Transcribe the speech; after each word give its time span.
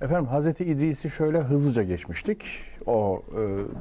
Efendim 0.00 0.26
Hazreti 0.26 0.64
İdris'i 0.64 1.10
şöyle 1.10 1.38
hızlıca 1.38 1.82
geçmiştik. 1.82 2.44
O 2.86 3.22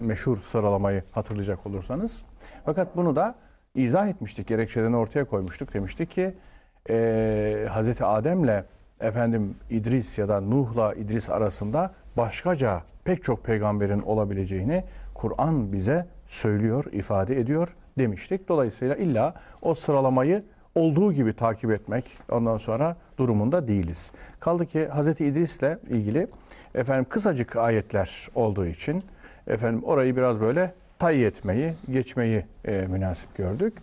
e, 0.02 0.06
meşhur 0.06 0.38
sıralamayı 0.38 1.04
hatırlayacak 1.12 1.68
olursanız. 1.68 2.24
Fakat 2.66 2.98
bunu 2.98 3.16
da 3.16 3.36
izah 3.76 4.08
etmiştik. 4.08 4.48
Gerekçelerini 4.48 4.98
ortaya 4.98 5.26
koymuştuk. 5.26 5.74
Demiştik 5.74 6.12
ki 6.12 6.34
e, 6.90 7.68
Hazreti 7.70 8.06
Adem'le 8.06 8.64
efendim 9.00 9.56
İdris 9.70 10.18
ya 10.18 10.30
da 10.30 10.42
Nuh'la 10.42 10.94
İdris 10.94 11.30
arasında 11.30 11.94
başkaca 12.18 12.82
pek 13.04 13.24
çok 13.24 13.44
peygamberin 13.44 14.00
olabileceğini 14.00 14.84
Kur'an 15.14 15.74
bize 15.74 16.08
söylüyor, 16.26 16.86
ifade 16.92 17.40
ediyor 17.40 17.76
demiştik. 17.98 18.48
Dolayısıyla 18.48 18.96
illa 18.96 19.34
o 19.62 19.74
sıralamayı 19.74 20.44
olduğu 20.76 21.14
gibi 21.14 21.34
takip 21.34 21.72
etmek 21.72 22.18
ondan 22.32 22.58
sonra 22.58 22.96
durumunda 23.18 23.68
değiliz. 23.68 24.12
Kaldı 24.40 24.66
ki 24.66 24.90
Hz. 24.96 25.08
İdris'le 25.22 25.90
ilgili 25.90 26.28
efendim 26.76 27.06
kısacık 27.10 27.56
ayetler 27.56 28.28
olduğu 28.36 28.66
için 28.66 29.04
efendim 29.48 29.84
orayı 29.84 30.16
biraz 30.16 30.42
böyle 30.42 30.74
tay 31.00 31.26
etmeyi, 31.26 31.74
geçmeyi 31.92 32.46
e, 32.66 32.72
münasip 32.72 33.36
gördük. 33.36 33.74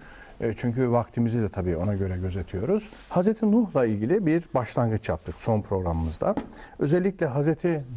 E, 0.40 0.54
çünkü 0.56 0.90
vaktimizi 0.90 1.42
de 1.42 1.48
tabii 1.48 1.76
ona 1.76 1.94
göre 1.94 2.16
gözetiyoruz. 2.16 2.90
Hz. 3.10 3.42
Nuh'la 3.42 3.86
ilgili 3.86 4.26
bir 4.26 4.44
başlangıç 4.54 5.08
yaptık 5.08 5.34
son 5.38 5.62
programımızda. 5.62 6.34
Özellikle 6.78 7.26
Hz. 7.26 7.48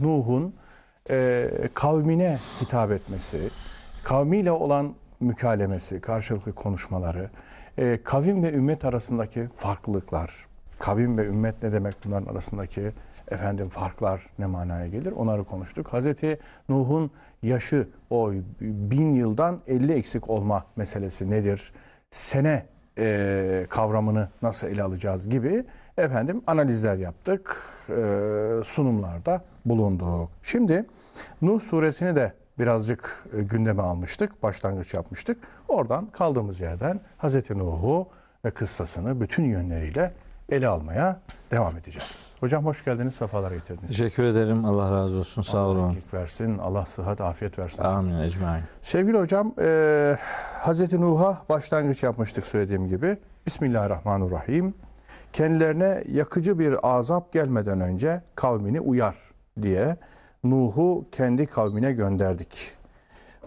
Nuh'un 0.02 0.56
e, 1.10 1.50
kavmine 1.74 2.38
hitap 2.62 2.92
etmesi, 2.92 3.50
kavmiyle 4.04 4.52
olan 4.52 4.94
mükalemesi, 5.20 6.02
karşılıklı 6.02 6.54
konuşmaları, 6.54 7.30
e, 7.78 8.00
kavim 8.04 8.44
ve 8.44 8.54
ümmet 8.54 8.86
arasındaki 8.86 9.48
farklılıklar, 9.56 10.46
kavim 10.80 11.18
ve 11.18 11.26
ümmet 11.26 11.64
ne 11.64 11.72
demek 11.72 11.96
bunların 12.06 12.32
arasındaki 12.32 12.92
efendim 13.32 13.70
farklar 13.70 14.30
ne 14.40 14.46
manaya 14.46 14.88
gelir 14.88 15.12
onları 15.12 15.44
konuştuk. 15.44 15.88
Hazreti 15.88 16.40
Nuh'un 16.70 17.12
yaşı 17.44 17.88
o 18.10 18.32
bin 18.62 19.14
yıldan 19.14 19.62
50 19.68 19.94
eksik 19.94 20.30
olma 20.30 20.66
meselesi 20.76 21.32
nedir? 21.32 21.74
Sene 22.12 22.66
e, 22.98 23.66
kavramını 23.70 24.30
nasıl 24.42 24.68
ele 24.68 24.84
alacağız 24.84 25.30
gibi 25.30 25.66
efendim 25.98 26.42
analizler 26.48 26.98
yaptık, 26.98 27.58
e, 27.90 27.94
sunumlarda 28.64 29.46
bulunduk. 29.66 30.30
Şimdi 30.44 30.86
Nuh 31.42 31.62
suresini 31.62 32.16
de 32.16 32.34
birazcık 32.60 33.24
e, 33.38 33.42
gündeme 33.42 33.82
almıştık, 33.84 34.44
başlangıç 34.44 34.94
yapmıştık. 34.94 35.38
Oradan 35.68 36.06
kaldığımız 36.06 36.60
yerden 36.60 37.00
Hazreti 37.18 37.58
Nuh'u 37.58 38.08
ve 38.46 38.52
kıssasını 38.52 39.22
bütün 39.22 39.44
yönleriyle 39.44 40.14
ele 40.50 40.68
almaya 40.68 41.20
devam 41.52 41.78
edeceğiz. 41.78 42.32
Hocam 42.40 42.66
hoş 42.66 42.86
geldiniz, 42.86 43.16
sefalar 43.16 43.52
getirdiniz. 43.52 43.88
Teşekkür 43.88 44.24
ederim. 44.24 44.66
Allah 44.66 44.92
razı 44.92 45.18
olsun. 45.18 45.42
Sağ 45.42 45.60
Allah 45.60 45.68
olun. 45.68 45.92
iyilik 45.92 46.14
versin, 46.14 46.58
Allah 46.58 46.86
sıhhat, 46.86 47.22
afiyet 47.22 47.60
versin. 47.60 47.84
Amin 47.84 48.20
ecmaîn. 48.20 48.64
Sevgili 48.82 49.18
hocam, 49.18 49.54
e, 49.62 50.18
Hazreti 50.60 51.02
Nuh'a 51.02 51.42
başlangıç 51.50 52.04
yapmıştık 52.04 52.46
söylediğim 52.46 52.88
gibi. 52.88 53.18
Bismillahirrahmanirrahim. 53.46 54.74
Kendilerine 55.34 56.04
yakıcı 56.12 56.60
bir 56.60 56.78
azap 56.84 57.34
gelmeden 57.34 57.82
önce 57.82 58.22
kavmini 58.36 58.80
uyar 58.82 59.16
diye 59.62 59.98
Nuh'u 60.46 61.06
kendi 61.12 61.46
kavmine 61.46 61.92
gönderdik. 61.92 62.72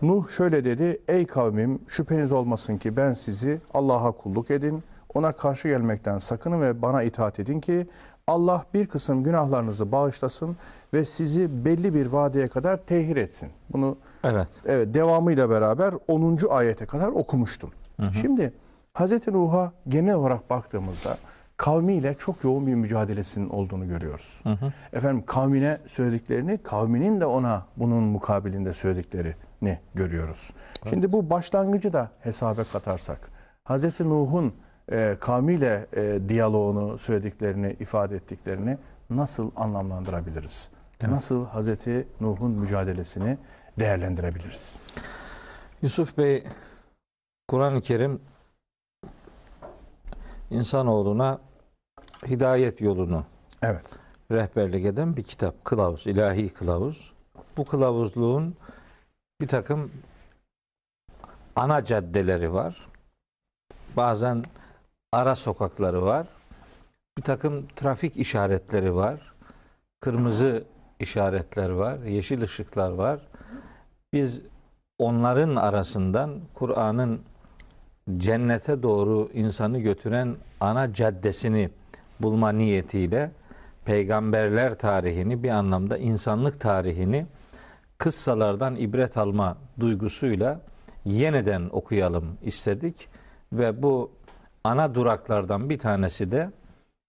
Nuh 0.02 0.28
şöyle 0.28 0.64
dedi, 0.64 1.00
ey 1.08 1.26
kavmim 1.26 1.78
şüpheniz 1.88 2.32
olmasın 2.32 2.78
ki 2.78 2.96
ben 2.96 3.12
sizi 3.12 3.60
Allah'a 3.74 4.12
kulluk 4.12 4.50
edin, 4.50 4.82
ona 5.14 5.32
karşı 5.32 5.68
gelmekten 5.68 6.18
sakının 6.18 6.60
ve 6.60 6.82
bana 6.82 7.02
itaat 7.02 7.40
edin 7.40 7.60
ki 7.60 7.86
Allah 8.26 8.64
bir 8.74 8.86
kısım 8.86 9.22
günahlarınızı 9.22 9.92
bağışlasın 9.92 10.56
ve 10.94 11.04
sizi 11.04 11.64
belli 11.64 11.94
bir 11.94 12.06
vadeye 12.06 12.48
kadar 12.48 12.76
tehir 12.76 13.16
etsin. 13.16 13.50
Bunu 13.72 13.96
Evet. 14.24 14.48
evet, 14.66 14.94
devamıyla 14.94 15.50
beraber 15.50 15.94
10. 16.08 16.38
ayete 16.50 16.86
kadar 16.86 17.08
okumuştum. 17.08 17.70
Şimdi 18.20 18.52
Hz. 18.94 19.28
Nuh'a 19.28 19.72
genel 19.88 20.14
olarak 20.14 20.50
baktığımızda 20.50 21.16
kavmiyle 21.58 22.14
çok 22.18 22.44
yoğun 22.44 22.66
bir 22.66 22.74
mücadelesinin 22.74 23.48
olduğunu 23.48 23.88
görüyoruz. 23.88 24.42
Efendim 24.92 25.24
kavmine 25.26 25.78
söylediklerini, 25.86 26.58
kavminin 26.62 27.20
de 27.20 27.26
ona 27.26 27.66
bunun 27.76 28.02
mukabilinde 28.02 28.72
söylediklerini 28.72 29.78
görüyoruz. 29.94 30.50
Şimdi 30.88 31.12
bu 31.12 31.30
başlangıcı 31.30 31.92
da 31.92 32.10
hesaba 32.20 32.64
katarsak, 32.64 33.30
Hz. 33.64 34.00
Nuh'un 34.00 34.54
e, 34.92 35.16
kavmiyle 35.20 35.86
e, 35.96 36.28
diyaloğunu, 36.28 36.98
söylediklerini, 36.98 37.76
ifade 37.80 38.16
ettiklerini 38.16 38.78
nasıl 39.10 39.50
anlamlandırabiliriz? 39.56 40.68
Nasıl 41.02 41.46
Hz. 41.46 41.86
Nuh'un 42.20 42.50
mücadelesini 42.50 43.38
değerlendirebiliriz? 43.78 44.78
Yusuf 45.82 46.18
Bey, 46.18 46.44
Kur'an-ı 47.48 47.80
Kerim 47.80 48.20
insanoğluna 50.50 51.47
hidayet 52.26 52.80
yolunu 52.80 53.24
Evet. 53.62 53.82
rehberlik 54.32 54.86
eden 54.86 55.16
bir 55.16 55.22
kitap, 55.22 55.64
kılavuz, 55.64 56.06
ilahi 56.06 56.48
kılavuz. 56.48 57.12
Bu 57.56 57.64
kılavuzluğun 57.64 58.56
bir 59.40 59.48
takım 59.48 59.90
ana 61.56 61.84
caddeleri 61.84 62.52
var. 62.52 62.88
Bazen 63.96 64.44
ara 65.12 65.36
sokakları 65.36 66.02
var. 66.02 66.26
Bir 67.18 67.22
takım 67.22 67.66
trafik 67.76 68.16
işaretleri 68.16 68.94
var. 68.94 69.32
Kırmızı 70.00 70.64
işaretler 71.00 71.70
var, 71.70 71.98
yeşil 71.98 72.42
ışıklar 72.42 72.90
var. 72.90 73.20
Biz 74.12 74.42
onların 74.98 75.56
arasından 75.56 76.40
Kur'an'ın 76.54 77.20
cennete 78.16 78.82
doğru 78.82 79.30
insanı 79.34 79.78
götüren 79.78 80.36
ana 80.60 80.94
caddesini 80.94 81.70
bulma 82.20 82.52
niyetiyle 82.52 83.30
peygamberler 83.84 84.78
tarihini 84.78 85.42
bir 85.42 85.50
anlamda 85.50 85.98
insanlık 85.98 86.60
tarihini 86.60 87.26
kıssalardan 87.98 88.76
ibret 88.76 89.16
alma 89.16 89.58
duygusuyla 89.80 90.60
yeniden 91.04 91.68
okuyalım 91.72 92.38
istedik 92.42 93.08
ve 93.52 93.82
bu 93.82 94.12
ana 94.64 94.94
duraklardan 94.94 95.70
bir 95.70 95.78
tanesi 95.78 96.30
de 96.30 96.50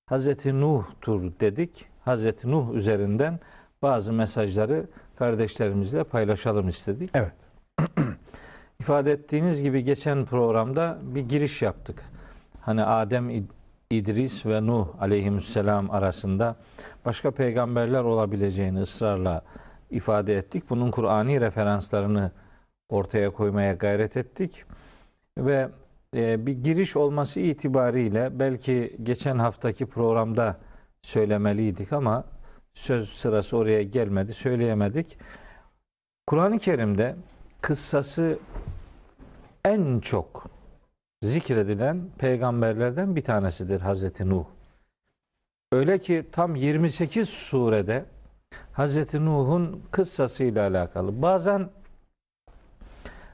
Hazreti 0.06 0.62
Nuh'tur 0.62 1.32
dedik. 1.40 1.86
Hazreti 2.06 2.52
Nuh 2.52 2.74
üzerinden 2.74 3.40
bazı 3.82 4.14
mesajları 4.14 4.88
kardeşlerimizle 5.16 6.04
paylaşalım 6.04 6.68
istedik. 6.68 7.10
Evet. 7.14 7.36
İfade 8.80 9.12
ettiğiniz 9.12 9.64
gibi 9.64 9.84
geçen 9.84 10.26
programda 10.26 11.00
bir 11.02 11.22
giriş 11.22 11.62
yaptık. 11.62 12.04
Hani 12.62 12.84
Adem, 12.84 13.30
İdris 13.92 14.46
ve 14.46 14.66
Nuh 14.66 14.88
aleyhisselam 15.00 15.92
arasında 15.92 16.56
başka 17.06 17.32
peygamberler 17.32 18.04
olabileceğini 18.04 18.82
ısrarla 18.82 19.42
ifade 19.90 20.38
ettik. 20.38 20.64
Bunun 20.70 20.92
Kur'ani 20.92 21.42
referanslarını 21.42 22.32
ortaya 22.90 23.30
koymaya 23.30 23.74
gayret 23.74 24.18
ettik. 24.18 24.64
Ve 25.38 25.70
e, 26.16 26.46
bir 26.46 26.52
giriş 26.52 26.96
olması 26.96 27.40
itibariyle 27.40 28.40
belki 28.40 28.98
geçen 29.04 29.40
haftaki 29.40 29.86
programda 29.86 30.58
söylemeliydik 31.02 31.94
ama 31.94 32.24
söz 32.74 33.10
sırası 33.10 33.58
oraya 33.58 33.84
gelmedi, 33.84 34.34
söyleyemedik. 34.34 35.18
Kur'an-ı 36.28 36.60
Kerim'de 36.60 37.16
kıssası 37.62 38.40
en 39.66 40.00
çok 40.00 40.59
zikredilen 41.22 42.02
peygamberlerden 42.18 43.16
bir 43.16 43.22
tanesidir 43.22 43.82
Hazreti 43.82 44.30
Nuh. 44.30 44.46
Öyle 45.72 45.98
ki 45.98 46.26
tam 46.32 46.56
28 46.56 47.30
surede 47.30 48.06
Hazreti 48.74 49.26
Nuh'un 49.26 49.84
kıssasıyla 49.92 50.68
alakalı. 50.68 51.22
Bazen 51.22 51.70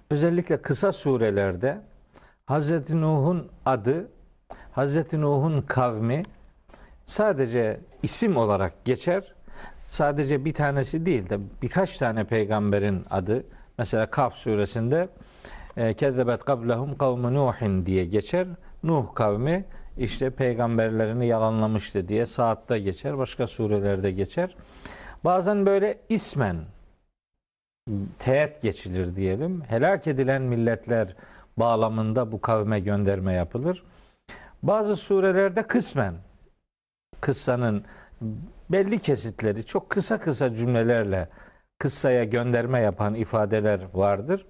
özellikle 0.10 0.62
kısa 0.62 0.92
surelerde 0.92 1.82
Hazreti 2.46 3.02
Nuh'un 3.02 3.52
adı, 3.66 4.08
Hazreti 4.72 5.22
Nuh'un 5.22 5.62
kavmi 5.62 6.24
sadece 7.06 7.80
isim 8.04 8.38
olarak 8.38 8.86
geçer. 8.86 9.34
Sadece 9.88 10.46
bir 10.46 10.54
tanesi 10.54 11.06
değil 11.06 11.30
de 11.30 11.40
birkaç 11.62 11.98
tane 11.98 12.24
peygamberin 12.24 13.06
adı. 13.10 13.44
Mesela 13.78 14.10
Kaf 14.10 14.36
suresinde 14.36 15.10
Kezzebet 15.76 16.44
kablehum 16.44 16.98
kavmu 16.98 17.34
Nuhin 17.34 17.86
diye 17.86 18.06
geçer. 18.06 18.48
Nuh 18.84 19.16
kavmi 19.16 19.66
işte 19.98 20.30
peygamberlerini 20.30 21.28
yalanlamıştı 21.28 22.08
diye 22.08 22.26
saatte 22.26 22.80
geçer. 22.80 23.18
Başka 23.18 23.48
surelerde 23.48 24.12
geçer. 24.12 24.56
Bazen 25.24 25.66
böyle 25.66 25.98
ismen 26.10 26.58
teğet 28.20 28.62
geçilir 28.62 29.16
diyelim. 29.16 29.62
Helak 29.62 30.08
edilen 30.08 30.42
milletler 30.42 31.16
bağlamında 31.58 32.32
bu 32.32 32.42
kavme 32.42 32.80
gönderme 32.80 33.34
yapılır. 33.34 33.84
Bazı 34.64 34.96
surelerde 34.96 35.64
kısmen 35.64 36.16
kıssanın 37.22 37.84
belli 38.70 39.00
kesitleri 39.00 39.66
çok 39.66 39.90
kısa 39.90 40.20
kısa 40.20 40.56
cümlelerle 40.56 41.30
kıssaya 41.80 42.24
gönderme 42.24 42.82
yapan 42.82 43.16
ifadeler 43.16 43.80
vardır. 43.94 44.46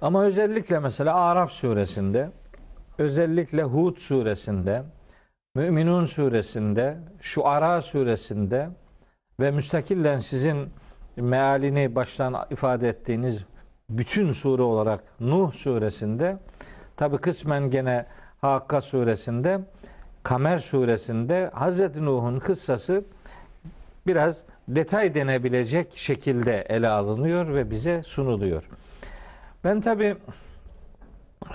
Ama 0.00 0.24
özellikle 0.24 0.78
mesela 0.78 1.14
Araf 1.14 1.52
suresinde, 1.52 2.30
özellikle 2.98 3.62
Hud 3.62 3.96
suresinde, 3.96 4.82
Müminun 5.54 6.04
suresinde, 6.04 6.98
Şuara 7.20 7.82
suresinde 7.82 8.68
ve 9.40 9.50
müstakillen 9.50 10.18
sizin 10.18 10.70
mealini 11.16 11.94
baştan 11.94 12.46
ifade 12.50 12.88
ettiğiniz 12.88 13.44
bütün 13.90 14.30
sure 14.30 14.62
olarak 14.62 15.04
Nuh 15.20 15.52
suresinde 15.52 16.38
tabi 16.96 17.18
kısmen 17.18 17.70
gene 17.70 18.06
Hakka 18.40 18.80
suresinde 18.80 19.60
Kamer 20.22 20.58
suresinde 20.58 21.50
Hazreti 21.54 22.04
Nuh'un 22.04 22.38
kıssası 22.38 23.04
biraz 24.06 24.44
detay 24.68 25.14
denebilecek 25.14 25.96
şekilde 25.96 26.66
ele 26.68 26.88
alınıyor 26.88 27.54
ve 27.54 27.70
bize 27.70 28.02
sunuluyor. 28.02 28.68
Ben 29.64 29.80
tabi 29.80 30.16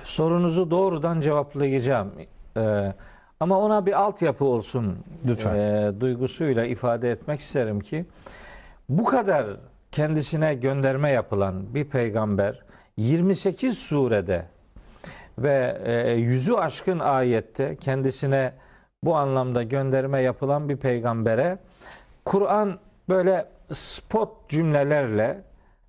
sorunuzu 0.04 0.72
doğrudan 0.72 1.22
cevaplayacağım. 1.22 2.12
Ee, 2.58 2.94
ama 3.40 3.60
ona 3.60 3.86
bir 3.86 4.02
altyapı 4.02 4.46
olsun 4.46 4.98
Lütfen. 5.28 5.56
e, 5.58 5.92
duygusuyla 6.00 6.66
ifade 6.66 7.12
etmek 7.12 7.40
isterim 7.40 7.80
ki 7.80 8.06
bu 8.90 9.06
kadar 9.06 9.46
kendisine 9.92 10.54
gönderme 10.54 11.10
yapılan 11.10 11.74
bir 11.74 11.86
peygamber 11.86 12.62
28 12.98 13.78
surede 13.78 14.46
ve 15.38 15.82
e, 15.86 16.12
yüzü 16.14 16.54
aşkın 16.54 17.00
ayette 17.00 17.76
kendisine 17.76 18.54
bu 19.04 19.16
anlamda 19.16 19.64
gönderme 19.64 20.22
yapılan 20.22 20.70
bir 20.70 20.78
peygambere 20.78 21.58
Kur'an 22.26 22.80
böyle 23.10 23.46
spot 23.74 24.50
cümlelerle 24.50 25.42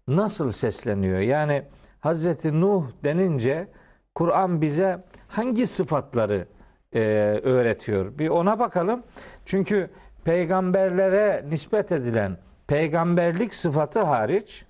nasıl 0.08 0.50
sesleniyor? 0.50 1.18
Yani 1.18 1.62
Hazreti 2.00 2.60
Nuh 2.60 2.84
denince 3.04 3.68
Kur'an 4.14 4.60
bize 4.60 5.04
hangi 5.28 5.66
sıfatları 5.66 6.46
e, 6.92 7.00
öğretiyor? 7.44 8.18
Bir 8.18 8.28
ona 8.28 8.58
bakalım. 8.58 9.02
Çünkü 9.44 9.90
peygamberlere 10.24 11.44
nispet 11.48 11.92
edilen 11.92 12.36
peygamberlik 12.66 13.54
sıfatı 13.54 14.00
hariç 14.02 14.64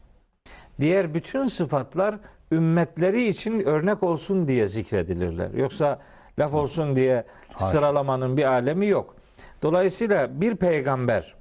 diğer 0.81 1.15
bütün 1.15 1.47
sıfatlar 1.47 2.19
ümmetleri 2.53 3.27
için 3.27 3.61
örnek 3.61 4.03
olsun 4.03 4.49
diye 4.49 4.67
zikredilirler. 4.67 5.51
Yoksa 5.51 5.99
laf 6.39 6.55
olsun 6.55 6.97
diye 6.97 7.25
sıralamanın 7.59 8.37
bir 8.37 8.45
alemi 8.45 8.87
yok. 8.87 9.17
Dolayısıyla 9.63 10.41
bir 10.41 10.57
peygamber 10.57 11.35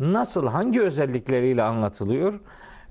nasıl 0.00 0.46
hangi 0.46 0.82
özellikleriyle 0.82 1.62
anlatılıyor? 1.62 2.40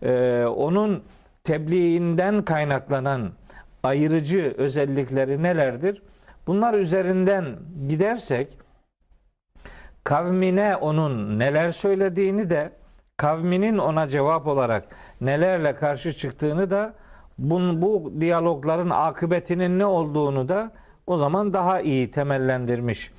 Ee, 0.03 0.45
onun 0.55 1.03
tebliğinden 1.43 2.45
kaynaklanan 2.45 3.31
ayırıcı 3.83 4.53
özellikleri 4.57 5.43
nelerdir? 5.43 6.01
Bunlar 6.47 6.73
üzerinden 6.73 7.45
gidersek 7.87 8.57
kavmine 10.03 10.75
onun 10.75 11.39
neler 11.39 11.71
söylediğini 11.71 12.49
de 12.49 12.71
kavminin 13.17 13.77
ona 13.77 14.07
cevap 14.07 14.47
olarak 14.47 14.83
nelerle 15.21 15.75
karşı 15.75 16.13
çıktığını 16.13 16.69
da 16.69 16.93
bu, 17.37 17.81
bu 17.81 18.13
diyalogların 18.21 18.89
akıbetinin 18.89 19.79
ne 19.79 19.85
olduğunu 19.85 20.49
da 20.49 20.71
o 21.07 21.17
zaman 21.17 21.53
daha 21.53 21.81
iyi 21.81 22.11
temellendirmiş 22.11 23.11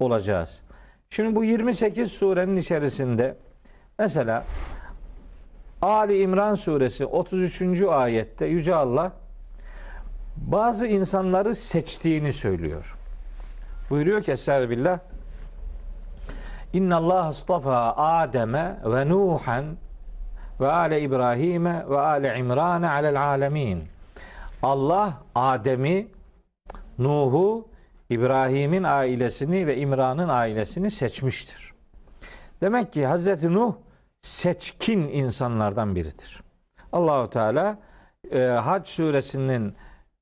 olacağız. 0.00 0.62
Şimdi 1.10 1.36
bu 1.36 1.44
28 1.44 2.12
surenin 2.12 2.56
içerisinde 2.56 3.36
mesela 3.98 4.44
Ali 5.82 6.22
İmran 6.22 6.54
suresi 6.54 7.06
33. 7.06 7.82
ayette 7.82 8.46
Yüce 8.46 8.74
Allah 8.74 9.12
bazı 10.36 10.86
insanları 10.86 11.54
seçtiğini 11.54 12.32
söylüyor. 12.32 12.96
Buyuruyor 13.90 14.22
ki 14.22 14.32
Estağfirullah 14.32 14.98
İnna 16.72 16.96
Allah 16.96 17.26
astafa 17.26 17.94
Adem'e 17.96 18.76
ve 18.84 19.08
Nuhan 19.08 19.64
ve 20.60 20.72
ale 20.72 21.00
İbrahim'e 21.00 21.84
ve 21.88 21.98
ale 21.98 22.38
İmran'e 22.38 22.88
alel 22.88 23.22
alemin. 23.22 23.84
Allah 24.62 25.18
Adem'i, 25.34 26.08
Nuh'u, 26.98 27.68
İbrahim'in 28.10 28.82
ailesini 28.82 29.66
ve 29.66 29.76
İmran'ın 29.76 30.28
ailesini 30.28 30.90
seçmiştir. 30.90 31.72
Demek 32.60 32.92
ki 32.92 33.06
Hazreti 33.06 33.54
Nuh 33.54 33.74
seçkin 34.22 35.00
insanlardan 35.08 35.96
biridir. 35.96 36.42
Allahu 36.92 37.30
Teala 37.30 37.78
e, 38.30 38.40
Hac 38.40 38.88
suresinin 38.88 39.74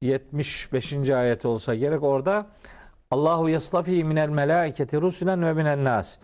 75. 0.02 1.10
ayeti 1.10 1.48
olsa 1.48 1.74
gerek 1.74 2.02
orada 2.02 2.46
Allahu 3.10 3.48
yaslafi 3.48 4.04
minel 4.04 4.28
melaiketi 4.28 5.00
rusulen 5.00 5.42
ve 5.42 5.52
minen 5.52 5.84
nas. 5.84 6.16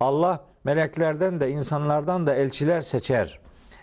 Allah 0.00 0.44
meleklerden 0.64 1.40
de 1.40 1.50
insanlardan 1.50 2.26
da 2.26 2.34
elçiler 2.34 2.80
seçer. 2.80 3.40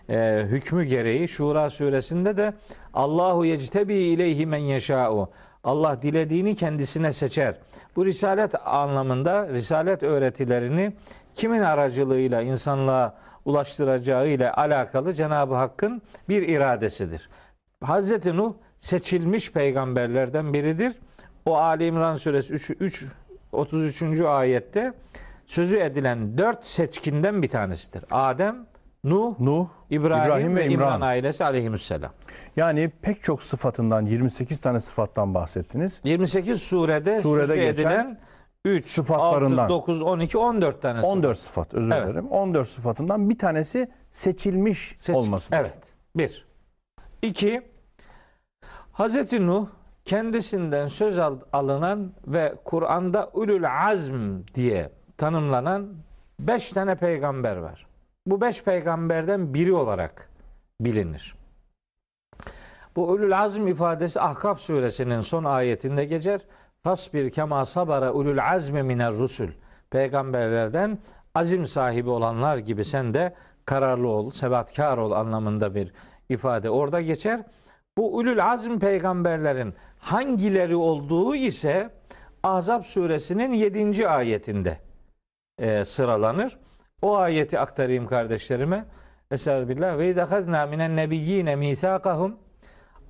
Ee, 0.10 0.46
hükmü 0.48 0.84
gereği 0.84 1.28
Şura 1.28 1.70
suresinde 1.70 2.38
de 2.38 2.54
Allahu 2.94 3.46
yectebi 3.46 3.94
ileyhi 3.94 4.46
men 4.46 4.58
yeşâ'u. 4.58 5.30
Allah 5.64 6.02
dilediğini 6.02 6.56
kendisine 6.56 7.14
seçer. 7.14 7.56
Bu 7.96 8.06
risalet 8.06 8.68
anlamında 8.68 9.50
risalet 9.50 10.04
öğretilerini 10.04 10.94
kimin 11.36 11.62
aracılığıyla 11.62 12.42
insanlığa 12.42 13.16
ulaştıracağı 13.46 14.28
ile 14.28 14.52
alakalı 14.52 15.14
Cenab-ı 15.14 15.56
Hakk'ın 15.56 16.02
bir 16.30 16.42
iradesidir. 16.48 17.30
Hazreti 17.84 18.38
Nuh 18.38 18.54
seçilmiş 18.80 19.52
peygamberlerden 19.52 20.54
biridir. 20.54 20.94
O 21.46 21.58
Ali 21.58 21.86
İmran 21.86 22.16
suresi 22.16 22.54
3, 22.54 22.70
3 22.80 23.06
33. 23.52 24.22
ayette 24.22 24.94
sözü 25.48 25.78
edilen 25.78 26.38
dört 26.38 26.66
seçkinden 26.66 27.42
bir 27.42 27.50
tanesidir. 27.50 28.04
Adem, 28.12 28.66
Nuh, 29.04 29.40
Nuh, 29.40 29.68
İbrahim, 29.90 30.26
İbrahim 30.26 30.56
ve 30.56 30.60
ve 30.60 30.66
İmran, 30.66 30.88
İmran. 30.88 31.02
ailesi 31.02 31.44
aleyhisselam. 31.46 32.12
Yani 32.56 32.92
pek 33.02 33.24
çok 33.24 33.44
sıfatından 33.44 34.06
28 34.06 34.62
tane 34.62 34.80
sıfattan 34.80 35.34
bahsettiniz. 35.34 36.02
28 36.04 36.62
surede, 36.62 37.22
Surede 37.22 37.48
sözü 37.48 37.62
geçen 37.62 37.74
edilen 37.74 38.20
3, 38.66 38.86
sıfatlarından. 38.86 39.64
6, 39.64 39.70
9, 39.70 40.02
12, 40.02 40.38
14 40.38 40.82
tane 40.82 41.02
14 41.02 41.38
sıfat 41.38 41.74
özür 41.74 41.92
Evet. 41.92 42.08
dilerim. 42.08 42.28
14 42.28 42.68
sıfatından 42.68 43.30
bir 43.30 43.38
tanesi 43.38 43.92
seçilmiş 44.12 44.94
Seç- 44.98 45.16
olmasıdır. 45.16 45.58
Evet. 45.58 45.78
Bir. 46.16 46.48
İki. 47.22 47.62
Hazreti 48.92 49.48
Nuh 49.48 49.68
kendisinden 50.06 50.88
söz 50.88 51.20
al- 51.20 51.40
alınan 51.54 52.14
ve 52.28 52.56
Kur'an'da 52.66 53.30
ulul 53.34 53.64
azm 53.64 54.40
diye 54.56 54.90
tanımlanan 55.18 55.94
beş 56.40 56.70
tane 56.70 56.96
peygamber 56.96 57.56
var. 57.58 57.88
Bu 58.26 58.42
beş 58.42 58.64
peygamberden 58.64 59.54
biri 59.54 59.74
olarak 59.74 60.30
bilinir. 60.82 61.36
Bu 62.96 63.08
ulul 63.08 63.32
azm 63.32 63.68
ifadesi 63.68 64.22
Ahkaf 64.22 64.60
suresinin 64.60 65.20
son 65.20 65.44
ayetinde 65.44 66.06
geçer. 66.06 66.42
Fasbir 66.84 67.30
kema 67.30 67.66
sabara 67.66 68.14
ulul 68.14 68.38
azmi 68.38 68.84
miner 68.84 69.14
rusul. 69.14 69.50
Peygamberlerden 69.90 70.98
azim 71.36 71.66
sahibi 71.66 72.10
olanlar 72.10 72.58
gibi 72.58 72.86
sen 72.86 73.14
de 73.14 73.36
kararlı 73.66 74.08
ol, 74.08 74.32
sebatkar 74.32 74.98
ol 74.98 75.12
anlamında 75.12 75.76
bir 75.76 75.94
ifade 76.30 76.70
orada 76.70 77.02
geçer. 77.02 77.44
Bu 77.98 78.18
ulul 78.18 78.40
azm 78.40 78.80
peygamberlerin 78.80 79.74
hangileri 80.00 80.76
olduğu 80.76 81.36
ise 81.36 81.90
Ahzab 82.44 82.84
suresinin 82.84 83.54
7. 83.54 84.08
ayetinde 84.08 84.78
e, 85.60 85.86
sıralanır. 85.86 86.60
O 87.02 87.18
ayeti 87.18 87.60
aktarayım 87.60 88.08
kardeşlerime. 88.08 88.86
Estağfirullah. 89.32 89.98
Ve 89.98 90.10
idahazna 90.10 90.66
minen 90.66 90.96
nebiyyine 90.96 91.56
misakahum. 91.56 92.38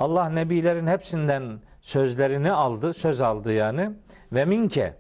Allah 0.02 0.30
nebilerin 0.30 0.88
hepsinden 0.88 1.60
sözlerini 1.82 2.52
aldı, 2.52 2.94
söz 2.94 3.22
aldı 3.22 3.54
yani. 3.54 3.92
Ve 4.34 4.46
minke 4.46 4.98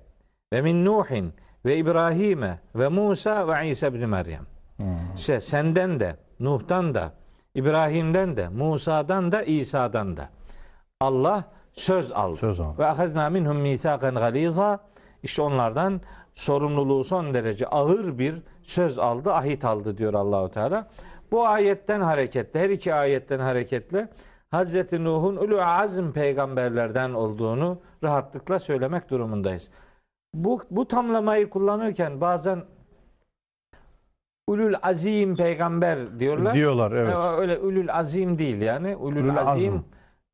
ve 0.53 0.61
min 0.61 0.85
Nuhin 0.85 1.33
ve 1.65 1.77
İbrahim'e 1.77 2.59
ve 2.75 2.87
Musa 2.87 3.47
ve 3.47 3.69
İsa 3.69 3.87
ibn 3.87 4.05
Meryem. 4.05 4.45
İşte 5.15 5.41
senden 5.41 5.99
de, 5.99 6.15
Nuh'tan 6.39 6.95
da, 6.95 7.13
İbrahim'den 7.55 8.37
de, 8.37 8.47
Musa'dan 8.47 9.31
da, 9.31 9.43
İsa'dan 9.43 10.17
da. 10.17 10.29
Allah 10.99 11.43
söz 11.73 12.11
aldı. 12.11 12.35
Söz 12.35 12.59
aldı. 12.59 12.79
Ve 12.79 12.85
ahazna 12.85 13.29
minhum 13.29 13.57
misakan 13.57 14.15
galiza. 14.15 14.79
İşte 15.23 15.41
onlardan 15.41 16.01
sorumluluğu 16.35 17.03
son 17.03 17.33
derece 17.33 17.67
ağır 17.67 18.17
bir 18.17 18.41
söz 18.63 18.99
aldı, 18.99 19.33
ahit 19.33 19.65
aldı 19.65 19.97
diyor 19.97 20.13
Allahu 20.13 20.51
Teala. 20.51 20.87
Bu 21.31 21.47
ayetten 21.47 22.01
hareketle, 22.01 22.59
her 22.59 22.69
iki 22.69 22.93
ayetten 22.93 23.39
hareketle 23.39 24.07
Hazreti 24.51 25.03
Nuh'un 25.03 25.35
ulul 25.35 25.59
azm 25.59 26.11
peygamberlerden 26.11 27.13
olduğunu 27.13 27.81
rahatlıkla 28.03 28.59
söylemek 28.59 29.09
durumundayız. 29.09 29.69
Bu, 30.33 30.61
bu 30.71 30.87
tamlamayı 30.87 31.49
kullanırken 31.49 32.21
bazen 32.21 32.63
ulul 34.47 34.73
azim 34.81 35.35
peygamber 35.35 36.19
diyorlar. 36.19 36.53
Diyorlar 36.53 36.91
evet. 36.91 37.15
Ee, 37.23 37.27
Öyle 37.27 37.57
ulul 37.59 37.87
azim 37.89 38.39
değil 38.39 38.61
yani. 38.61 38.95
Ulul, 38.95 39.15
Ulul 39.19 39.37
azim 39.37 39.73
azm. 39.73 39.83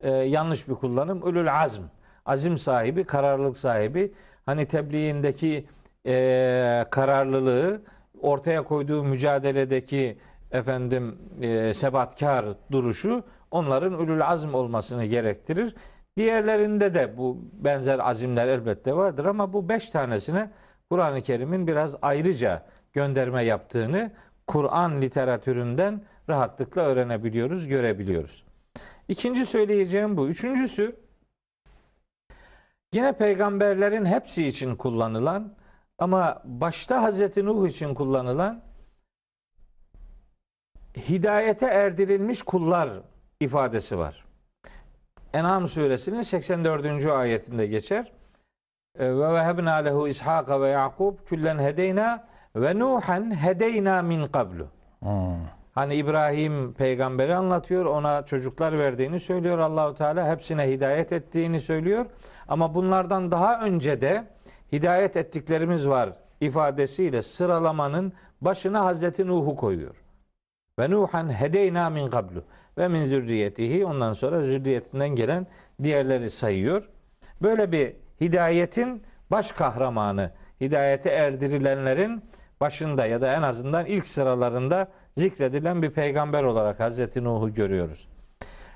e, 0.00 0.10
yanlış 0.10 0.68
bir 0.68 0.74
kullanım. 0.74 1.22
Ulul 1.22 1.46
azm. 1.46 1.82
Azim 2.26 2.58
sahibi, 2.58 3.04
kararlılık 3.04 3.56
sahibi. 3.56 4.12
Hani 4.46 4.66
tebliğindeki 4.66 5.66
e, 6.06 6.84
kararlılığı 6.90 7.82
ortaya 8.20 8.62
koyduğu 8.62 9.04
mücadeledeki 9.04 10.18
efendim 10.52 11.18
e, 11.40 11.74
sebatkar 11.74 12.46
duruşu 12.72 13.22
onların 13.50 13.92
ulul 13.92 14.20
azm 14.20 14.54
olmasını 14.54 15.04
gerektirir. 15.04 15.74
Diğerlerinde 16.16 16.94
de 16.94 17.18
bu 17.18 17.38
benzer 17.52 17.98
azimler 17.98 18.48
elbette 18.48 18.96
vardır 18.96 19.24
ama 19.24 19.52
bu 19.52 19.68
beş 19.68 19.90
tanesine 19.90 20.50
Kur'an-ı 20.90 21.22
Kerim'in 21.22 21.66
biraz 21.66 21.96
ayrıca 22.02 22.66
gönderme 22.92 23.44
yaptığını 23.44 24.12
Kur'an 24.46 25.02
literatüründen 25.02 26.02
rahatlıkla 26.28 26.82
öğrenebiliyoruz, 26.82 27.66
görebiliyoruz. 27.66 28.44
İkinci 29.08 29.46
söyleyeceğim 29.46 30.16
bu. 30.16 30.28
Üçüncüsü 30.28 30.96
yine 32.94 33.12
peygamberlerin 33.12 34.04
hepsi 34.04 34.46
için 34.46 34.76
kullanılan 34.76 35.54
ama 35.98 36.42
başta 36.44 37.02
Hazreti 37.02 37.44
Nuh 37.44 37.68
için 37.68 37.94
kullanılan 37.94 38.62
hidayete 40.96 41.66
erdirilmiş 41.66 42.42
kullar 42.42 42.90
ifadesi 43.48 43.98
var. 43.98 44.24
En'am 45.32 45.68
suresinin 45.68 46.20
84. 46.20 47.06
ayetinde 47.06 47.66
geçer. 47.66 48.12
E, 48.98 49.06
Ve 49.06 49.32
vehebna 49.32 49.74
lehu 49.74 50.08
İshaka 50.08 50.60
ve 50.60 50.68
Yakub 50.68 51.14
küllen 51.26 51.58
hedeyna 51.58 52.24
ve 52.56 52.78
Nuhan 52.78 53.36
hedeyna 53.36 54.02
min 54.02 54.26
qablu. 54.26 54.66
Hmm. 55.00 55.36
Hani 55.74 55.94
İbrahim 55.94 56.72
peygamberi 56.72 57.34
anlatıyor, 57.34 57.84
ona 57.84 58.24
çocuklar 58.24 58.78
verdiğini 58.78 59.20
söylüyor 59.20 59.58
Allahu 59.58 59.94
Teala, 59.94 60.30
hepsine 60.30 60.68
hidayet 60.70 61.12
ettiğini 61.12 61.60
söylüyor. 61.60 62.06
Ama 62.48 62.74
bunlardan 62.74 63.30
daha 63.30 63.60
önce 63.60 64.00
de 64.00 64.24
hidayet 64.72 65.16
ettiklerimiz 65.16 65.88
var 65.88 66.10
ifadesiyle 66.40 67.22
sıralamanın 67.22 68.12
başına 68.40 68.84
Hazreti 68.84 69.26
Nuh'u 69.26 69.56
koyuyor. 69.56 69.94
Ve 70.78 70.90
Nuhan 70.90 71.32
hedeyna 71.32 71.90
min 71.90 72.10
qablu 72.10 72.44
ve 72.78 72.88
min 72.88 73.06
zürriyetihi 73.06 73.86
ondan 73.86 74.12
sonra 74.12 74.42
zürriyetinden 74.42 75.08
gelen 75.08 75.46
diğerleri 75.82 76.30
sayıyor. 76.30 76.88
Böyle 77.42 77.72
bir 77.72 77.96
hidayetin 78.20 79.02
baş 79.30 79.52
kahramanı, 79.52 80.30
hidayete 80.60 81.10
erdirilenlerin 81.10 82.22
başında 82.60 83.06
ya 83.06 83.20
da 83.20 83.34
en 83.34 83.42
azından 83.42 83.86
ilk 83.86 84.06
sıralarında 84.06 84.88
zikredilen 85.16 85.82
bir 85.82 85.90
peygamber 85.90 86.42
olarak 86.42 86.80
Hazreti 86.80 87.24
Nuh'u 87.24 87.54
görüyoruz. 87.54 88.08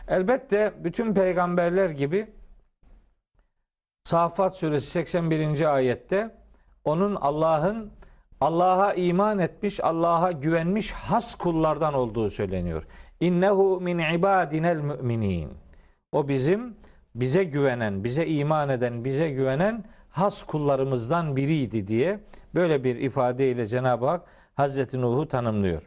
Elbette 0.09 0.73
bütün 0.85 1.15
peygamberler 1.15 1.91
gibi 1.91 2.27
Safat 4.05 4.57
suresi 4.57 4.87
81. 4.87 5.75
ayette 5.75 6.31
onun 6.85 7.15
Allah'ın 7.15 7.93
Allah'a 8.43 8.95
iman 8.95 9.39
etmiş, 9.39 9.85
Allah'a 9.85 10.33
güvenmiş 10.33 10.93
has 10.93 11.35
kullardan 11.35 11.95
olduğu 11.95 12.31
söyleniyor. 12.31 12.83
İnnehu 13.21 13.81
min 13.81 13.99
ibadinel 13.99 14.77
müminin. 14.77 15.51
O 16.13 16.29
bizim 16.29 16.77
bize 17.15 17.45
güvenen, 17.45 18.05
bize 18.05 18.27
iman 18.27 18.69
eden, 18.69 19.05
bize 19.05 19.31
güvenen 19.31 19.85
has 20.11 20.43
kullarımızdan 20.43 21.37
biriydi 21.37 21.87
diye 21.87 22.21
böyle 22.55 22.85
bir 22.85 22.97
ifadeyle 22.97 23.65
Cenab-ı 23.65 24.07
Hak 24.07 24.23
Hazreti 24.55 25.01
Nuh'u 25.01 25.29
tanımlıyor. 25.29 25.83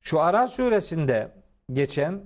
Şu 0.00 0.20
Ara 0.20 0.48
suresinde 0.48 1.32
geçen 1.72 2.20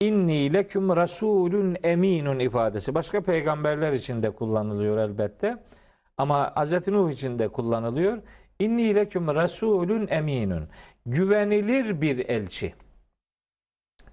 inni 0.00 0.52
leküm 0.52 0.96
rasulun 0.96 1.76
eminun 1.82 2.38
ifadesi 2.38 2.94
başka 2.94 3.20
peygamberler 3.20 3.92
için 3.92 4.22
de 4.22 4.30
kullanılıyor 4.30 4.98
elbette. 4.98 5.56
Ama 6.18 6.54
Hz. 6.56 6.88
Nuh 6.88 7.10
için 7.10 7.38
de 7.38 7.48
kullanılıyor. 7.48 8.18
İnni 8.58 8.94
leküm 8.94 9.26
rasulun 9.34 10.06
eminun. 10.10 10.68
Güvenilir 11.06 12.00
bir 12.00 12.28
elçi. 12.28 12.74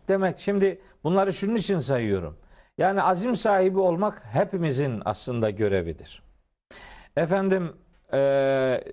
Demek 0.08 0.40
şimdi 0.40 0.82
bunları 1.04 1.34
şunun 1.34 1.56
için 1.56 1.80
sayıyorum. 1.80 2.38
Yani 2.78 3.02
azim 3.02 3.36
sahibi 3.36 3.80
olmak 3.80 4.24
hepimizin 4.32 5.02
aslında 5.06 5.50
görevidir. 5.50 6.24
Efendim 7.18 7.74
eee, 8.14 8.84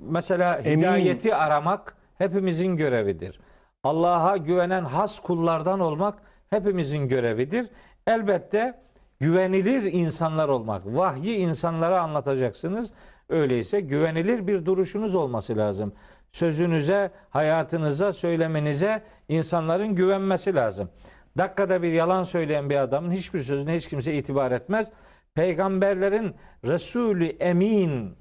mesela 0.00 0.56
Emin. 0.56 0.80
hidayeti 0.82 1.34
aramak 1.34 1.96
hepimizin 2.18 2.76
görevidir. 2.76 3.40
Allah'a 3.82 4.36
güvenen 4.36 4.84
has 4.84 5.18
kullardan 5.20 5.80
olmak 5.80 6.18
hepimizin 6.50 7.08
görevidir. 7.08 7.70
Elbette 8.06 8.80
güvenilir 9.20 9.82
insanlar 9.82 10.48
olmak. 10.48 10.86
Vahyi 10.86 11.36
insanlara 11.36 12.00
anlatacaksınız. 12.02 12.92
Öyleyse 13.30 13.80
güvenilir 13.80 14.46
bir 14.46 14.66
duruşunuz 14.66 15.14
olması 15.14 15.56
lazım. 15.56 15.92
Sözünüze, 16.32 17.10
hayatınıza, 17.30 18.12
söylemenize 18.12 19.02
insanların 19.28 19.94
güvenmesi 19.94 20.54
lazım. 20.54 20.90
Dakikada 21.38 21.82
bir 21.82 21.92
yalan 21.92 22.22
söyleyen 22.22 22.70
bir 22.70 22.76
adamın 22.76 23.10
hiçbir 23.10 23.38
sözüne 23.38 23.74
hiç 23.74 23.88
kimse 23.88 24.14
itibar 24.14 24.52
etmez. 24.52 24.92
Peygamberlerin 25.34 26.34
Resulü 26.64 27.26
Emin 27.26 28.16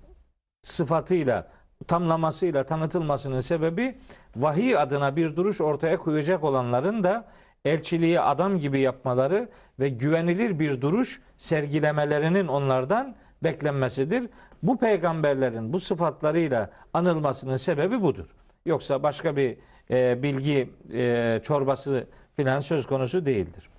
sıfatıyla, 0.61 1.47
tamlamasıyla 1.87 2.63
tanıtılmasının 2.63 3.39
sebebi 3.39 3.97
vahiy 4.35 4.77
adına 4.77 5.15
bir 5.15 5.35
duruş 5.35 5.61
ortaya 5.61 5.97
koyacak 5.97 6.43
olanların 6.43 7.03
da 7.03 7.27
elçiliği 7.65 8.19
adam 8.19 8.59
gibi 8.59 8.79
yapmaları 8.79 9.49
ve 9.79 9.89
güvenilir 9.89 10.59
bir 10.59 10.81
duruş 10.81 11.21
sergilemelerinin 11.37 12.47
onlardan 12.47 13.15
beklenmesidir. 13.43 14.29
Bu 14.63 14.77
peygamberlerin 14.77 15.73
bu 15.73 15.79
sıfatlarıyla 15.79 16.69
anılmasının 16.93 17.55
sebebi 17.55 18.01
budur. 18.01 18.25
Yoksa 18.65 19.03
başka 19.03 19.35
bir 19.35 19.57
e, 19.91 20.23
bilgi 20.23 20.69
e, 20.93 21.39
çorbası 21.43 22.07
filan 22.35 22.59
söz 22.59 22.87
konusu 22.87 23.25
değildir. 23.25 23.69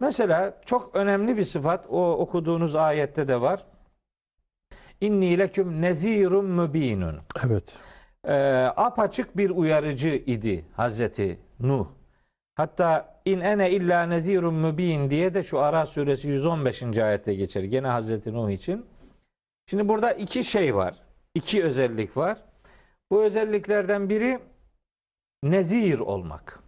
Mesela 0.00 0.60
çok 0.66 0.96
önemli 0.96 1.36
bir 1.36 1.42
sıfat 1.42 1.86
o 1.90 2.12
okuduğunuz 2.12 2.76
ayette 2.76 3.28
de 3.28 3.40
var. 3.40 3.64
İnni 5.00 5.38
leküm 5.38 5.82
nezirun 5.82 6.44
mübinun. 6.44 7.18
Evet. 7.46 7.76
E, 8.28 8.34
apaçık 8.76 9.36
bir 9.36 9.50
uyarıcı 9.50 10.08
idi 10.08 10.64
Hazreti 10.76 11.38
Nuh. 11.60 11.86
Hatta 12.54 13.20
in 13.24 13.40
ene 13.40 13.70
illa 13.70 14.06
nezirun 14.06 14.54
mübin 14.54 15.10
diye 15.10 15.34
de 15.34 15.42
şu 15.42 15.60
Ara 15.60 15.86
suresi 15.86 16.28
115. 16.28 16.98
ayette 16.98 17.34
geçer. 17.34 17.64
Gene 17.64 17.88
Hazreti 17.88 18.32
Nuh 18.32 18.50
için. 18.50 18.86
Şimdi 19.70 19.88
burada 19.88 20.12
iki 20.12 20.44
şey 20.44 20.74
var. 20.74 20.94
İki 21.34 21.64
özellik 21.64 22.16
var. 22.16 22.38
Bu 23.10 23.22
özelliklerden 23.22 24.08
biri 24.08 24.40
nezir 25.42 26.00
olmak. 26.00 26.60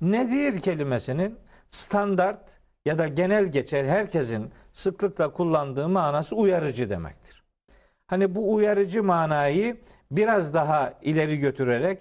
Nezir 0.00 0.60
kelimesinin 0.60 1.38
standart 1.70 2.60
ya 2.84 2.98
da 2.98 3.08
genel 3.08 3.46
geçer 3.46 3.84
herkesin 3.84 4.50
sıklıkla 4.72 5.32
kullandığı 5.32 5.88
manası 5.88 6.36
uyarıcı 6.36 6.90
demektir. 6.90 7.44
Hani 8.06 8.34
bu 8.34 8.54
uyarıcı 8.54 9.02
manayı 9.02 9.80
biraz 10.10 10.54
daha 10.54 10.94
ileri 11.02 11.38
götürerek 11.38 11.98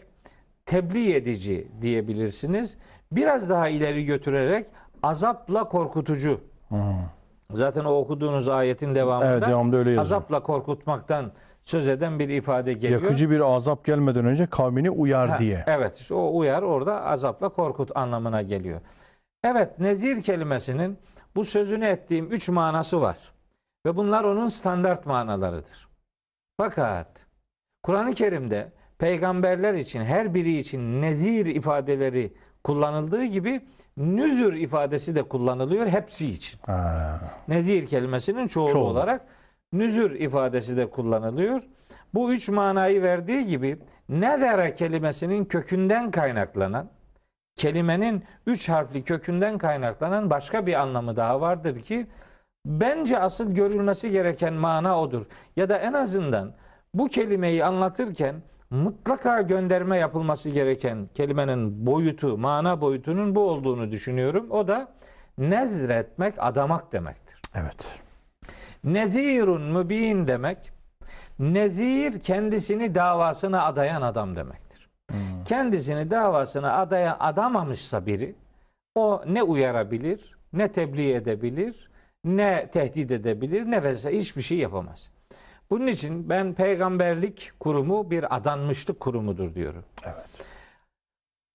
tebliğ 0.66 1.16
edici 1.16 1.68
diyebilirsiniz. 1.82 2.78
Biraz 3.12 3.50
daha 3.50 3.70
ileri 3.70 4.06
götürerek 4.06 4.68
azapla 5.04 5.70
korkutucu. 5.70 6.42
Hmm. 6.68 6.80
Zaten 7.54 7.86
o 7.86 7.92
okuduğunuz 7.94 8.48
ayetin 8.48 8.96
devamında 8.96 9.32
Evet 9.32 9.48
devamında 9.48 9.78
öyle 9.78 9.90
yazıyor. 9.90 10.02
azapla 10.06 10.44
korkutmaktan 10.44 11.32
söz 11.64 11.88
eden 11.88 12.20
bir 12.20 12.30
ifade 12.30 12.74
geliyor. 12.74 13.02
Yakıcı 13.02 13.30
bir 13.30 13.56
azap 13.56 13.86
gelmeden 13.86 14.26
önce 14.26 14.46
kavmini 14.46 14.90
uyar 14.90 15.30
Ha, 15.30 15.38
diye. 15.38 15.64
Evet 15.68 16.10
o 16.12 16.38
uyar 16.38 16.62
orada 16.62 17.04
azapla 17.04 17.50
korkut 17.50 17.98
anlamına 17.98 18.42
geliyor. 18.42 18.82
Evet 19.44 19.80
nezir 19.80 20.24
kelimesinin 20.24 20.98
bu 21.36 21.46
sözünü 21.46 21.86
ettiğim 21.86 22.32
üç 22.32 22.50
manası 22.50 23.02
var. 23.02 23.18
Ve 23.86 23.96
bunlar 23.98 24.24
onun 24.24 24.48
standart 24.48 25.06
manalarıdır. 25.06 25.88
Fakat 26.58 27.08
Kur'an-ı 27.84 28.14
Kerim'de 28.14 28.72
peygamberler 28.98 29.74
için 29.74 30.02
her 30.02 30.34
biri 30.34 30.58
için 30.58 31.02
nezir 31.02 31.46
ifadeleri 31.46 32.34
kullanıldığı 32.64 33.24
gibi 33.24 33.62
nüzür 33.98 34.54
ifadesi 34.54 35.16
de 35.16 35.24
kullanılıyor 35.24 35.88
hepsi 35.88 36.30
için. 36.30 36.60
Ha. 36.66 37.20
Nezir 37.48 37.88
kelimesinin 37.88 38.48
çoğulu, 38.48 38.72
Çoğulu. 38.72 38.88
olarak 38.90 39.22
nüzür 39.74 40.12
ifadesi 40.12 40.78
de 40.78 40.90
kullanılıyor. 40.90 41.62
Bu 42.14 42.34
üç 42.34 42.50
manayı 42.50 43.02
verdiği 43.02 43.48
gibi 43.48 43.80
nedere 44.10 44.76
kelimesinin 44.76 45.46
kökünden 45.46 46.12
kaynaklanan 46.12 46.90
kelimenin 47.56 48.24
üç 48.48 48.70
harfli 48.70 49.04
kökünden 49.04 49.58
kaynaklanan 49.58 50.30
başka 50.30 50.66
bir 50.66 50.74
anlamı 50.74 51.16
daha 51.16 51.42
vardır 51.42 51.80
ki 51.80 52.08
bence 52.66 53.20
asıl 53.20 53.52
görülmesi 53.56 54.12
gereken 54.12 54.54
mana 54.54 55.02
odur. 55.02 55.26
Ya 55.56 55.70
da 55.70 55.78
en 55.78 55.94
azından 55.94 56.54
bu 56.94 57.08
kelimeyi 57.08 57.66
anlatırken 57.66 58.36
mutlaka 58.74 59.42
gönderme 59.42 59.98
yapılması 59.98 60.50
gereken 60.50 61.10
kelimenin 61.14 61.86
boyutu, 61.86 62.38
mana 62.38 62.82
boyutunun 62.82 63.36
bu 63.36 63.42
olduğunu 63.42 63.92
düşünüyorum. 63.92 64.52
O 64.52 64.68
da 64.68 64.92
nezretmek, 65.38 66.36
adamak 66.38 66.94
demektir. 66.94 67.40
Evet. 67.56 68.00
Nezirun 68.84 69.62
mübin 69.62 70.28
demek, 70.28 70.72
nezir 71.40 72.20
kendisini 72.20 72.96
davasına 72.96 73.66
adayan 73.66 74.02
adam 74.02 74.36
demektir. 74.36 74.90
Kendisini 75.46 76.12
davasına 76.12 76.78
adayan 76.78 77.18
adamamışsa 77.20 78.06
biri, 78.06 78.36
o 78.96 79.24
ne 79.28 79.44
uyarabilir, 79.44 80.38
ne 80.54 80.72
tebliğ 80.72 81.14
edebilir, 81.14 81.90
ne 82.24 82.70
tehdit 82.72 83.12
edebilir, 83.12 83.72
ne 83.72 83.84
vesaire 83.84 84.18
hiçbir 84.18 84.42
şey 84.42 84.58
yapamaz. 84.58 85.10
Bunun 85.70 85.88
için 85.88 86.30
ben 86.30 86.54
peygamberlik 86.54 87.52
kurumu 87.60 88.12
bir 88.12 88.36
adanmışlık 88.36 89.00
kurumudur 89.00 89.56
diyorum. 89.56 89.84
Evet. 90.06 90.26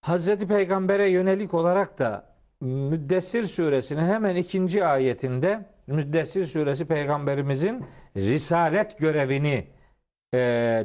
Hazreti 0.01 0.49
Peygamber'e 0.49 1.11
yönelik 1.11 1.55
olarak 1.55 1.99
da 1.99 2.39
Müddessir 2.61 3.45
suresinin 3.45 4.05
hemen 4.05 4.37
ikinci 4.37 4.85
ayetinde 4.85 5.67
Müddessir 5.87 6.47
suresi 6.47 6.85
peygamberimizin 6.87 7.85
risalet 8.17 8.99
görevini 8.99 9.67
e, 10.35 10.39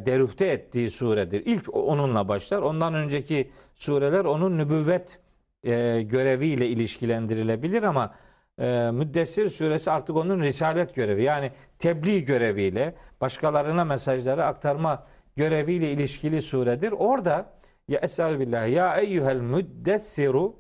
derüfte 0.06 0.46
ettiği 0.46 0.92
suredir. 0.92 1.46
İlk 1.46 1.76
onunla 1.76 2.28
başlar. 2.28 2.62
Ondan 2.62 2.94
önceki 2.94 3.52
sureler 3.76 4.26
onun 4.26 4.58
nübüvvet 4.58 5.20
e, 5.64 6.02
göreviyle 6.02 6.68
ilişkilendirilebilir 6.68 7.84
ama 7.84 8.16
e, 8.60 8.92
Müddessir 8.94 9.50
suresi 9.50 9.92
artık 9.92 10.16
onun 10.16 10.42
risalet 10.42 10.96
görevi 10.96 11.24
yani 11.24 11.52
tebliğ 11.80 12.26
göreviyle 12.26 12.96
başkalarına 13.22 13.86
mesajları 13.86 14.46
aktarma 14.46 15.08
göreviyle 15.36 15.92
ilişkili 15.92 16.42
suredir. 16.42 16.92
Orada 16.92 17.46
ya 17.88 18.00
Estağfirullah 18.00 18.68
ya 18.68 18.98
eyyuhel 18.98 19.40
müddessiru 19.40 20.56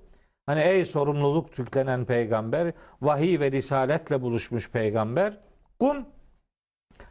hani 0.45 0.61
ey 0.61 0.85
sorumluluk 0.85 1.59
yüklenen 1.59 2.05
peygamber 2.05 2.73
vahiy 3.01 3.39
ve 3.39 3.51
risaletle 3.51 4.21
buluşmuş 4.21 4.71
peygamber 4.71 5.37
kum 5.79 6.05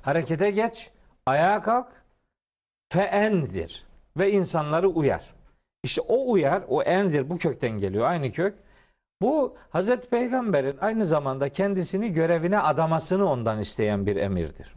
harekete 0.02 0.50
geç 0.50 0.90
ayağa 1.26 1.62
kalk 1.62 1.88
fe 2.92 3.00
enzir 3.02 3.86
ve 4.16 4.32
insanları 4.32 4.88
uyar. 4.88 5.34
İşte 5.82 6.00
o 6.00 6.32
uyar, 6.32 6.62
o 6.68 6.82
enzir 6.82 7.30
bu 7.30 7.38
kökten 7.38 7.70
geliyor. 7.70 8.06
Aynı 8.06 8.32
kök. 8.32 8.54
Bu 9.22 9.54
Hazreti 9.70 10.08
Peygamber'in 10.08 10.76
aynı 10.80 11.04
zamanda 11.04 11.48
kendisini 11.48 12.12
görevine 12.12 12.58
adamasını 12.58 13.30
ondan 13.30 13.58
isteyen 13.58 14.06
bir 14.06 14.16
emirdir. 14.16 14.74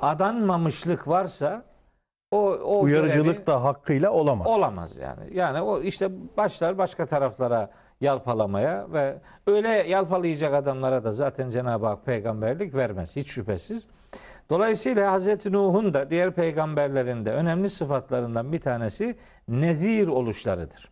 Adanmamışlık 0.00 1.08
varsa 1.08 1.64
o, 2.30 2.38
o 2.50 2.80
Uyarıcılık 2.80 3.26
görevi 3.26 3.46
da 3.46 3.64
hakkıyla 3.64 4.10
olamaz. 4.10 4.46
olamaz 4.46 4.96
yani. 4.96 5.36
Yani 5.36 5.60
o 5.60 5.80
işte 5.80 6.10
başlar 6.36 6.78
başka 6.78 7.06
taraflara 7.06 7.70
yalpalamaya 8.00 8.86
ve 8.92 9.18
öyle 9.46 9.68
yalpalayacak 9.68 10.54
adamlara 10.54 11.04
da 11.04 11.12
zaten 11.12 11.50
Cenab-ı 11.50 11.86
Hak 11.86 12.06
peygamberlik 12.06 12.74
vermez 12.74 13.16
hiç 13.16 13.28
şüphesiz. 13.28 13.86
Dolayısıyla 14.50 15.12
Hazreti 15.12 15.52
Nuh'un 15.52 15.94
da 15.94 16.10
diğer 16.10 16.34
peygamberlerin 16.34 17.24
de 17.24 17.32
önemli 17.32 17.70
sıfatlarından 17.70 18.52
bir 18.52 18.60
tanesi 18.60 19.16
nezir 19.48 20.08
oluşlarıdır. 20.08 20.90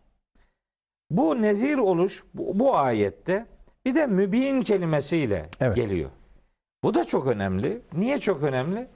Bu 1.09 1.41
nezir 1.41 1.77
oluş 1.77 2.23
bu, 2.33 2.59
bu 2.59 2.77
ayette 2.77 3.45
bir 3.85 3.95
de 3.95 4.05
mübin 4.07 4.61
kelimesiyle 4.61 5.49
Evet. 5.59 5.75
geliyor. 5.75 6.09
Bu 6.83 6.93
da 6.93 7.05
çok 7.05 7.27
önemli. 7.27 7.81
Niye 7.93 8.17
çok 8.17 8.43
önemli? 8.43 8.87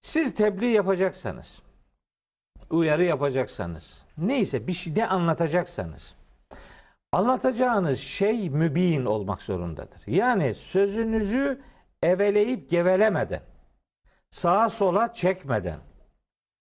Siz 0.00 0.34
tebliğ 0.34 0.66
yapacaksanız, 0.70 1.62
uyarı 2.70 3.04
yapacaksanız, 3.04 4.04
neyse 4.18 4.66
bir 4.66 4.72
şey 4.72 4.96
de 4.96 5.06
anlatacaksanız, 5.06 6.14
anlatacağınız 7.12 7.98
şey 7.98 8.50
mübin 8.50 9.04
olmak 9.04 9.42
zorundadır. 9.42 10.02
Yani 10.06 10.54
sözünüzü 10.54 11.60
eveleyip 12.02 12.70
gevelemeden, 12.70 13.42
sağa 14.30 14.68
sola 14.68 15.12
çekmeden, 15.14 15.78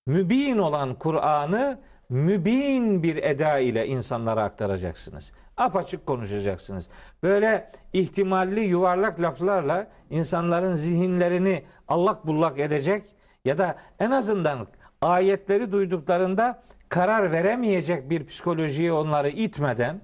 mübin 0.08 0.58
olan 0.58 0.96
Kur'an'ı 0.96 1.80
mübin 2.10 3.04
bir 3.04 3.16
eda 3.16 3.60
ile 3.60 3.88
insanlara 3.88 4.44
aktaracaksınız. 4.44 5.32
Apaçık 5.58 6.06
konuşacaksınız. 6.06 6.88
Böyle 7.24 7.72
ihtimalli 7.94 8.60
yuvarlak 8.60 9.22
laflarla 9.22 9.88
insanların 10.10 10.76
zihinlerini 10.76 11.64
allak 11.88 12.28
bullak 12.28 12.60
edecek 12.60 13.04
ya 13.46 13.58
da 13.58 13.76
en 14.00 14.12
azından 14.12 14.68
ayetleri 15.02 15.72
duyduklarında 15.72 16.64
karar 16.90 17.32
veremeyecek 17.32 18.10
bir 18.10 18.26
psikolojiye 18.26 18.92
onları 18.92 19.30
itmeden 19.30 20.02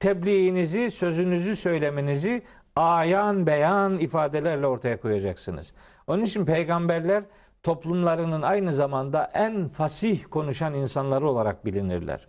tebliğinizi, 0.00 0.90
sözünüzü, 0.90 1.56
söyleminizi 1.56 2.42
ayan 2.76 3.46
beyan 3.46 3.98
ifadelerle 3.98 4.66
ortaya 4.66 5.00
koyacaksınız. 5.00 5.74
Onun 6.06 6.24
için 6.24 6.44
peygamberler 6.44 7.22
toplumlarının 7.62 8.42
aynı 8.42 8.72
zamanda 8.72 9.30
en 9.34 9.68
fasih 9.68 10.24
konuşan 10.30 10.74
insanları 10.74 11.28
olarak 11.28 11.64
bilinirler. 11.64 12.28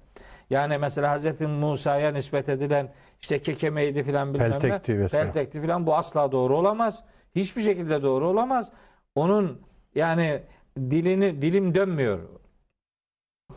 Yani 0.50 0.78
mesela 0.78 1.12
Hazreti 1.12 1.48
Musa'ya 1.48 2.12
nispet 2.12 2.50
edilen 2.50 2.94
işte 3.22 3.42
kekemeydi 3.42 4.04
filan 4.04 4.34
bilmem 4.34 4.52
ne. 4.52 4.60
Peltekti 4.60 5.00
vesaire. 5.00 5.26
Peltekti 5.26 5.62
filan 5.62 5.88
bu 5.88 5.96
asla 5.96 6.32
doğru 6.32 6.58
olamaz. 6.58 7.04
Hiçbir 7.36 7.62
şekilde 7.62 8.04
doğru 8.04 8.28
olamaz. 8.28 8.72
Onun 9.16 9.62
yani 9.96 10.44
dilini 10.78 11.42
dilim 11.42 11.76
dönmüyor. 11.76 12.20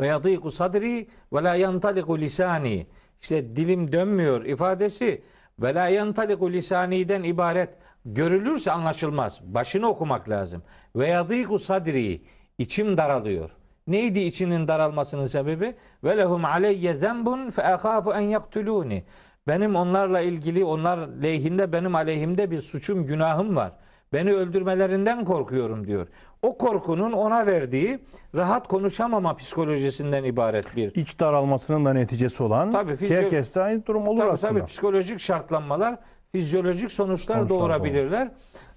Ve 0.00 0.06
yadiku 0.06 0.50
sadri 0.50 1.08
ve 1.32 1.42
la 1.42 1.54
yantaliku 1.54 2.18
lisani. 2.18 2.86
İşte 3.22 3.56
dilim 3.56 3.92
dönmüyor 3.92 4.44
ifadesi 4.44 5.22
ve 5.58 5.74
la 5.74 5.88
yantaliku 5.88 6.52
lisaniden 6.52 7.22
ibaret 7.22 7.70
görülürse 8.04 8.72
anlaşılmaz. 8.72 9.40
Başını 9.44 9.88
okumak 9.88 10.28
lazım. 10.28 10.62
Ve 10.96 11.06
yadiku 11.06 11.58
sadri 11.58 12.22
içim 12.58 12.96
daralıyor. 12.96 13.50
Neydi 13.86 14.20
içinin 14.20 14.68
daralmasının 14.68 15.24
sebebi? 15.24 15.74
Ve 16.04 16.16
lehum 16.16 16.44
aleyye 16.44 16.94
zembun 16.94 17.50
fe 17.50 17.62
ahafu 17.66 18.12
en 18.12 18.20
yaktuluni. 18.20 19.04
Benim 19.48 19.76
onlarla 19.76 20.20
ilgili, 20.20 20.64
onlar 20.64 20.98
lehinde 21.22 21.72
benim 21.72 21.94
aleyhimde 21.94 22.50
bir 22.50 22.60
suçum, 22.60 23.06
günahım 23.06 23.56
var. 23.56 23.72
Beni 24.12 24.32
öldürmelerinden 24.32 25.24
korkuyorum 25.24 25.86
diyor. 25.86 26.06
O 26.42 26.58
korkunun 26.58 27.12
ona 27.12 27.46
verdiği 27.46 27.98
rahat 28.34 28.68
konuşamama 28.68 29.36
psikolojisinden 29.36 30.24
ibaret 30.24 30.76
bir 30.76 30.94
İç 30.94 31.20
daralmasının 31.20 31.84
da 31.84 31.92
neticesi 31.92 32.42
olan 32.42 32.72
Tabii, 32.72 32.92
fizyo- 32.92 33.14
herkeste 33.16 33.60
aynı 33.62 33.86
durum 33.86 34.08
olur 34.08 34.20
Tabii 34.20 34.30
aslında. 34.30 34.52
tabii 34.52 34.66
psikolojik 34.66 35.20
şartlanmalar 35.20 35.98
fizyolojik 36.32 36.92
sonuçlar 36.92 37.36
Sonuçlar 37.36 37.58
doğurabilirler. 37.58 38.30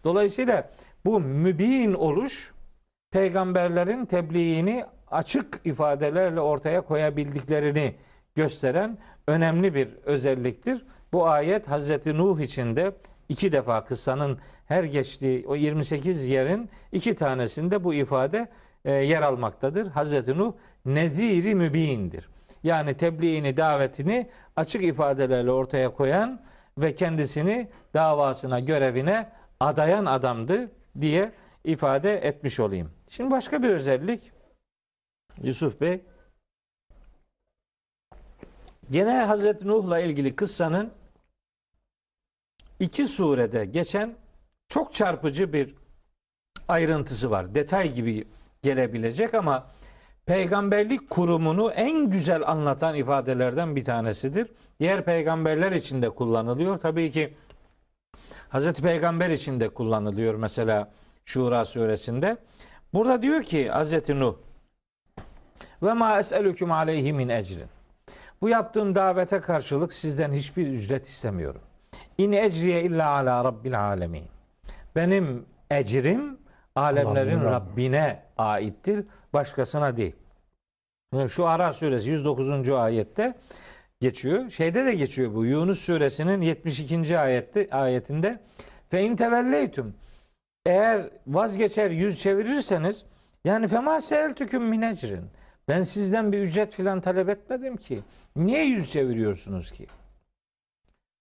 Dolayısıyla 0.03 0.69
bu 1.05 1.19
mübin 1.19 1.93
oluş 1.93 2.53
peygamberlerin 3.11 4.05
tebliğini 4.05 4.85
açık 5.11 5.61
ifadelerle 5.65 6.39
ortaya 6.39 6.81
koyabildiklerini 6.81 7.95
gösteren 8.35 8.97
önemli 9.27 9.75
bir 9.75 9.87
özelliktir. 10.03 10.85
Bu 11.13 11.27
ayet 11.27 11.67
Hazreti 11.67 12.17
Nuh 12.17 12.39
için 12.39 12.75
de 12.75 12.91
iki 13.29 13.51
defa 13.51 13.85
kıssanın 13.85 14.37
her 14.65 14.83
geçtiği 14.83 15.47
o 15.47 15.55
28 15.55 16.27
yerin 16.27 16.69
iki 16.91 17.15
tanesinde 17.15 17.83
bu 17.83 17.93
ifade 17.93 18.47
e, 18.85 18.91
yer 18.91 19.21
almaktadır. 19.21 19.87
Hazreti 19.87 20.37
Nuh 20.37 20.53
neziri 20.85 21.55
mübindir. 21.55 22.29
Yani 22.63 22.93
tebliğini, 22.93 23.57
davetini 23.57 24.29
açık 24.55 24.83
ifadelerle 24.83 25.51
ortaya 25.51 25.89
koyan 25.89 26.39
ve 26.77 26.95
kendisini 26.95 27.69
davasına, 27.93 28.59
görevine 28.59 29.31
adayan 29.59 30.05
adamdı 30.05 30.71
diye 31.01 31.31
ifade 31.63 32.17
etmiş 32.17 32.59
olayım. 32.59 32.91
Şimdi 33.07 33.31
başka 33.31 33.63
bir 33.63 33.69
özellik 33.69 34.31
Yusuf 35.43 35.81
Bey 35.81 36.01
gene 38.91 39.23
Hazreti 39.23 39.67
Nuh'la 39.67 39.99
ilgili 39.99 40.36
kıssanın 40.36 40.91
iki 42.79 43.07
surede 43.07 43.65
geçen 43.65 44.15
çok 44.67 44.93
çarpıcı 44.93 45.53
bir 45.53 45.75
ayrıntısı 46.67 47.31
var. 47.31 47.55
Detay 47.55 47.93
gibi 47.93 48.27
gelebilecek 48.62 49.33
ama 49.33 49.67
peygamberlik 50.25 51.09
kurumunu 51.09 51.71
en 51.71 52.09
güzel 52.09 52.47
anlatan 52.47 52.95
ifadelerden 52.95 53.75
bir 53.75 53.86
tanesidir. 53.86 54.51
Diğer 54.83 55.05
peygamberler 55.05 55.71
için 55.71 56.01
de 56.01 56.09
kullanılıyor. 56.09 56.77
Tabii 56.77 57.11
ki 57.11 57.33
Hazreti 58.49 58.81
Peygamber 58.81 59.29
için 59.29 59.59
de 59.59 59.69
kullanılıyor 59.69 60.35
mesela 60.35 60.91
Şura 61.25 61.65
suresinde. 61.65 62.37
Burada 62.93 63.21
diyor 63.21 63.43
ki 63.43 63.69
Hazreti 63.69 64.19
Nuh 64.19 64.35
ve 65.83 65.93
ma 65.93 66.19
es'elüküm 66.19 66.71
aleyhi 66.71 67.13
min 67.13 67.29
ecrin. 67.29 67.67
Bu 68.41 68.49
yaptığım 68.49 68.95
davete 68.95 69.39
karşılık 69.39 69.93
sizden 69.93 70.31
hiçbir 70.31 70.67
ücret 70.67 71.07
istemiyorum. 71.07 71.61
İn 72.17 72.31
ecriye 72.31 72.83
illa 72.83 73.09
ala 73.09 73.43
rabbil 73.43 73.79
alemin. 73.79 74.25
Benim 74.95 75.45
ecrim 75.71 76.37
alemlerin. 76.75 77.41
Rabbine 77.41 78.23
aittir, 78.37 79.05
başkasına 79.33 79.97
değil. 79.97 80.15
Şu 81.29 81.47
Ara 81.47 81.73
suresi 81.73 82.09
109. 82.09 82.69
ayette 82.69 83.35
geçiyor. 84.03 84.49
Şeyde 84.49 84.85
de 84.85 84.95
geçiyor 84.95 85.33
bu. 85.33 85.45
Yunus 85.45 85.79
suresinin 85.79 86.41
72. 86.41 87.19
ayette 87.19 87.67
ayetinde 87.71 88.39
fe 88.89 89.01
in 89.01 89.15
tevelleytum 89.15 89.93
eğer 90.65 91.09
vazgeçer 91.27 91.91
yüz 91.91 92.19
çevirirseniz 92.19 93.05
yani 93.45 93.67
fema 93.67 94.01
seeltüküm 94.01 94.63
min 94.63 94.81
ecrin. 94.81 95.25
Ben 95.67 95.81
sizden 95.81 96.31
bir 96.31 96.39
ücret 96.39 96.73
filan 96.73 97.01
talep 97.01 97.29
etmedim 97.29 97.77
ki. 97.77 98.03
Niye 98.35 98.63
yüz 98.65 98.91
çeviriyorsunuz 98.91 99.71
ki? 99.71 99.87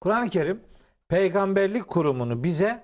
Kur'an-ı 0.00 0.30
Kerim 0.30 0.60
peygamberlik 1.08 1.88
kurumunu 1.88 2.44
bize 2.44 2.80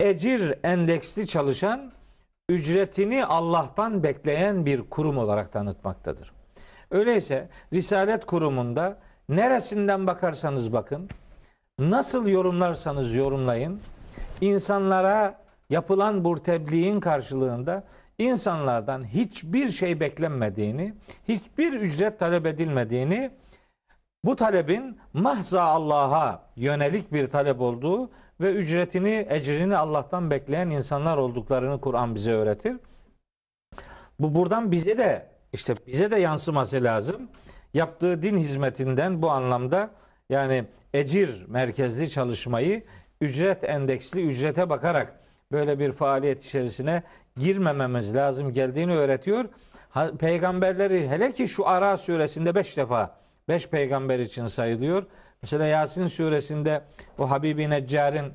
ecir 0.00 0.54
endeksli 0.64 1.26
çalışan, 1.26 1.92
ücretini 2.48 3.24
Allah'tan 3.24 4.02
bekleyen 4.02 4.66
bir 4.66 4.82
kurum 4.90 5.18
olarak 5.18 5.52
tanıtmaktadır. 5.52 6.35
Öyleyse 6.90 7.48
Risalet 7.72 8.26
kurumunda 8.26 8.98
neresinden 9.28 10.06
bakarsanız 10.06 10.72
bakın, 10.72 11.08
nasıl 11.78 12.26
yorumlarsanız 12.26 13.14
yorumlayın, 13.14 13.80
insanlara 14.40 15.38
yapılan 15.70 16.24
bu 16.24 16.42
tebliğin 16.42 17.00
karşılığında 17.00 17.84
insanlardan 18.18 19.04
hiçbir 19.04 19.68
şey 19.68 20.00
beklenmediğini, 20.00 20.94
hiçbir 21.28 21.72
ücret 21.72 22.18
talep 22.18 22.46
edilmediğini, 22.46 23.30
bu 24.24 24.36
talebin 24.36 24.98
mahza 25.12 25.62
Allah'a 25.62 26.42
yönelik 26.56 27.12
bir 27.12 27.30
talep 27.30 27.60
olduğu 27.60 28.10
ve 28.40 28.52
ücretini, 28.52 29.26
ecrini 29.30 29.76
Allah'tan 29.76 30.30
bekleyen 30.30 30.70
insanlar 30.70 31.16
olduklarını 31.16 31.80
Kur'an 31.80 32.14
bize 32.14 32.32
öğretir. 32.32 32.76
Bu 34.20 34.34
buradan 34.34 34.72
bize 34.72 34.98
de 34.98 35.35
işte 35.52 35.74
bize 35.86 36.10
de 36.10 36.16
yansıması 36.16 36.84
lazım. 36.84 37.28
Yaptığı 37.74 38.22
din 38.22 38.38
hizmetinden 38.38 39.22
bu 39.22 39.30
anlamda 39.30 39.90
yani 40.30 40.64
ecir 40.94 41.44
merkezli 41.48 42.10
çalışmayı 42.10 42.84
ücret 43.20 43.64
endeksli 43.64 44.26
ücrete 44.26 44.70
bakarak 44.70 45.20
böyle 45.52 45.78
bir 45.78 45.92
faaliyet 45.92 46.44
içerisine 46.44 47.02
girmememiz 47.36 48.14
lazım 48.14 48.52
geldiğini 48.52 48.94
öğretiyor. 48.94 49.44
Peygamberleri 50.18 51.08
hele 51.08 51.32
ki 51.32 51.48
şu 51.48 51.68
Ara 51.68 51.96
suresinde 51.96 52.54
beş 52.54 52.76
defa 52.76 53.16
beş 53.48 53.68
peygamber 53.68 54.18
için 54.18 54.46
sayılıyor. 54.46 55.06
Mesela 55.42 55.66
Yasin 55.66 56.06
suresinde 56.06 56.82
o 57.18 57.30
Habibi 57.30 57.70
Neccar'ın 57.70 58.32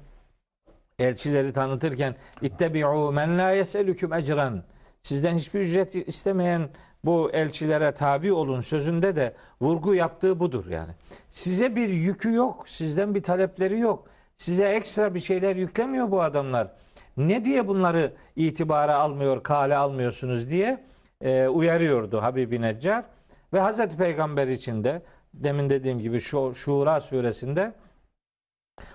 elçileri 0.99 1.53
tanıtırken 1.53 2.15
ittebi'u 2.41 3.11
men 3.11 3.37
la 3.37 3.51
yeselüküm 3.51 4.13
ecran 4.13 4.63
sizden 5.01 5.35
hiçbir 5.35 5.59
ücret 5.59 5.95
istemeyen 5.95 6.69
bu 7.05 7.31
elçilere 7.33 7.91
tabi 7.91 8.33
olun 8.33 8.61
sözünde 8.61 9.15
de 9.15 9.33
vurgu 9.61 9.95
yaptığı 9.95 10.39
budur 10.39 10.65
yani. 10.69 10.91
Size 11.29 11.75
bir 11.75 11.89
yükü 11.89 12.33
yok, 12.33 12.69
sizden 12.69 13.15
bir 13.15 13.23
talepleri 13.23 13.79
yok. 13.79 14.07
Size 14.37 14.65
ekstra 14.65 15.15
bir 15.15 15.19
şeyler 15.19 15.55
yüklemiyor 15.55 16.11
bu 16.11 16.21
adamlar. 16.21 16.67
Ne 17.17 17.45
diye 17.45 17.67
bunları 17.67 18.13
itibara 18.35 18.95
almıyor, 18.95 19.43
kale 19.43 19.75
almıyorsunuz 19.75 20.49
diye 20.49 20.83
e, 21.21 21.47
uyarıyordu 21.47 22.21
Habibi 22.21 22.61
Neccar. 22.61 23.05
Ve 23.53 23.59
Hazreti 23.59 23.97
Peygamber 23.97 24.47
için 24.47 24.83
de 24.83 25.01
demin 25.33 25.69
dediğim 25.69 25.99
gibi 25.99 26.19
şu 26.19 26.53
Şura 26.55 27.01
suresinde 27.01 27.73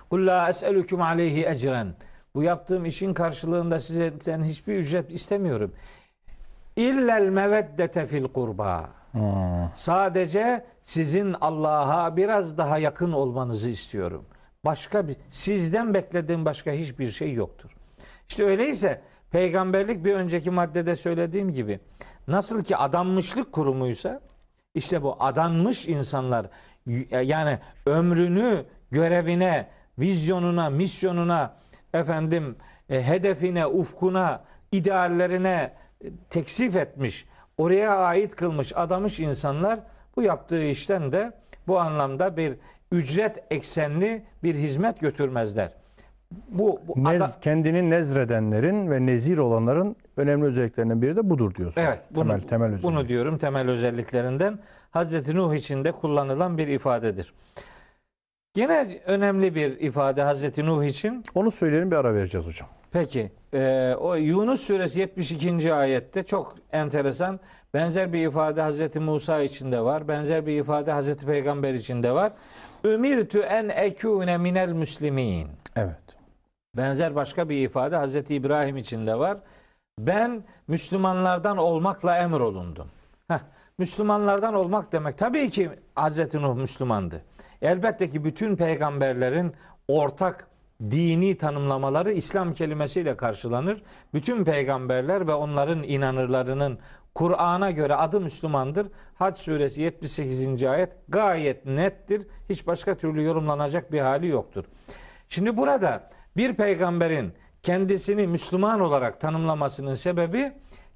Kul 0.09 0.27
la 0.27 0.49
es'elüküm 0.49 1.01
aleyhi 1.01 1.45
ecren. 1.45 1.95
Bu 2.35 2.43
yaptığım 2.43 2.85
işin 2.85 3.13
karşılığında 3.13 3.79
size 3.79 4.13
sen 4.21 4.43
hiçbir 4.43 4.75
ücret 4.75 5.11
istemiyorum. 5.11 5.73
İllel 6.77 7.29
meveddete 7.29 8.05
fil 8.05 8.27
kurba. 8.27 8.89
Sadece 9.73 10.65
sizin 10.81 11.35
Allah'a 11.41 12.17
biraz 12.17 12.57
daha 12.57 12.77
yakın 12.77 13.11
olmanızı 13.11 13.69
istiyorum. 13.69 14.25
Başka 14.65 15.07
bir 15.07 15.17
sizden 15.29 15.93
beklediğim 15.93 16.45
başka 16.45 16.71
hiçbir 16.71 17.11
şey 17.11 17.33
yoktur. 17.33 17.71
İşte 18.29 18.43
öyleyse 18.45 19.01
peygamberlik 19.31 20.05
bir 20.05 20.13
önceki 20.13 20.49
maddede 20.49 20.95
söylediğim 20.95 21.51
gibi 21.51 21.79
nasıl 22.27 22.63
ki 22.63 22.77
adanmışlık 22.77 23.51
kurumuysa 23.51 24.21
işte 24.73 25.03
bu 25.03 25.15
adanmış 25.19 25.87
insanlar 25.87 26.47
yani 27.23 27.59
ömrünü 27.85 28.65
görevine, 28.91 29.67
vizyonuna, 29.99 30.69
misyonuna, 30.69 31.55
efendim 31.93 32.55
e, 32.89 33.03
hedefine, 33.07 33.67
ufkuna, 33.67 34.43
ideallerine 34.71 35.51
e, 35.51 35.86
teksif 36.29 36.75
etmiş, 36.75 37.25
oraya 37.57 37.97
ait 37.97 38.35
kılmış, 38.35 38.71
adamış 38.75 39.19
insanlar 39.19 39.79
bu 40.15 40.21
yaptığı 40.21 40.63
işten 40.63 41.11
de 41.11 41.31
bu 41.67 41.79
anlamda 41.79 42.37
bir 42.37 42.53
ücret 42.91 43.43
eksenli 43.51 44.25
bir 44.43 44.55
hizmet 44.55 44.99
götürmezler. 44.99 45.71
Bu, 46.49 46.81
bu 46.87 47.03
Nez, 47.03 47.21
ada- 47.21 47.39
kendini 47.41 47.89
nezredenlerin 47.89 48.91
ve 48.91 49.05
nezir 49.05 49.37
olanların 49.37 49.95
önemli 50.17 50.45
özelliklerinden 50.45 51.01
biri 51.01 51.15
de 51.15 51.29
budur 51.29 51.55
diyorsunuz. 51.55 51.87
Evet, 51.87 52.03
bunu, 52.11 52.23
temel, 52.27 52.41
temel 52.41 52.67
özellik. 52.67 52.83
bunu 52.83 53.07
diyorum 53.07 53.37
temel 53.37 53.69
özelliklerinden. 53.69 54.59
Hazreti 54.91 55.35
Nuh 55.35 55.53
için 55.53 55.83
de 55.83 55.91
kullanılan 55.91 56.57
bir 56.57 56.67
ifadedir. 56.67 57.33
Yine 58.55 59.01
önemli 59.05 59.55
bir 59.55 59.79
ifade 59.79 60.21
Hazreti 60.21 60.65
Nuh 60.65 60.83
için. 60.83 61.23
Onu 61.35 61.51
söyleyelim 61.51 61.91
bir 61.91 61.95
ara 61.95 62.13
vereceğiz 62.13 62.47
hocam. 62.47 62.69
Peki, 62.91 63.31
e, 63.53 63.95
o 63.99 64.15
Yunus 64.15 64.61
suresi 64.61 64.99
72. 64.99 65.73
ayette 65.73 66.23
çok 66.23 66.55
enteresan 66.71 67.39
benzer 67.73 68.13
bir 68.13 68.27
ifade 68.27 68.61
Hazreti 68.61 68.99
Musa 68.99 69.41
için 69.41 69.71
de 69.71 69.81
var. 69.81 70.07
Benzer 70.07 70.45
bir 70.45 70.59
ifade 70.61 70.91
Hazreti 70.91 71.25
Peygamber 71.25 71.73
için 71.73 72.03
de 72.03 72.11
var. 72.11 72.31
Ümirtü 72.85 73.39
en 73.39 73.69
ekune 73.69 74.37
minel 74.37 74.69
müslimin. 74.69 75.47
Evet. 75.75 76.17
Benzer 76.77 77.15
başka 77.15 77.49
bir 77.49 77.57
ifade 77.65 77.95
Hazreti 77.95 78.35
İbrahim 78.35 78.77
için 78.77 79.07
de 79.07 79.19
var. 79.19 79.37
Ben 79.99 80.43
Müslümanlardan 80.67 81.57
olmakla 81.57 82.17
emrolundum. 82.17 82.87
Heh, 83.27 83.39
Müslümanlardan 83.77 84.53
olmak 84.53 84.91
demek 84.91 85.17
tabii 85.17 85.49
ki 85.49 85.69
Hazreti 85.95 86.41
Nuh 86.41 86.55
Müslümandı. 86.55 87.21
Elbette 87.61 88.09
ki 88.09 88.23
bütün 88.23 88.55
peygamberlerin 88.55 89.53
ortak 89.87 90.47
dini 90.81 91.37
tanımlamaları 91.37 92.11
İslam 92.11 92.53
kelimesiyle 92.53 93.17
karşılanır. 93.17 93.81
Bütün 94.13 94.43
peygamberler 94.43 95.27
ve 95.27 95.33
onların 95.33 95.83
inanırlarının 95.83 96.79
Kur'an'a 97.15 97.71
göre 97.71 97.95
adı 97.95 98.19
Müslümandır. 98.19 98.87
Hac 99.15 99.39
suresi 99.39 99.81
78. 99.81 100.63
ayet 100.63 100.89
gayet 101.09 101.65
nettir. 101.65 102.27
Hiç 102.49 102.67
başka 102.67 102.95
türlü 102.95 103.23
yorumlanacak 103.23 103.91
bir 103.91 103.99
hali 103.99 104.27
yoktur. 104.27 104.65
Şimdi 105.29 105.57
burada 105.57 106.09
bir 106.37 106.53
peygamberin 106.53 107.33
kendisini 107.63 108.27
Müslüman 108.27 108.79
olarak 108.79 109.21
tanımlamasının 109.21 109.93
sebebi 109.93 110.53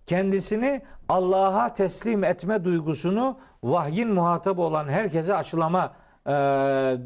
kendisini 0.07 0.81
Allah'a 1.09 1.73
teslim 1.73 2.23
etme 2.23 2.63
duygusunu 2.63 3.37
vahyin 3.63 4.13
muhatabı 4.13 4.61
olan 4.61 4.87
herkese 4.87 5.35
aşılama 5.35 5.93
e, 6.27 6.33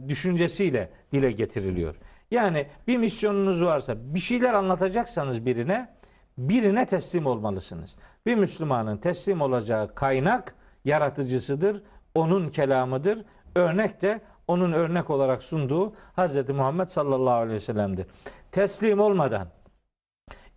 düşüncesiyle 0.10 0.90
dile 1.12 1.32
getiriliyor. 1.32 1.96
Yani 2.32 2.68
bir 2.88 2.98
misyonunuz 2.98 3.64
varsa 3.64 3.96
bir 3.98 4.20
şeyler 4.20 4.54
anlatacaksanız 4.54 5.46
birine 5.46 5.96
birine 6.38 6.86
teslim 6.86 7.26
olmalısınız. 7.26 7.98
Bir 8.26 8.36
Müslümanın 8.36 8.98
teslim 8.98 9.42
olacağı 9.42 9.96
kaynak 9.96 10.56
yaratıcısıdır, 10.86 11.84
onun 12.16 12.50
kelamıdır. 12.50 13.26
Örnek 13.56 14.02
de 14.02 14.22
onun 14.48 14.72
örnek 14.72 15.10
olarak 15.10 15.44
sunduğu 15.44 15.94
Hz. 16.18 16.50
Muhammed 16.50 16.88
sallallahu 16.88 17.34
aleyhi 17.34 17.56
ve 17.56 17.60
sellem'dir. 17.60 18.08
Teslim 18.52 19.00
olmadan, 19.00 19.48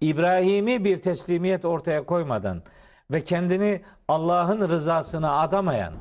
İbrahimi 0.01 0.85
bir 0.85 1.03
teslimiyet 1.03 1.65
ortaya 1.65 2.07
koymadan 2.07 2.63
ve 3.11 3.25
kendini 3.25 3.83
Allah'ın 4.09 4.69
rızasına 4.69 5.41
adamayan, 5.41 5.95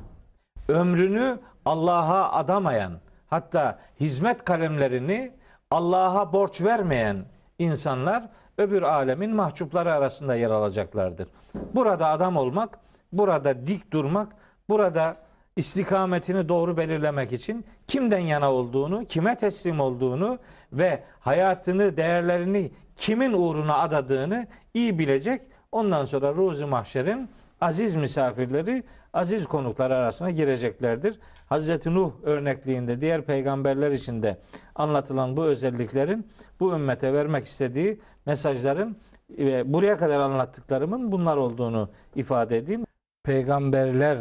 ömrünü 0.68 1.40
Allah'a 1.66 2.32
adamayan, 2.32 2.94
hatta 3.30 3.80
hizmet 4.00 4.46
kalemlerini 4.46 5.32
Allah'a 5.72 6.34
borç 6.34 6.62
vermeyen 6.62 7.18
insanlar 7.60 8.30
öbür 8.58 8.82
alemin 8.82 9.36
mahcupları 9.36 9.94
arasında 9.94 10.36
yer 10.36 10.50
alacaklardır. 10.50 11.28
Burada 11.76 12.08
adam 12.08 12.38
olmak, 12.38 12.80
burada 13.12 13.68
dik 13.68 13.92
durmak, 13.94 14.36
burada 14.70 15.16
istikametini 15.56 16.50
doğru 16.50 16.78
belirlemek 16.78 17.32
için 17.32 17.66
kimden 17.88 18.20
yana 18.20 18.52
olduğunu, 18.52 19.06
kime 19.06 19.38
teslim 19.38 19.80
olduğunu 19.80 20.40
ve 20.74 21.04
hayatını, 21.20 21.98
değerlerini 21.98 22.72
kimin 22.96 23.34
uğruna 23.34 23.78
adadığını 23.78 24.48
iyi 24.74 25.00
bilecek. 25.00 25.42
Ondan 25.72 26.06
sonra 26.06 26.34
ruzi 26.34 26.66
mahşerin 26.66 27.30
aziz 27.62 27.96
misafirleri, 27.96 28.84
aziz 29.14 29.48
konuklar 29.48 29.92
arasına 29.92 30.32
gireceklerdir. 30.32 31.20
Hazreti 31.46 31.96
Nuh 31.96 32.12
örnekliğinde 32.24 33.02
diğer 33.02 33.22
peygamberler 33.22 33.92
için 33.92 34.24
de 34.24 34.38
anlatılan 34.76 35.38
bu 35.38 35.44
özelliklerin 35.44 36.28
bu 36.60 36.74
ümmete 36.76 37.14
vermek 37.14 37.46
istediği 37.46 38.00
mesajların 38.26 38.98
ve 39.30 39.74
buraya 39.74 39.98
kadar 39.98 40.20
anlattıklarımın 40.20 41.12
bunlar 41.12 41.38
olduğunu 41.38 41.90
ifade 42.16 42.58
edeyim. 42.58 42.86
Peygamberler 43.24 44.18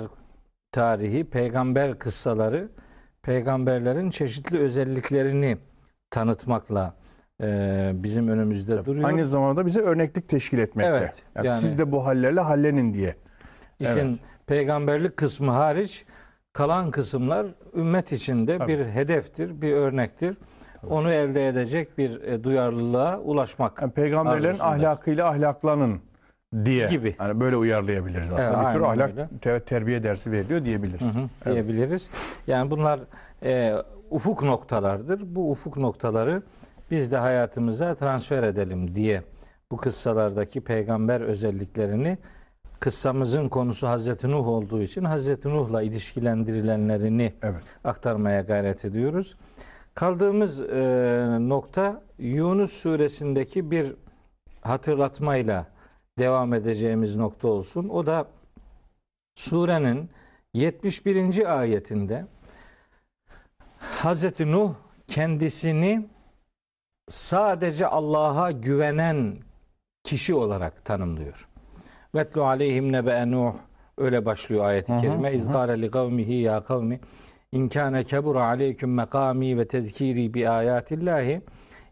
tarihi, 0.72 1.24
peygamber 1.24 1.98
kıssaları, 1.98 2.68
peygamberlerin 3.22 4.10
çeşitli 4.10 4.58
özelliklerini 4.58 5.58
tanıtmakla 6.10 6.94
e, 7.42 7.90
bizim 7.94 8.28
önümüzde 8.28 8.84
duruyor. 8.84 9.08
Aynı 9.08 9.26
zamanda 9.26 9.66
bize 9.66 9.80
örneklik 9.80 10.28
teşkil 10.28 10.58
etmekte. 10.58 10.90
Evet, 10.90 11.22
Yani 11.34 11.46
yani- 11.46 11.58
siz 11.58 11.78
de 11.78 11.92
bu 11.92 12.06
hallerle 12.06 12.40
hallenin 12.40 12.94
diye. 12.94 13.14
İşin 13.80 13.96
Evet. 14.08 14.18
peygamberlik 14.46 15.16
kısmı 15.16 15.50
hariç 15.50 16.04
kalan 16.52 16.90
kısımlar 16.90 17.46
ümmet 17.76 18.12
içinde 18.12 18.58
Tabii. 18.58 18.78
bir 18.78 18.86
hedeftir, 18.86 19.62
bir 19.62 19.72
örnektir. 19.72 20.36
Onu 20.90 21.12
elde 21.12 21.48
edecek 21.48 21.98
bir 21.98 22.22
e, 22.22 22.44
duyarlılığa 22.44 23.18
ulaşmak. 23.18 23.82
Yani 23.82 23.92
peygamberlerin 23.92 24.44
Arzusunda. 24.48 24.68
ahlakıyla 24.70 25.28
ahlaklanın 25.28 26.00
diye. 26.64 26.88
Gibi. 26.88 27.16
Yani 27.20 27.40
böyle 27.40 27.56
uyarlayabiliriz 27.56 28.32
aslında. 28.32 28.42
Evet, 28.62 28.68
bir 28.68 28.72
tür 28.78 28.80
ahlak 28.84 29.10
öyle. 29.10 29.28
te- 29.40 29.60
terbiye 29.60 30.02
dersi 30.02 30.32
veriliyor 30.32 30.64
diyebiliriz. 30.64 31.14
Hı 31.14 31.18
hı, 31.20 31.22
Evet. 31.46 31.54
diyebiliriz. 31.54 32.10
Yani 32.46 32.70
bunlar 32.70 33.00
e, 33.42 33.74
ufuk 34.10 34.42
noktalardır. 34.42 35.20
Bu 35.36 35.50
ufuk 35.50 35.76
noktaları 35.76 36.42
biz 36.90 37.12
de 37.12 37.16
hayatımıza 37.16 37.94
transfer 37.94 38.42
edelim 38.42 38.94
diye 38.94 39.22
bu 39.70 39.76
kıssalardaki 39.76 40.60
peygamber 40.60 41.20
özelliklerini 41.20 42.18
kıssamızın 42.80 43.48
konusu 43.48 43.88
Hazreti 43.88 44.30
Nuh 44.30 44.48
olduğu 44.48 44.82
için 44.82 45.04
Hazreti 45.04 45.48
Nuh'la 45.48 45.82
ilişkilendirilenlerini 45.82 47.32
Evet. 47.42 47.62
aktarmaya 47.84 48.40
gayret 48.40 48.84
ediyoruz. 48.84 49.36
Kaldığımız 49.94 50.60
e, 50.60 51.26
nokta 51.40 52.02
Yunus 52.18 52.72
suresindeki 52.72 53.70
bir 53.70 53.92
hatırlatmayla 54.62 55.66
devam 56.18 56.54
edeceğimiz 56.54 57.16
nokta 57.16 57.48
olsun. 57.48 57.88
O 57.88 58.06
da 58.06 58.26
surenin 59.34 60.10
71. 60.54 61.58
ayetinde 61.58 62.26
Hazreti 63.78 64.52
Nuh 64.52 64.74
kendisini 65.06 66.08
sadece 67.08 67.86
Allah'a 67.86 68.50
güvenen 68.50 69.36
kişi 70.04 70.34
olarak 70.34 70.84
tanımlıyor. 70.84 71.48
Vetlu 72.16 72.44
aleyhim 72.44 72.92
nebe 72.92 73.30
Nuh 73.30 73.54
öyle 73.98 74.24
başlıyor 74.24 74.64
ayet-i 74.64 74.92
Hı 74.92 74.96
hı, 74.96 75.00
kerime. 75.00 75.30
hı. 75.30 75.34
İz 75.34 75.48
gâle 75.50 75.82
li 75.82 75.90
kavmihi 75.90 76.34
ya 76.34 76.60
kavmi 76.60 77.00
in 77.52 77.68
kâne 77.68 78.04
kebura 78.04 78.46
aleyküm 78.46 78.94
mekâmi 78.94 79.58
ve 79.58 79.68
tezkîri 79.68 80.34
bi 80.34 80.48
âyâtillâhi 80.48 81.40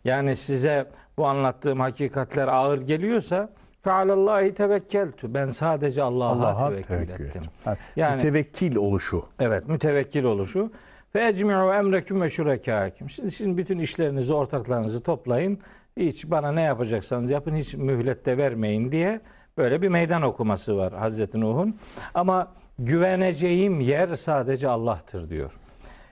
yani 0.04 0.36
size 0.36 0.86
bu 1.16 1.26
anlattığım 1.26 1.80
hakikatler 1.80 2.48
ağır 2.48 2.80
geliyorsa 2.80 3.48
fealallahi 3.82 4.54
tevekkeltu. 4.54 5.34
Ben 5.34 5.46
sadece 5.46 6.02
Allah'a, 6.02 6.28
Allah'a 6.28 6.68
tevekkül, 6.68 6.94
tevekkül 6.94 7.24
ettim. 7.24 7.42
ettim. 7.60 7.76
Yani, 7.96 8.16
mütevekkil 8.16 8.76
oluşu. 8.76 9.24
Evet, 9.40 9.68
mütevekkil 9.68 10.24
oluşu. 10.24 10.72
Ve 11.14 11.28
ecmi'u 11.28 11.72
emreküm 11.72 12.20
ve 12.20 12.30
şurekâküm. 12.30 13.10
Şimdi, 13.10 13.32
şimdi 13.32 13.56
bütün 13.56 13.78
işlerinizi, 13.78 14.34
ortaklarınızı 14.34 15.02
toplayın. 15.02 15.58
Hiç 15.96 16.30
bana 16.30 16.52
ne 16.52 16.62
yapacaksanız 16.62 17.30
yapın, 17.30 17.54
hiç 17.54 17.74
mühlet 17.74 18.26
de 18.26 18.38
vermeyin 18.38 18.92
diye 18.92 19.20
böyle 19.58 19.82
bir 19.82 19.88
meydan 19.88 20.22
okuması 20.22 20.76
var 20.76 20.92
Hazreti 20.92 21.40
Nuh'un. 21.40 21.78
Ama 22.14 22.52
güveneceğim 22.78 23.80
yer 23.80 24.16
sadece 24.16 24.68
Allah'tır 24.68 25.30
diyor. 25.30 25.52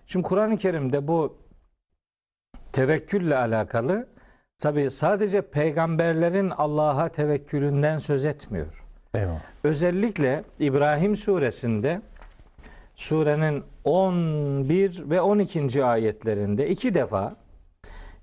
Şimdi 0.07 0.29
Kur'an-ı 0.29 0.57
Kerim'de 0.57 1.09
bu 1.09 1.37
tevekkülle 2.73 3.37
alakalı 3.37 4.09
tabi 4.59 4.91
sadece 4.91 5.41
peygamberlerin 5.41 6.51
Allah'a 6.51 7.09
tevekkülünden 7.09 7.99
söz 7.99 8.25
etmiyor. 8.25 8.85
Eyvallah. 9.15 9.41
Özellikle 9.65 10.45
İbrahim 10.59 11.17
suresinde 11.17 12.03
surenin 12.95 13.65
11 13.85 15.11
ve 15.11 15.21
12. 15.21 15.85
ayetlerinde 15.85 16.69
iki 16.69 16.95
defa 16.95 17.37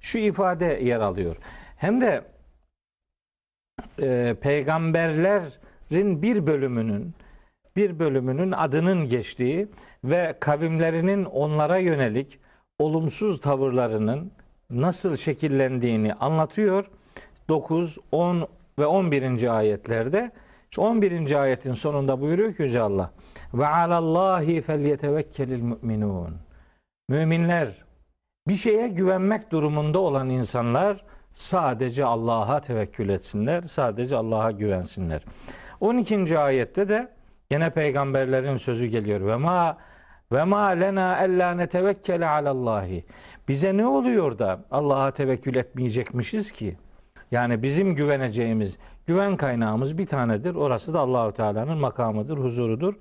şu 0.02 0.18
ifade 0.18 0.66
yer 0.66 1.00
alıyor. 1.00 1.36
Hem 1.78 2.02
de 2.02 2.22
e, 4.02 4.36
peygamberlerin 4.42 6.22
bir 6.22 6.48
bölümünün 6.48 7.14
bir 7.76 8.00
bölümünün 8.00 8.52
adının 8.52 9.08
geçtiği 9.08 9.68
ve 10.04 10.36
kavimlerinin 10.40 11.26
onlara 11.26 11.78
yönelik 11.78 12.40
olumsuz 12.80 13.42
tavırlarının 13.42 14.32
nasıl 14.70 15.16
şekillendiğini 15.16 16.14
anlatıyor. 16.14 16.86
9, 17.50 17.98
10 18.12 18.48
ve 18.80 18.86
11. 18.86 19.58
ayetlerde 19.58 20.32
şu 20.72 20.82
11. 20.82 21.42
ayetin 21.42 21.74
sonunda 21.74 22.22
buyuruyor 22.22 22.54
ki 22.54 22.64
Yüce 22.64 22.82
Allah 22.82 23.12
ve 23.54 23.68
alallahi 23.68 24.62
felyetevekkelil 24.62 25.62
müminun. 25.62 26.38
Müminler 27.10 27.86
bir 28.48 28.56
şeye 28.56 28.88
güvenmek 28.88 29.52
durumunda 29.52 30.00
olan 30.00 30.30
insanlar 30.30 31.06
sadece 31.40 32.06
Allah'a 32.06 32.62
tevekkül 32.62 33.10
etsinler, 33.10 33.62
sadece 33.62 34.16
Allah'a 34.16 34.52
güvensinler. 34.52 35.22
12. 35.80 36.40
ayette 36.40 36.90
de 36.90 37.20
Yine 37.52 37.70
peygamberlerin 37.70 38.56
sözü 38.56 38.86
geliyor. 38.86 39.22
Ve 39.22 39.36
ma 39.36 39.78
ve 40.32 40.44
ma 40.44 40.68
lena 40.68 41.24
ella 41.24 41.52
netevekkele 41.52 42.28
alallahi. 42.28 43.06
Bize 43.48 43.78
ne 43.78 43.88
oluyor 43.88 44.40
da 44.40 44.66
Allah'a 44.72 45.12
tevekkül 45.12 45.56
etmeyecekmişiz 45.56 46.52
ki? 46.52 46.78
Yani 47.32 47.64
bizim 47.64 47.96
güveneceğimiz 47.96 48.78
güven 49.08 49.38
kaynağımız 49.38 49.98
bir 49.98 50.08
tanedir. 50.08 50.56
Orası 50.56 50.94
da 50.94 51.00
Allahu 51.00 51.34
Teala'nın 51.34 51.78
makamıdır, 51.78 52.38
huzurudur. 52.38 52.94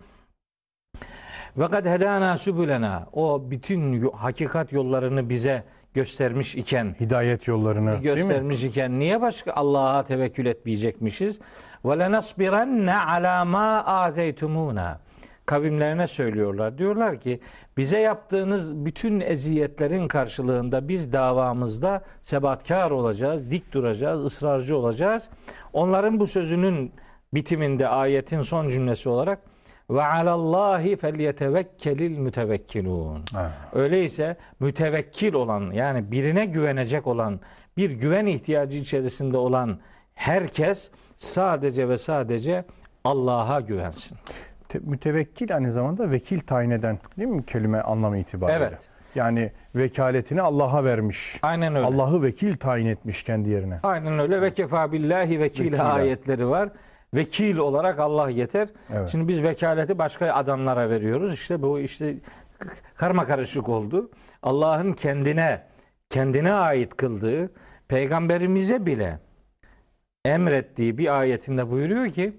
Ve 1.56 1.68
kad 1.68 1.86
hedana 1.86 2.38
subulena. 2.38 3.06
O 3.12 3.50
bütün 3.50 4.10
hakikat 4.10 4.72
yollarını 4.72 5.28
bize 5.28 5.64
göstermiş 5.94 6.56
iken 6.56 6.96
Hidayet 7.00 7.48
yollarını 7.48 7.96
göstermiş 8.02 8.64
iken 8.64 8.98
niye 8.98 9.20
başka 9.20 9.52
Allah'a 9.52 10.04
tevekkül 10.04 10.46
etmeyecekmişiz? 10.46 11.40
Ve 11.84 11.98
lenasbirenne 11.98 12.96
ala 12.96 13.44
ma 13.44 13.84
azeytumuna. 13.84 15.00
Kavimlerine 15.46 16.06
söylüyorlar. 16.06 16.78
Diyorlar 16.78 17.20
ki 17.20 17.40
bize 17.76 17.98
yaptığınız 17.98 18.84
bütün 18.84 19.20
eziyetlerin 19.20 20.08
karşılığında 20.08 20.88
biz 20.88 21.12
davamızda 21.12 22.04
sebatkar 22.22 22.90
olacağız, 22.90 23.50
dik 23.50 23.72
duracağız, 23.72 24.24
ısrarcı 24.24 24.76
olacağız. 24.76 25.30
Onların 25.72 26.20
bu 26.20 26.26
sözünün 26.26 26.92
bitiminde 27.34 27.88
ayetin 27.88 28.40
son 28.40 28.68
cümlesi 28.68 29.08
olarak 29.08 29.38
ve 29.90 30.04
alallahi 30.04 30.96
felyetevekkelil 30.96 32.18
mütevekkilun. 32.18 33.24
Öyleyse 33.72 34.36
mütevekkil 34.60 35.32
olan 35.34 35.70
yani 35.70 36.10
birine 36.12 36.46
güvenecek 36.46 37.06
olan 37.06 37.40
bir 37.76 37.90
güven 37.90 38.26
ihtiyacı 38.26 38.78
içerisinde 38.78 39.36
olan 39.36 39.78
herkes 40.14 40.90
sadece 41.16 41.88
ve 41.88 41.98
sadece 41.98 42.64
Allah'a 43.04 43.60
güvensin. 43.60 44.18
Te- 44.68 44.78
mütevekkil 44.78 45.54
aynı 45.54 45.72
zamanda 45.72 46.10
vekil 46.10 46.40
tayin 46.40 46.70
eden 46.70 46.98
değil 47.18 47.28
mi 47.28 47.46
kelime 47.46 47.80
anlamı 47.80 48.18
itibariyle? 48.18 48.58
Evet. 48.64 48.78
Yani 49.14 49.52
vekaletini 49.74 50.42
Allah'a 50.42 50.84
vermiş. 50.84 51.38
Aynen 51.42 51.74
öyle. 51.74 51.86
Allah'ı 51.86 52.22
vekil 52.22 52.56
tayin 52.56 52.86
etmiş 52.86 53.22
kendi 53.22 53.48
yerine. 53.50 53.80
Aynen 53.82 54.18
öyle 54.18 54.40
ve 54.42 54.52
kefa 54.52 54.92
billahi 54.92 55.40
vekil 55.40 55.64
Vekila. 55.64 55.92
ayetleri 55.92 56.48
var. 56.48 56.68
Vekil 57.14 57.56
olarak 57.56 57.98
Allah 57.98 58.30
yeter. 58.30 58.68
Evet. 58.92 59.08
Şimdi 59.08 59.28
biz 59.28 59.42
vekaleti 59.42 59.98
başka 59.98 60.32
adamlara 60.32 60.90
veriyoruz. 60.90 61.34
İşte 61.34 61.62
bu 61.62 61.80
işte 61.80 62.14
karma 62.94 63.26
karışık 63.26 63.68
oldu. 63.68 64.10
Allah'ın 64.42 64.92
kendine 64.92 65.62
kendine 66.08 66.52
ait 66.52 66.96
kıldığı 66.96 67.50
peygamberimize 67.88 68.86
bile 68.86 69.18
emrettiği 70.24 70.98
bir 70.98 71.18
ayetinde 71.18 71.70
buyuruyor 71.70 72.12
ki 72.12 72.36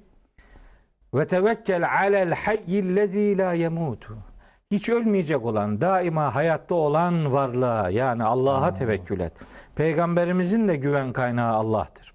ve 1.14 1.28
tevekkel 1.28 1.90
alel 1.90 2.34
hayyillezî 2.34 3.38
la 3.38 3.54
yemutu. 3.54 4.18
Hiç 4.72 4.90
ölmeyecek 4.90 5.46
olan, 5.46 5.82
daima 5.82 6.36
hayatta 6.36 6.76
olan 6.76 7.34
varlığa 7.34 7.90
yani 7.90 8.24
Allah'a 8.24 8.74
tevekkül 8.74 9.20
et. 9.20 9.34
Peygamberimizin 9.76 10.68
de 10.68 10.76
güven 10.76 11.14
kaynağı 11.14 11.54
Allah'tır. 11.54 12.14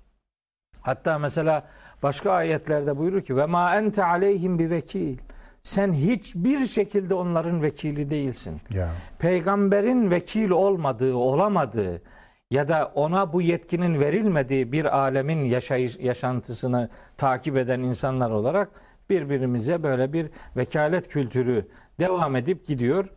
Hatta 0.81 1.19
mesela 1.19 1.65
başka 2.05 2.33
ayetlerde 2.33 2.97
buyurur 2.99 3.23
ki 3.23 3.37
ve 3.37 3.47
ma 3.47 3.77
ente 3.77 4.05
aleyhim 4.05 4.59
bir 4.59 4.71
vekil. 4.71 5.19
Sen 5.63 5.93
hiçbir 5.93 6.67
şekilde 6.67 7.15
onların 7.15 7.63
vekili 7.63 8.11
değilsin. 8.11 8.61
Ya. 8.73 8.89
Peygamberin 9.19 10.11
vekil 10.11 10.51
olmadığı, 10.51 11.15
olamadığı 11.15 12.03
ya 12.51 12.69
da 12.69 12.93
ona 12.95 13.33
bu 13.33 13.43
yetkinin 13.43 14.01
verilmediği 14.01 14.73
bir 14.73 14.99
alemin 14.99 15.45
yaşayış, 15.45 15.97
yaşantısını 15.97 16.89
takip 17.17 17.57
eden 17.57 17.81
insanlar 17.81 18.31
olarak 18.31 18.69
birbirimize 19.11 19.83
böyle 19.83 20.13
bir 20.13 20.27
vekalet 20.57 21.09
kültürü 21.09 21.69
devam 22.01 22.37
edip 22.37 22.67
gidiyor. 22.67 23.09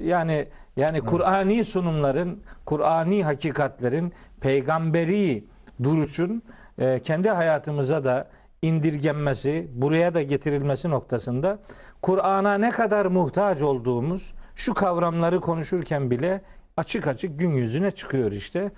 Yani 0.00 0.48
yani 0.76 1.00
Kur'ani 1.00 1.64
sunumların, 1.64 2.42
Kur'ani 2.64 3.24
hakikatlerin, 3.24 4.12
peygamberi 4.40 5.44
duruşun 5.82 6.42
e, 6.78 7.00
kendi 7.02 7.30
hayatımıza 7.30 8.04
da 8.04 8.28
indirgenmesi, 8.62 9.68
buraya 9.72 10.14
da 10.14 10.22
getirilmesi 10.22 10.90
noktasında 10.90 11.58
Kur'an'a 12.02 12.54
ne 12.58 12.70
kadar 12.70 13.06
muhtaç 13.06 13.62
olduğumuz 13.62 14.34
şu 14.54 14.74
kavramları 14.74 15.40
konuşurken 15.40 16.10
bile 16.10 16.40
açık 16.76 17.06
açık 17.06 17.38
gün 17.38 17.50
yüzüne 17.50 17.90
çıkıyor 17.90 18.32
işte. 18.32 18.70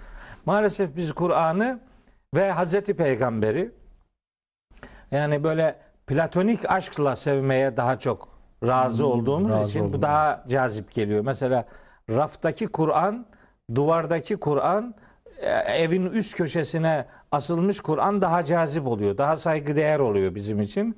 Maalesef 0.46 0.96
biz 0.96 1.12
Kur'an'ı 1.12 1.80
ve 2.34 2.50
Hazreti 2.50 2.94
Peygamber'i 2.94 3.72
yani 5.10 5.44
böyle 5.44 5.76
platonik 6.06 6.70
aşkla 6.70 7.16
sevmeye 7.16 7.76
daha 7.76 7.98
çok 7.98 8.28
razı 8.66 9.06
olduğumuz 9.06 9.52
razı 9.52 9.68
için 9.70 9.92
bu 9.92 10.02
daha 10.02 10.44
cazip 10.48 10.92
geliyor. 10.92 11.24
Mesela 11.24 11.64
raftaki 12.10 12.66
Kur'an, 12.66 13.26
duvardaki 13.74 14.36
Kur'an, 14.36 14.94
evin 15.66 16.06
üst 16.06 16.36
köşesine 16.36 17.04
asılmış 17.32 17.80
Kur'an 17.80 18.22
daha 18.22 18.44
cazip 18.44 18.86
oluyor. 18.86 19.18
Daha 19.18 19.36
saygıdeğer 19.36 19.98
oluyor 19.98 20.34
bizim 20.34 20.60
için. 20.60 20.96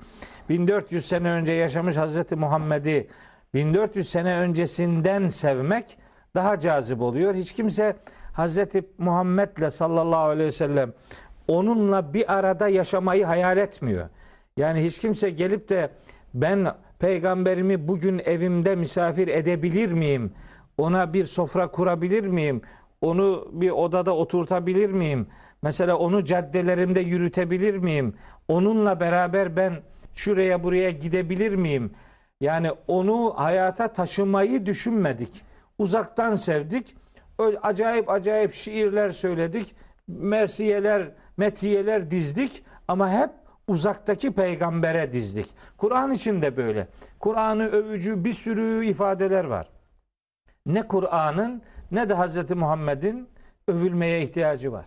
1400 0.48 1.04
sene 1.04 1.30
önce 1.30 1.52
yaşamış 1.52 1.96
Hazreti 1.96 2.36
Muhammed'i 2.36 3.08
1400 3.54 4.08
sene 4.08 4.36
öncesinden 4.36 5.28
sevmek 5.28 5.98
daha 6.34 6.58
cazip 6.58 7.00
oluyor. 7.00 7.34
Hiç 7.34 7.52
kimse 7.52 7.96
Hazreti 8.32 8.84
Muhammed'le 8.98 9.70
sallallahu 9.70 10.28
aleyhi 10.28 10.48
ve 10.48 10.52
sellem 10.52 10.92
onunla 11.48 12.14
bir 12.14 12.32
arada 12.38 12.68
yaşamayı 12.68 13.24
hayal 13.24 13.56
etmiyor. 13.56 14.08
Yani 14.56 14.84
hiç 14.84 14.98
kimse 14.98 15.30
gelip 15.30 15.68
de 15.68 15.90
ben 16.34 16.74
peygamberimi 16.98 17.88
bugün 17.88 18.18
evimde 18.18 18.76
misafir 18.76 19.28
edebilir 19.28 19.92
miyim? 19.92 20.32
Ona 20.78 21.12
bir 21.12 21.24
sofra 21.24 21.70
kurabilir 21.70 22.24
miyim? 22.24 22.62
Onu 23.00 23.48
bir 23.52 23.70
odada 23.70 24.16
oturtabilir 24.16 24.90
miyim? 24.90 25.26
Mesela 25.62 25.96
onu 25.96 26.24
caddelerimde 26.24 27.00
yürütebilir 27.00 27.76
miyim? 27.76 28.14
Onunla 28.48 29.00
beraber 29.00 29.56
ben 29.56 29.82
şuraya 30.14 30.62
buraya 30.62 30.90
gidebilir 30.90 31.54
miyim? 31.54 31.92
Yani 32.40 32.70
onu 32.86 33.34
hayata 33.36 33.92
taşımayı 33.92 34.66
düşünmedik. 34.66 35.42
Uzaktan 35.78 36.34
sevdik. 36.34 36.96
Öyle 37.38 37.58
acayip 37.58 38.10
acayip 38.10 38.52
şiirler 38.52 39.10
söyledik. 39.10 39.74
Mersiyeler, 40.08 41.10
metiyeler 41.36 42.10
dizdik 42.10 42.64
ama 42.88 43.10
hep 43.10 43.30
uzaktaki 43.68 44.32
peygambere 44.32 45.12
dizdik. 45.12 45.46
Kur'an 45.76 46.12
için 46.12 46.42
de 46.42 46.56
böyle. 46.56 46.88
Kur'an'ı 47.20 47.66
övücü 47.66 48.24
bir 48.24 48.32
sürü 48.32 48.86
ifadeler 48.86 49.44
var. 49.44 49.68
Ne 50.66 50.88
Kur'an'ın 50.88 51.62
ne 51.90 52.08
de 52.08 52.14
Hz. 52.14 52.50
Muhammed'in 52.50 53.28
övülmeye 53.68 54.22
ihtiyacı 54.22 54.72
var. 54.72 54.86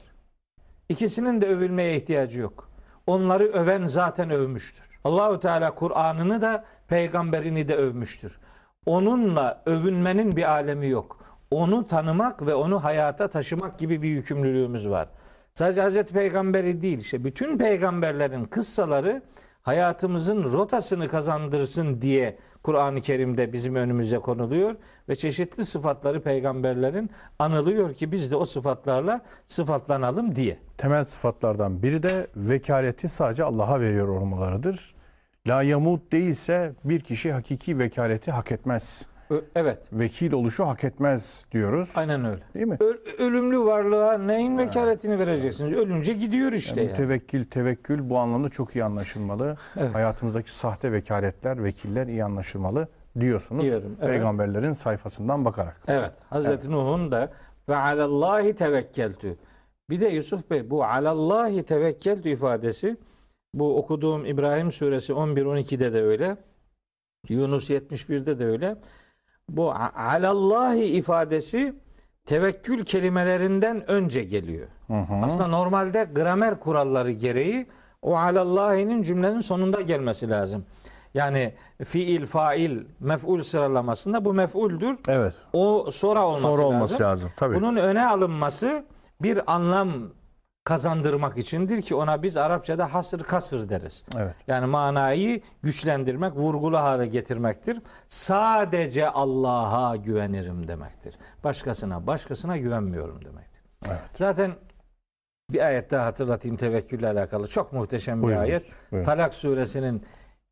İkisinin 0.89 1.41
de 1.41 1.47
övülmeye 1.47 1.95
ihtiyacı 1.95 2.41
yok. 2.41 2.69
Onları 3.07 3.43
öven 3.43 3.85
zaten 3.85 4.29
övmüştür. 4.29 4.99
Allahu 5.03 5.39
Teala 5.39 5.75
Kur'an'ını 5.75 6.41
da 6.41 6.65
peygamberini 6.87 7.67
de 7.67 7.75
övmüştür. 7.75 8.39
Onunla 8.85 9.63
övünmenin 9.65 10.35
bir 10.35 10.51
alemi 10.51 10.87
yok. 10.87 11.19
Onu 11.51 11.87
tanımak 11.87 12.45
ve 12.45 12.55
onu 12.55 12.83
hayata 12.83 13.27
taşımak 13.27 13.79
gibi 13.79 14.01
bir 14.01 14.09
yükümlülüğümüz 14.09 14.89
var. 14.89 15.07
Sadece 15.53 15.81
Hazreti 15.81 16.13
Peygamberi 16.13 16.81
değil 16.81 16.97
işte 16.97 17.23
bütün 17.23 17.57
peygamberlerin 17.57 18.45
kıssaları 18.45 19.21
hayatımızın 19.63 20.43
rotasını 20.43 21.07
kazandırsın 21.07 22.01
diye 22.01 22.37
Kur'an-ı 22.63 23.01
Kerim'de 23.01 23.53
bizim 23.53 23.75
önümüze 23.75 24.19
konuluyor 24.19 24.75
ve 25.09 25.15
çeşitli 25.15 25.65
sıfatları 25.65 26.21
peygamberlerin 26.21 27.09
anılıyor 27.39 27.93
ki 27.93 28.11
biz 28.11 28.31
de 28.31 28.35
o 28.35 28.45
sıfatlarla 28.45 29.21
sıfatlanalım 29.47 30.35
diye. 30.35 30.57
Temel 30.77 31.05
sıfatlardan 31.05 31.83
biri 31.83 32.03
de 32.03 32.27
vekaleti 32.35 33.09
sadece 33.09 33.43
Allah'a 33.43 33.81
veriyor 33.81 34.07
olmalarıdır. 34.07 34.95
La 35.47 35.63
yamut 35.63 36.11
değilse 36.11 36.73
bir 36.83 36.99
kişi 36.99 37.31
hakiki 37.31 37.79
vekaleti 37.79 38.31
hak 38.31 38.51
etmez. 38.51 39.12
Evet, 39.55 39.77
Vekil 39.93 40.31
oluşu 40.31 40.67
hak 40.67 40.83
etmez 40.83 41.45
diyoruz. 41.51 41.91
aynen 41.95 42.25
öyle. 42.25 42.41
Değil 42.53 42.65
mi? 42.65 42.77
Ö- 42.79 43.23
ölümlü 43.25 43.59
varlığa 43.59 44.17
neyin 44.17 44.57
vekaletini 44.57 45.19
vereceksiniz? 45.19 45.73
Ölünce 45.73 46.13
gidiyor 46.13 46.51
işte. 46.51 46.81
Yani 46.81 46.89
yani. 46.89 46.99
mütevekkil, 46.99 47.45
tevekkül 47.45 48.09
bu 48.09 48.17
anlamda 48.17 48.49
çok 48.49 48.75
iyi 48.75 48.83
anlaşılmalı. 48.83 49.57
Evet. 49.77 49.95
Hayatımızdaki 49.95 50.55
sahte 50.55 50.91
vekaletler, 50.91 51.63
vekiller 51.63 52.07
iyi 52.07 52.23
anlaşılmalı 52.23 52.87
diyorsunuz. 53.19 53.63
Diyorum, 53.63 53.95
evet. 53.99 54.09
Peygamberlerin 54.09 54.73
sayfasından 54.73 55.45
bakarak. 55.45 55.81
Evet. 55.87 56.11
Hazreti 56.29 56.71
Nuh'un 56.71 57.11
da 57.11 57.31
ve 57.69 57.75
alallahi 57.75 58.55
tevekkeltü. 58.55 59.37
Bir 59.89 60.01
de 60.01 60.07
Yusuf 60.07 60.49
Bey 60.49 60.69
bu 60.69 60.83
alallahi 60.85 61.63
tevekkeltü 61.63 62.29
ifadesi 62.29 62.97
bu 63.53 63.77
okuduğum 63.77 64.25
İbrahim 64.25 64.71
suresi 64.71 65.13
11-12'de 65.13 65.93
de 65.93 66.01
öyle. 66.01 66.37
Yunus 67.29 67.69
71'de 67.69 68.39
de 68.39 68.45
öyle. 68.45 68.75
Bu 69.49 69.71
alallahi 69.95 70.83
ifadesi 70.83 71.73
tevekkül 72.25 72.85
kelimelerinden 72.85 73.89
önce 73.91 74.23
geliyor. 74.23 74.67
Hı 74.87 74.93
hı. 74.93 75.15
Aslında 75.25 75.47
normalde 75.47 76.07
gramer 76.15 76.59
kuralları 76.59 77.11
gereği 77.11 77.67
o 78.01 78.17
alallahinin 78.17 79.03
cümlenin 79.03 79.39
sonunda 79.39 79.81
gelmesi 79.81 80.29
lazım. 80.29 80.65
Yani 81.13 81.53
fiil, 81.85 82.25
fail, 82.25 82.79
mef'ul 82.99 83.41
sıralamasında 83.41 84.25
bu 84.25 84.33
mef'uldür. 84.33 84.97
Evet. 85.07 85.33
O 85.53 85.91
sonra 85.91 86.25
olması 86.27 86.41
Sonra 86.41 86.61
lazım. 86.61 86.75
olması 86.75 87.03
lazım. 87.03 87.31
Tabii. 87.37 87.55
Bunun 87.55 87.75
öne 87.75 88.07
alınması 88.07 88.85
bir 89.21 89.53
anlam 89.53 89.93
kazandırmak 90.63 91.37
içindir 91.37 91.81
ki 91.81 91.95
ona 91.95 92.23
biz 92.23 92.37
Arapçada 92.37 92.93
hasır 92.93 93.23
kasır 93.23 93.69
deriz. 93.69 94.03
Evet. 94.17 94.33
Yani 94.47 94.65
manayı 94.65 95.41
güçlendirmek, 95.63 96.35
vurgulu 96.35 96.77
hale 96.77 97.05
getirmektir. 97.07 97.81
Sadece 98.07 99.09
Allah'a 99.09 99.95
güvenirim 99.95 100.67
demektir. 100.67 101.15
Başkasına, 101.43 102.07
başkasına 102.07 102.57
güvenmiyorum 102.57 103.25
demektir. 103.25 103.61
Evet. 103.87 103.99
Zaten 104.15 104.51
bir 105.51 105.65
ayet 105.67 105.91
daha 105.91 106.05
hatırlatayım 106.05 106.57
tevekkülle 106.57 107.07
alakalı. 107.07 107.47
Çok 107.47 107.73
muhteşem 107.73 108.17
bir 108.17 108.23
Buyurunuz, 108.23 108.43
ayet. 108.43 108.71
buyurun. 108.91 109.05
Talak 109.05 109.33
suresinin 109.33 110.03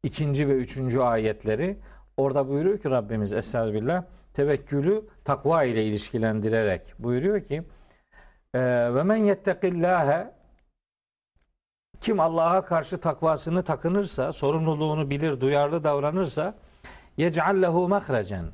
ikinci 0.04 0.48
ve 0.48 0.52
üçüncü 0.54 1.00
ayetleri. 1.00 1.78
Orada 2.18 2.48
buyuruyor 2.48 2.78
ki 2.80 2.90
Rabbimiz 2.90 3.34
Estağfirullah 3.34 4.04
tevekkülü 4.34 5.06
takva 5.26 5.64
ile 5.64 5.84
ilişkilendirerek 5.86 6.94
buyuruyor 7.00 7.42
ki 7.42 7.56
"Ee, 7.56 7.64
ve 8.56 9.04
men 9.04 9.16
yettekillâhe 9.16 10.32
kim 12.02 12.20
Allah'a 12.20 12.66
karşı 12.66 13.00
takvasını 13.00 13.64
takınırsa, 13.64 14.34
sorumluluğunu 14.34 15.10
bilir, 15.10 15.42
duyarlı 15.42 15.84
davranırsa 15.84 16.54
yec'al 17.18 17.62
lehu 17.62 17.88
mahrecen. 17.90 18.46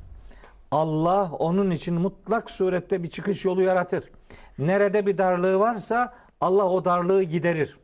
Allah 0.70 1.32
onun 1.32 1.70
için 1.70 1.94
mutlak 1.94 2.50
surette 2.50 3.02
bir 3.02 3.10
çıkış 3.10 3.44
yolu 3.44 3.62
yaratır. 3.62 4.10
Nerede 4.58 5.06
bir 5.06 5.18
darlığı 5.18 5.60
varsa 5.60 6.14
Allah 6.40 6.64
o 6.64 6.84
darlığı 6.84 7.22
giderir. 7.22 7.78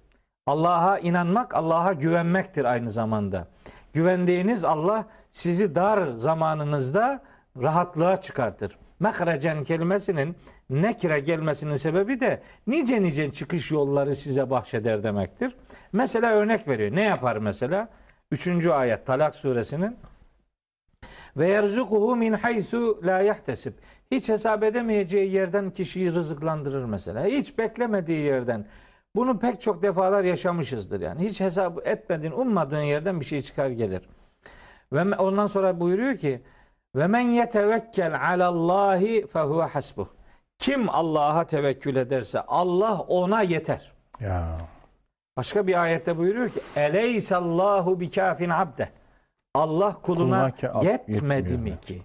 Allah'a 0.46 0.98
inanmak, 0.98 1.54
Allah'a 1.54 1.92
güvenmektir 1.92 2.64
aynı 2.64 2.90
zamanda. 2.90 3.48
Güvendiğiniz 3.92 4.64
Allah 4.64 5.06
sizi 5.30 5.74
dar 5.74 6.12
zamanınızda 6.12 7.22
rahatlığa 7.62 8.20
çıkartır. 8.20 8.78
Mehrecen 9.04 9.64
kelimesinin 9.64 10.36
nekire 10.70 11.20
gelmesinin 11.20 11.74
sebebi 11.74 12.20
de 12.20 12.42
nice 12.66 13.02
nice 13.02 13.32
çıkış 13.32 13.70
yolları 13.70 14.16
size 14.16 14.50
bahşeder 14.50 15.02
demektir. 15.02 15.56
Mesela 15.92 16.32
örnek 16.32 16.68
veriyor. 16.68 16.96
Ne 16.96 17.02
yapar 17.02 17.36
mesela? 17.36 17.88
Üçüncü 18.30 18.70
ayet 18.70 19.06
Talak 19.06 19.36
suresinin 19.36 19.96
ve 21.36 21.48
yerzukuhu 21.48 22.16
min 22.16 22.32
haysu 22.32 23.00
la 23.02 23.20
yahtesib. 23.20 23.72
Hiç 24.10 24.28
hesap 24.28 24.62
edemeyeceği 24.62 25.32
yerden 25.32 25.70
kişiyi 25.70 26.14
rızıklandırır 26.14 26.84
mesela. 26.84 27.24
Hiç 27.24 27.58
beklemediği 27.58 28.20
yerden. 28.24 28.66
Bunu 29.16 29.38
pek 29.38 29.60
çok 29.60 29.82
defalar 29.82 30.24
yaşamışızdır 30.24 31.00
yani. 31.00 31.24
Hiç 31.24 31.40
hesap 31.40 31.86
etmediğin, 31.86 32.32
ummadığın 32.32 32.82
yerden 32.82 33.20
bir 33.20 33.24
şey 33.24 33.40
çıkar 33.40 33.68
gelir. 33.68 34.02
Ve 34.92 35.16
ondan 35.16 35.46
sonra 35.46 35.80
buyuruyor 35.80 36.16
ki 36.16 36.42
ve 36.94 37.06
men 37.06 37.20
yetevekkel 37.20 38.20
alallahi 38.20 39.26
fehuve 39.26 39.62
hasbuh. 39.62 40.06
Kim 40.58 40.88
Allah'a 40.90 41.46
tevekkül 41.46 41.96
ederse 41.96 42.40
Allah 42.40 43.00
ona 43.00 43.42
yeter. 43.42 43.92
Ya. 44.20 44.58
Başka 45.36 45.66
bir 45.66 45.82
ayette 45.82 46.18
buyuruyor 46.18 46.48
ki 46.48 46.60
Eleysallahu 46.76 48.00
bikafin 48.00 48.50
abde. 48.50 48.88
Allah 49.54 49.96
kuluna, 50.02 50.52
Kuluna 50.60 50.82
yetmedi 50.84 51.52
yetmiyor. 51.52 51.76
mi 51.76 51.80
ki? 51.80 52.02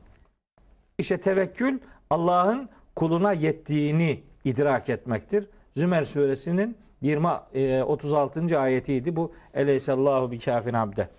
İşte 0.98 1.22
tevekkül 1.22 1.80
Allah'ın 2.10 2.70
kuluna 2.96 3.34
yettiğini 3.34 4.24
idrak 4.46 4.90
etmektir. 4.90 5.48
Zümer 5.76 6.04
suresinin 6.04 6.78
20 7.02 7.28
e, 7.54 7.84
36. 7.84 8.60
ayetiydi 8.60 9.16
bu. 9.16 9.34
Eleysallahu 9.54 10.32
bikafin 10.32 10.74
abde. 10.74 11.10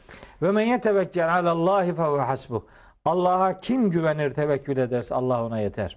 Ve 0.43 0.51
men 0.51 0.65
yetevekkel 0.67 1.35
alallahi 1.35 1.95
fehuve 1.95 2.21
hasbuh. 2.21 2.61
Allah'a 3.05 3.61
kim 3.61 3.91
güvenir 3.91 4.31
tevekkül 4.31 4.77
ederse 4.77 5.15
Allah 5.15 5.45
ona 5.45 5.61
yeter. 5.61 5.97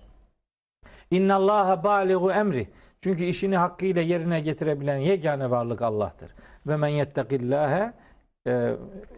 İnna 1.12 1.36
Allaha 1.36 1.84
baligu 1.84 2.32
emri. 2.32 2.68
Çünkü 3.02 3.24
işini 3.24 3.58
hakkıyla 3.58 4.02
yerine 4.02 4.40
getirebilen 4.40 4.98
yegane 4.98 5.52
varlık 5.52 5.82
Allah'tır. 5.82 6.32
Ve 6.68 6.78
men 6.78 6.88
yettekillâhe 6.88 7.94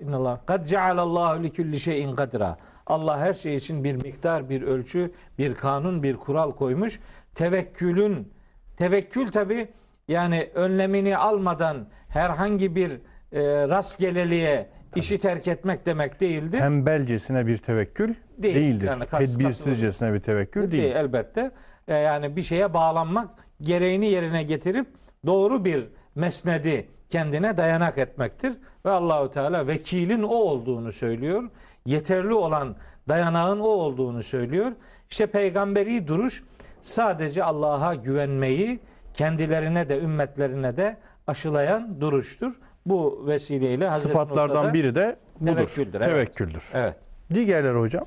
innallah 0.02 0.46
kad 0.46 0.66
cealallahu 0.66 1.44
li 1.44 1.54
kulli 1.54 1.80
şeyin 1.80 2.12
kadra. 2.12 2.58
Allah 2.88 3.20
her 3.20 3.34
şey 3.34 3.56
için 3.56 3.84
bir 3.84 3.96
miktar, 3.96 4.50
bir 4.50 4.62
ölçü, 4.62 5.12
bir 5.38 5.56
kanun, 5.56 6.04
bir 6.04 6.18
kural 6.18 6.52
koymuş. 6.52 7.00
Tevekkülün 7.36 8.34
tevekkül 8.78 9.32
tabi 9.32 9.68
yani 10.08 10.50
önlemini 10.54 11.18
almadan 11.18 11.88
herhangi 12.10 12.76
bir 12.76 12.92
e, 12.92 13.70
rastgeleliğe 13.70 14.70
işi 14.96 15.18
terk 15.20 15.48
etmek 15.48 15.86
demek 15.86 16.20
değildir. 16.22 16.60
Tembelcesine 16.60 17.48
bir 17.48 17.58
tevekkül 17.58 18.14
Değil. 18.38 18.56
değildir. 18.56 18.88
Yani 18.88 19.06
kas- 19.06 19.20
Tedbirsizcesine 19.36 20.14
bir 20.14 20.20
tevekkül 20.20 20.72
değil. 20.72 20.84
değil. 20.84 20.96
elbette. 20.96 21.52
E, 21.88 21.94
Yani 21.96 22.36
bir 22.36 22.42
şeye 22.42 22.74
bağlanmak, 22.74 23.30
gereğini 23.62 24.06
yerine 24.06 24.44
getirip 24.44 24.88
doğru 25.26 25.66
bir 25.66 25.84
mesnedi 26.16 26.88
kendine 27.10 27.58
dayanak 27.58 27.98
etmektir. 27.98 28.54
Ve 28.86 28.90
Allahu 28.92 29.32
Teala 29.32 29.68
vekilin 29.68 30.24
o 30.24 30.28
olduğunu 30.36 30.92
söylüyor. 30.92 31.44
Yeterli 31.86 32.34
olan 32.34 32.76
dayanağın 33.10 33.60
o 33.60 33.68
olduğunu 33.68 34.24
söylüyor. 34.24 34.72
İşte 35.10 35.26
peygamberi 35.26 36.08
duruş 36.08 36.44
sadece 36.82 37.44
Allah'a 37.44 37.96
güvenmeyi 37.96 38.80
kendilerine 39.14 39.90
de 39.90 40.00
ümmetlerine 40.00 40.78
de 40.78 40.98
aşılayan 41.28 42.02
duruştur. 42.02 42.54
Bu 42.86 43.24
vesileyle 43.28 43.88
Hazreti 43.88 44.08
Sıfatlardan 44.08 44.66
da- 44.66 44.74
biri 44.74 44.96
de 44.96 45.20
budur. 45.40 45.54
Tevekküldür, 45.56 46.02
evet. 46.02 46.10
Tevekküldür. 46.10 46.70
Evet. 46.74 46.96
Diğerleri 47.34 47.78
hocam. 47.78 48.06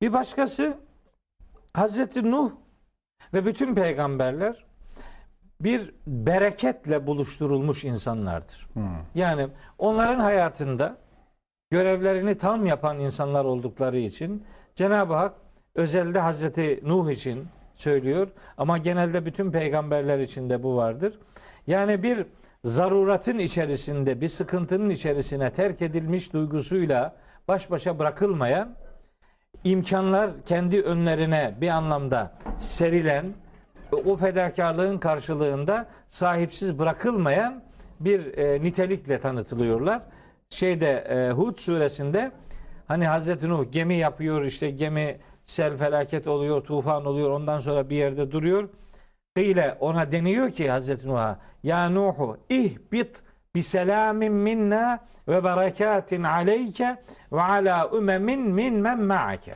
Bir 0.00 0.12
başkası 0.12 0.76
Hazreti 1.72 2.30
Nuh 2.30 2.50
ve 3.34 3.46
bütün 3.46 3.74
peygamberler 3.74 4.66
bir 5.60 5.94
bereketle 6.06 7.06
buluşturulmuş 7.06 7.84
insanlardır. 7.84 8.68
Yani 9.14 9.48
onların 9.78 10.20
hayatında 10.20 10.96
görevlerini 11.70 12.38
tam 12.38 12.66
yapan 12.66 13.00
insanlar 13.00 13.44
oldukları 13.44 13.98
için 13.98 14.44
Cenab-ı 14.74 15.14
Hak 15.14 15.34
özelde 15.74 16.18
Hazreti 16.20 16.80
Nuh 16.84 17.10
için 17.10 17.46
söylüyor 17.74 18.28
ama 18.56 18.78
genelde 18.78 19.26
bütün 19.26 19.50
peygamberler 19.52 20.18
için 20.18 20.50
de 20.50 20.62
bu 20.62 20.76
vardır. 20.76 21.18
Yani 21.66 22.02
bir 22.02 22.26
zaruratın 22.66 23.38
içerisinde, 23.38 24.20
bir 24.20 24.28
sıkıntının 24.28 24.90
içerisine 24.90 25.52
terk 25.52 25.82
edilmiş 25.82 26.32
duygusuyla 26.32 27.16
baş 27.48 27.70
başa 27.70 27.98
bırakılmayan 27.98 28.74
imkanlar 29.64 30.30
kendi 30.46 30.82
önlerine 30.82 31.54
bir 31.60 31.68
anlamda 31.68 32.32
serilen 32.58 33.34
o 34.04 34.16
fedakarlığın 34.16 34.98
karşılığında 34.98 35.86
sahipsiz 36.08 36.78
bırakılmayan 36.78 37.62
bir 38.00 38.38
e, 38.38 38.62
nitelikle 38.62 39.20
tanıtılıyorlar. 39.20 40.02
Şeyde 40.50 40.92
e, 40.92 41.30
Hud 41.30 41.58
suresinde 41.58 42.32
hani 42.88 43.06
Hazreti 43.06 43.48
Nuh 43.48 43.72
gemi 43.72 43.96
yapıyor 43.96 44.42
işte 44.42 44.70
gemi 44.70 45.18
sel 45.44 45.76
felaket 45.76 46.26
oluyor, 46.26 46.64
tufan 46.64 47.06
oluyor. 47.06 47.30
Ondan 47.30 47.58
sonra 47.58 47.90
bir 47.90 47.96
yerde 47.96 48.32
duruyor. 48.32 48.68
Kıyle 49.36 49.76
ona 49.80 50.12
deniyor 50.12 50.50
ki 50.50 50.70
Hazreti 50.70 51.08
Nuh'a 51.08 51.38
ya 51.62 51.88
Nuhu 51.88 52.38
ihbit 52.48 53.22
bi 53.54 53.62
selamin 53.62 54.32
minna 54.32 55.00
ve 55.28 55.44
berekatin 55.44 56.22
aleyke 56.22 56.96
ve 57.32 57.42
ala 57.42 57.90
ümemin 57.94 58.40
min 58.40 58.74
men 58.74 59.00
ma'ake. 59.02 59.54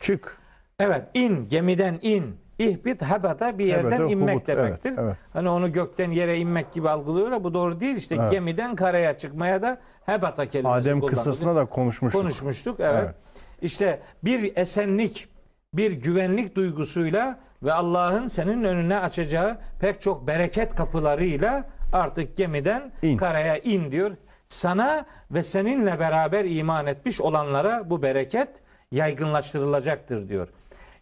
Çık. 0.00 0.38
Evet 0.80 1.02
in 1.14 1.48
gemiden 1.48 1.98
in. 2.02 2.36
İhbit 2.58 3.02
hebata 3.02 3.58
bir 3.58 3.64
yerden 3.64 4.00
Evet, 4.00 4.10
inmek 4.12 4.36
hubut, 4.36 4.46
demektir. 4.48 4.90
evet, 4.90 4.98
evet. 4.98 5.16
Hani 5.32 5.48
onu 5.48 5.72
gökten 5.72 6.10
yere 6.10 6.36
inmek 6.38 6.72
gibi 6.72 6.88
algılıyorlar. 6.88 7.44
Bu 7.44 7.54
doğru 7.54 7.80
değil. 7.80 7.96
İşte 7.96 8.14
Evet. 8.20 8.30
gemiden 8.32 8.74
karaya 8.74 9.18
çıkmaya 9.18 9.62
da 9.62 9.78
hebata 10.06 10.46
kelimesi 10.46 10.74
Adem 10.80 11.00
kıssasında 11.00 11.56
da 11.56 11.64
konuşmuştuk. 11.66 12.22
Konuşmuştuk 12.22 12.80
evet. 12.80 13.02
Evet. 13.04 13.14
İşte 13.62 14.00
bir 14.24 14.56
esenlik, 14.56 15.28
bir 15.72 15.92
güvenlik 15.92 16.56
duygusuyla 16.56 17.38
ve 17.62 17.72
Allah'ın 17.72 18.26
senin 18.26 18.64
önüne 18.64 18.98
açacağı 18.98 19.58
pek 19.80 20.00
çok 20.00 20.26
bereket 20.26 20.74
kapılarıyla 20.74 21.64
artık 21.92 22.36
gemiden 22.36 22.92
İn. 23.02 23.16
karaya 23.16 23.58
in 23.58 23.90
diyor. 23.90 24.10
Sana 24.48 25.06
ve 25.30 25.42
seninle 25.42 26.00
beraber 26.00 26.44
iman 26.44 26.86
etmiş 26.86 27.20
olanlara 27.20 27.90
bu 27.90 28.02
bereket 28.02 28.48
yaygınlaştırılacaktır 28.92 30.28
diyor. 30.28 30.48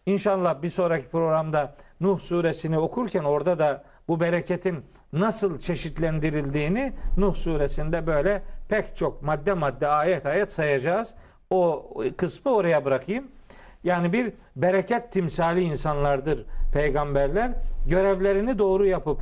İnşallah 0.05 0.61
bir 0.61 0.69
sonraki 0.69 1.07
programda 1.07 1.75
Nuh 1.99 2.19
suresini 2.19 2.79
okurken 2.79 3.23
orada 3.23 3.59
da 3.59 3.83
bu 4.07 4.19
bereketin 4.19 4.85
nasıl 5.13 5.59
çeşitlendirildiğini 5.59 6.93
Nuh 7.17 7.35
suresinde 7.35 8.07
böyle 8.07 8.43
pek 8.69 8.95
çok 8.95 9.21
madde 9.21 9.53
madde 9.53 9.87
ayet 9.87 10.25
ayet 10.25 10.51
sayacağız. 10.51 11.13
O 11.49 11.93
kısmı 12.17 12.51
oraya 12.51 12.85
bırakayım. 12.85 13.27
Yani 13.87 14.13
bir 14.13 14.33
bereket 14.55 15.11
timsali 15.11 15.61
insanlardır 15.61 16.45
peygamberler. 16.73 17.51
Görevlerini 17.85 18.59
doğru 18.59 18.85
yapıp 18.85 19.21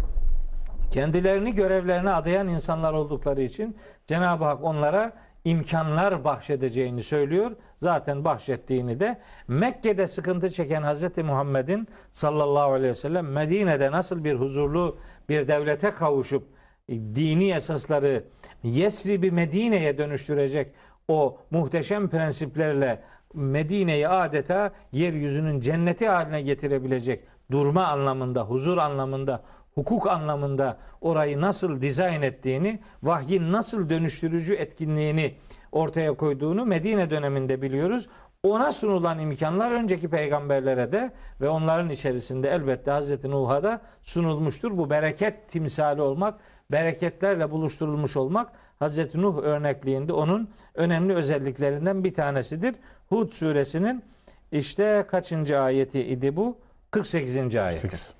kendilerini 0.91 1.55
görevlerine 1.55 2.09
adayan 2.09 2.47
insanlar 2.47 2.93
oldukları 2.93 3.41
için 3.41 3.77
Cenab-ı 4.07 4.45
Hak 4.45 4.63
onlara 4.63 5.13
imkanlar 5.43 6.23
bahşedeceğini 6.23 7.03
söylüyor. 7.03 7.51
Zaten 7.77 8.25
bahşettiğini 8.25 8.99
de 8.99 9.19
Mekke'de 9.47 10.07
sıkıntı 10.07 10.49
çeken 10.49 10.83
Hz. 10.83 11.17
Muhammed'in 11.17 11.87
sallallahu 12.11 12.73
aleyhi 12.73 12.89
ve 12.89 12.95
sellem 12.95 13.31
Medine'de 13.31 13.91
nasıl 13.91 14.23
bir 14.23 14.35
huzurlu 14.35 14.97
bir 15.29 15.47
devlete 15.47 15.91
kavuşup 15.91 16.47
dini 16.89 17.51
esasları 17.51 18.23
Yesrib'i 18.63 19.31
Medine'ye 19.31 19.97
dönüştürecek 19.97 20.71
o 21.07 21.37
muhteşem 21.51 22.09
prensiplerle 22.09 23.01
Medine'yi 23.35 24.07
adeta 24.07 24.71
yeryüzünün 24.91 25.59
cenneti 25.59 26.07
haline 26.07 26.41
getirebilecek 26.41 27.23
durma 27.51 27.85
anlamında, 27.87 28.43
huzur 28.43 28.77
anlamında, 28.77 29.43
hukuk 29.75 30.07
anlamında 30.07 30.77
orayı 31.01 31.41
nasıl 31.41 31.81
dizayn 31.81 32.21
ettiğini, 32.21 32.79
vahyin 33.03 33.51
nasıl 33.51 33.89
dönüştürücü 33.89 34.53
etkinliğini 34.53 35.35
ortaya 35.71 36.13
koyduğunu 36.13 36.65
Medine 36.65 37.09
döneminde 37.09 37.61
biliyoruz. 37.61 38.07
Ona 38.45 38.71
sunulan 38.71 39.19
imkanlar 39.19 39.71
önceki 39.71 40.09
peygamberlere 40.09 40.91
de 40.91 41.11
ve 41.41 41.49
onların 41.49 41.89
içerisinde 41.89 42.49
elbette 42.49 42.91
Hazreti 42.91 43.31
Nuh'a 43.31 43.63
da 43.63 43.81
sunulmuştur. 44.03 44.77
Bu 44.77 44.89
bereket 44.89 45.49
timsali 45.49 46.01
olmak, 46.01 46.39
bereketlerle 46.71 47.51
buluşturulmuş 47.51 48.17
olmak 48.17 48.51
Hazreti 48.79 49.21
Nuh 49.21 49.37
örnekliğinde 49.37 50.13
onun 50.13 50.49
önemli 50.75 51.13
özelliklerinden 51.13 52.03
bir 52.03 52.13
tanesidir. 52.13 52.75
Hud 53.09 53.31
suresinin 53.31 54.03
işte 54.51 55.05
kaçıncı 55.07 55.59
ayeti 55.59 56.03
idi 56.03 56.35
bu? 56.35 56.57
48. 56.91 57.55
ayeti. 57.55 57.79
8. 57.79 58.13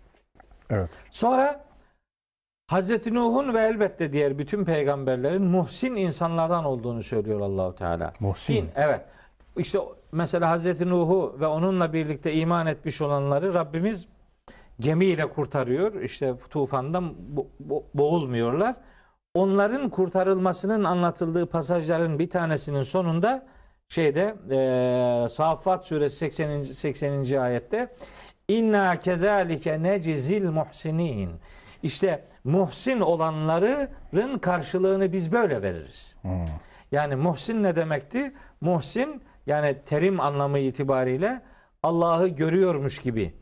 Evet. 0.69 0.89
Sonra 1.11 1.65
Hazreti 2.67 3.13
Nuh'un 3.13 3.53
ve 3.53 3.61
elbette 3.61 4.13
diğer 4.13 4.37
bütün 4.37 4.65
peygamberlerin 4.65 5.43
muhsin 5.43 5.95
insanlardan 5.95 6.65
olduğunu 6.65 7.03
söylüyor 7.03 7.39
Allahu 7.39 7.75
Teala. 7.75 8.13
Muhsin. 8.19 8.53
İn, 8.53 8.69
evet. 8.75 9.01
İşte 9.57 9.79
mesela 10.11 10.49
Hazreti 10.49 10.89
Nuh'u 10.89 11.37
ve 11.39 11.47
onunla 11.47 11.93
birlikte 11.93 12.33
iman 12.33 12.67
etmiş 12.67 13.01
olanları 13.01 13.53
Rabbimiz 13.53 14.05
gemiyle 14.79 15.29
kurtarıyor. 15.29 16.01
İşte 16.01 16.33
tufandan 16.49 17.13
bo- 17.35 17.47
bo- 17.69 17.83
boğulmuyorlar. 17.93 18.75
Onların 19.33 19.89
kurtarılmasının 19.89 20.83
anlatıldığı 20.83 21.45
pasajların 21.49 22.19
bir 22.19 22.29
tanesinin 22.29 22.81
sonunda 22.81 23.45
şeyde 23.89 24.35
e, 24.51 25.29
Saffat 25.29 25.85
suresi 25.85 26.15
80. 26.17 26.63
80. 26.63 27.37
ayette 27.41 27.93
İnna 28.47 28.99
kezalike 28.99 29.83
necizil 29.83 30.49
muhsinin. 30.49 31.29
İşte 31.83 32.23
muhsin 32.43 32.99
olanların 32.99 34.37
karşılığını 34.37 35.11
biz 35.13 35.31
böyle 35.31 35.61
veririz. 35.61 36.15
Yani 36.91 37.15
muhsin 37.15 37.63
ne 37.63 37.75
demekti? 37.75 38.33
Muhsin 38.61 39.21
yani 39.45 39.77
terim 39.85 40.19
anlamı 40.19 40.59
itibariyle 40.59 41.41
Allah'ı 41.83 42.27
görüyormuş 42.27 42.99
gibi 42.99 43.33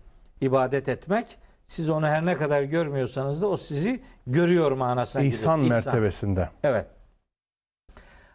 ibadet 0.42 0.90
etmek. 0.90 1.38
Siz 1.66 1.90
onu 1.90 2.08
her 2.08 2.26
ne 2.26 2.38
kadar 2.38 2.64
görmüyorsanız 2.64 3.42
da 3.42 3.48
o 3.48 3.58
sizi 3.58 4.04
görüyor 4.28 4.72
manasına 4.72 5.22
gelir. 5.22 5.34
İhsan 5.34 5.60
mertebesinde. 5.60 6.50
Evet. 6.64 6.88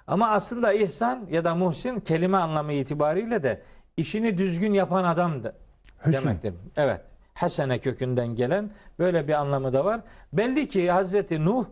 Ama 0.07 0.31
aslında 0.31 0.73
ihsan 0.73 1.27
ya 1.31 1.45
da 1.45 1.55
muhsin 1.55 2.01
kelime 2.01 2.37
anlamı 2.37 2.73
itibariyle 2.73 3.43
de 3.43 3.63
işini 3.97 4.39
düzgün 4.39 4.73
yapan 4.73 5.05
adam 5.05 5.45
da 5.45 5.55
Hüsn. 6.07 6.27
demektir. 6.29 6.55
Evet. 6.77 7.01
Hasene 7.35 7.79
kökünden 7.79 8.29
gelen 8.29 8.71
böyle 8.99 9.29
bir 9.29 9.33
anlamı 9.33 9.73
da 9.73 9.85
var. 9.85 10.01
Belli 10.33 10.69
ki 10.69 10.91
Hazreti 10.91 11.45
Nuh 11.45 11.67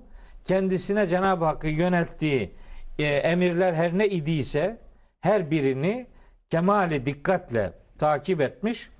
kendisine 0.45 1.07
Cenab-ı 1.07 1.45
Hakk'ı 1.45 1.69
yönelttiği 1.69 2.55
e, 2.99 3.05
emirler 3.05 3.73
her 3.73 3.99
ne 3.99 4.09
idiyse 4.09 4.79
her 5.21 5.51
birini 5.51 6.07
kemali 6.51 7.07
dikkatle 7.07 7.73
takip 7.99 8.41
etmiş. 8.41 8.91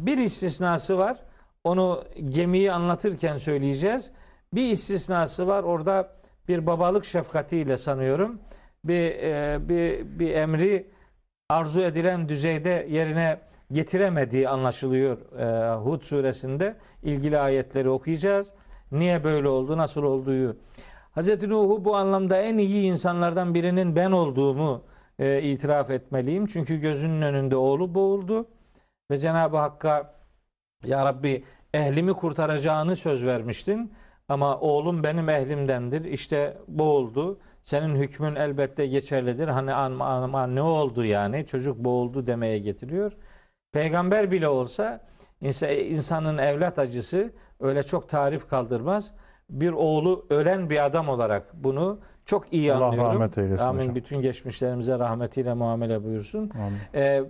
Bir 0.00 0.18
istisnası 0.18 0.98
var. 0.98 1.18
Onu 1.64 2.04
gemiyi 2.28 2.72
anlatırken 2.72 3.36
söyleyeceğiz. 3.36 4.10
Bir 4.54 4.70
istisnası 4.70 5.46
var. 5.46 5.62
Orada 5.62 6.12
bir 6.48 6.66
babalık 6.66 7.04
şefkatiyle 7.04 7.78
sanıyorum. 7.78 8.40
Bir 8.84 9.10
e, 9.10 9.58
bir 9.68 10.18
bir 10.18 10.34
emri 10.34 10.90
arzu 11.48 11.80
edilen 11.80 12.28
düzeyde 12.28 12.86
yerine 12.90 13.40
getiremediği 13.72 14.48
anlaşılıyor 14.48 15.18
e, 15.38 15.74
Hud 15.74 16.02
suresinde. 16.02 16.76
ilgili 17.02 17.38
ayetleri 17.38 17.88
okuyacağız. 17.88 18.52
Niye 18.92 19.24
böyle 19.24 19.48
oldu, 19.48 19.78
nasıl 19.78 20.02
olduğu. 20.02 20.56
Hz. 21.16 21.42
Nuh'u 21.42 21.84
bu 21.84 21.96
anlamda 21.96 22.36
en 22.36 22.58
iyi 22.58 22.82
insanlardan 22.90 23.54
birinin 23.54 23.96
ben 23.96 24.10
olduğumu 24.10 24.82
e, 25.18 25.42
itiraf 25.42 25.90
etmeliyim. 25.90 26.46
Çünkü 26.46 26.80
gözünün 26.80 27.22
önünde 27.22 27.56
oğlu 27.56 27.94
boğuldu. 27.94 28.48
Ve 29.10 29.18
Cenab-ı 29.18 29.56
Hakk'a 29.56 30.14
Ya 30.84 31.04
Rabbi 31.06 31.44
ehlimi 31.74 32.12
kurtaracağını 32.12 32.96
söz 32.96 33.24
vermiştin. 33.26 33.92
Ama 34.28 34.60
oğlum 34.60 35.02
benim 35.02 35.28
ehlimdendir. 35.28 36.04
İşte 36.04 36.58
boğuldu. 36.68 37.38
Senin 37.62 37.94
hükmün 37.96 38.34
elbette 38.34 38.86
geçerlidir. 38.86 39.48
Hani 39.48 39.72
ama, 39.72 40.06
ama 40.06 40.46
ne 40.46 40.62
oldu 40.62 41.04
yani? 41.04 41.46
Çocuk 41.46 41.78
boğuldu 41.78 42.26
demeye 42.26 42.58
getiriyor. 42.58 43.12
Peygamber 43.72 44.30
bile 44.30 44.48
olsa 44.48 45.00
insa- 45.42 45.74
insanın 45.74 46.38
evlat 46.38 46.78
acısı 46.78 47.32
öyle 47.60 47.82
çok 47.82 48.08
tarif 48.08 48.48
kaldırmaz. 48.48 49.14
Bir 49.52 49.72
oğlu 49.72 50.26
ölen 50.30 50.70
bir 50.70 50.84
adam 50.84 51.08
olarak 51.08 51.54
bunu 51.54 51.98
çok 52.24 52.52
iyi 52.52 52.72
Allah 52.74 52.84
anlıyorum. 52.84 53.12
rahmet 53.12 53.38
eylesin 53.38 53.64
Amin. 53.64 53.80
hocam. 53.80 53.94
Bütün 53.94 54.20
geçmişlerimize 54.20 54.98
rahmetiyle 54.98 55.54
muamele 55.54 56.04
buyursun. 56.04 56.50
Amin. 56.54 56.78
Ee, 56.94 57.22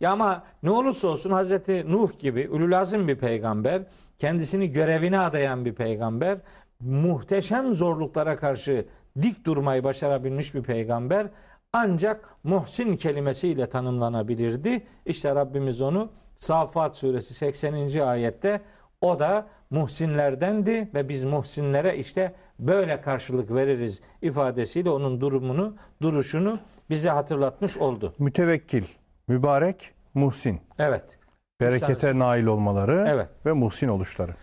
ya 0.00 0.12
ama 0.12 0.44
ne 0.62 0.70
olursa 0.70 1.08
olsun 1.08 1.30
Hazreti 1.30 1.92
Nuh 1.92 2.18
gibi 2.18 2.48
ululazim 2.50 3.08
bir 3.08 3.16
peygamber, 3.16 3.82
kendisini 4.18 4.72
görevine 4.72 5.18
adayan 5.18 5.64
bir 5.64 5.74
peygamber, 5.74 6.38
muhteşem 6.80 7.74
zorluklara 7.74 8.36
karşı 8.36 8.86
dik 9.22 9.44
durmayı 9.44 9.84
başarabilmiş 9.84 10.54
bir 10.54 10.62
peygamber 10.62 11.26
ancak 11.72 12.34
muhsin 12.44 12.96
kelimesiyle 12.96 13.66
tanımlanabilirdi. 13.66 14.82
İşte 15.06 15.34
Rabbimiz 15.34 15.80
onu 15.80 16.08
Safat 16.38 16.96
suresi 16.96 17.34
80. 17.34 18.00
ayette 18.00 18.60
o 19.00 19.18
da 19.18 19.46
muhsinlerdendi 19.70 20.88
ve 20.94 21.08
biz 21.08 21.24
muhsinlere 21.24 21.96
işte 21.96 22.34
böyle 22.58 23.00
karşılık 23.00 23.54
veririz 23.54 24.00
ifadesiyle 24.22 24.90
onun 24.90 25.20
durumunu, 25.20 25.76
duruşunu 26.02 26.60
bize 26.90 27.10
hatırlatmış 27.10 27.76
oldu. 27.76 28.14
Mütevekkil, 28.18 28.84
mübarek, 29.28 29.92
muhsin. 30.14 30.60
Evet. 30.78 31.18
Berekete 31.60 32.18
nail 32.18 32.44
olmaları 32.44 33.04
Evet. 33.08 33.28
ve 33.46 33.52
muhsin 33.52 33.88
oluşları. 33.88 34.34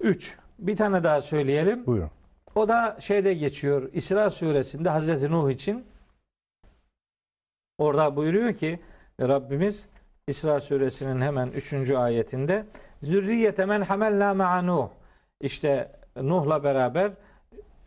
3. 0.00 0.36
Bir 0.58 0.76
tane 0.76 1.04
daha 1.04 1.22
söyleyelim. 1.22 1.86
Buyurun. 1.86 2.10
O 2.54 2.68
da 2.68 2.96
şeyde 3.00 3.34
geçiyor. 3.34 3.90
İsra 3.92 4.30
suresinde 4.30 4.88
Hazreti 4.88 5.30
Nuh 5.30 5.50
için 5.50 5.84
orada 7.78 8.16
buyuruyor 8.16 8.54
ki 8.54 8.80
Rabbimiz 9.20 9.86
İsra 10.30 10.60
suresinin 10.60 11.20
hemen 11.20 11.50
3. 11.50 11.90
ayetinde 11.90 12.66
Zürriyete 13.02 13.64
men 13.64 13.80
hamella 13.82 14.34
ma'a 14.34 14.62
Nuh. 14.62 14.88
İşte 15.40 15.92
Nuh'la 16.22 16.64
beraber 16.64 17.10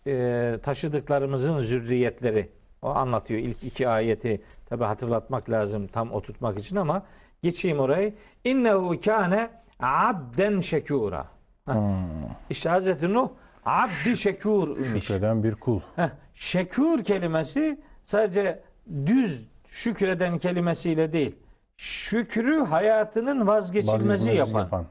e, 0.07 0.57
taşıdıklarımızın 0.63 1.59
zürriyetleri 1.61 2.49
o 2.81 2.89
anlatıyor. 2.89 3.39
İlk 3.39 3.63
iki 3.63 3.87
ayeti 3.87 4.41
tabi 4.65 4.83
hatırlatmak 4.83 5.49
lazım 5.49 5.87
tam 5.87 6.11
oturtmak 6.11 6.59
için 6.59 6.75
ama 6.75 7.03
geçeyim 7.41 7.79
orayı. 7.79 8.13
İnnehu 8.43 9.01
kâne 9.01 9.49
abden 9.79 10.59
şekûra. 10.61 11.25
Hmm, 11.65 12.03
İşte 12.49 12.69
Hazreti 12.69 13.13
Nuh 13.13 13.29
abdi 13.65 14.17
şekur 14.17 14.77
imiş. 14.77 15.05
şükreden 15.05 15.43
bir 15.43 15.55
kul. 15.55 15.79
Heh, 15.95 16.09
şekür 16.33 17.03
kelimesi 17.03 17.79
sadece 18.03 18.61
düz 19.05 19.47
şükreden 19.67 20.37
kelimesiyle 20.37 21.13
değil. 21.13 21.35
Şükrü 21.77 22.63
hayatının 22.63 23.47
vazgeçilmezi 23.47 24.09
Vazgeçilmezi 24.09 24.37
yapan, 24.37 24.85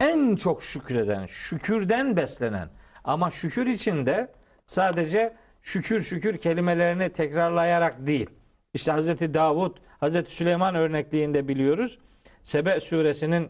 en 0.00 0.36
çok 0.36 0.62
şükreden, 0.62 1.26
şükürden 1.26 2.16
beslenen 2.16 2.68
ama 3.04 3.30
şükür 3.30 3.66
içinde 3.66 4.32
sadece 4.66 5.36
şükür 5.62 6.00
şükür 6.00 6.38
kelimelerini 6.38 7.08
tekrarlayarak 7.12 8.06
değil. 8.06 8.30
İşte 8.74 8.92
Hazreti 8.92 9.34
Davud, 9.34 9.76
Hazreti 10.00 10.34
Süleyman 10.34 10.74
örnekliğinde 10.74 11.48
biliyoruz. 11.48 11.98
Sebe 12.42 12.80
suresinin 12.80 13.48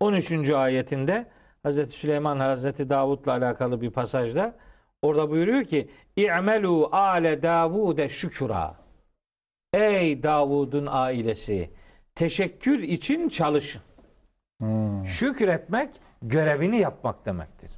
13. 0.00 0.50
ayetinde 0.50 1.26
Hazreti 1.62 1.92
Süleyman 1.92 2.40
Hazreti 2.40 2.90
Davud'la 2.90 3.32
alakalı 3.32 3.80
bir 3.80 3.90
pasajda 3.90 4.56
orada 5.02 5.30
buyuruyor 5.30 5.64
ki 5.64 5.90
İ'melu 6.16 6.88
ale 6.92 7.42
Davude 7.42 8.08
şükura. 8.08 8.79
Ey 9.74 10.22
Davud'un 10.22 10.88
ailesi 10.90 11.70
teşekkür 12.14 12.78
için 12.78 13.28
çalışın. 13.28 13.82
Hmm. 14.60 15.04
Şükretmek 15.06 15.90
görevini 16.22 16.78
yapmak 16.78 17.26
demektir. 17.26 17.70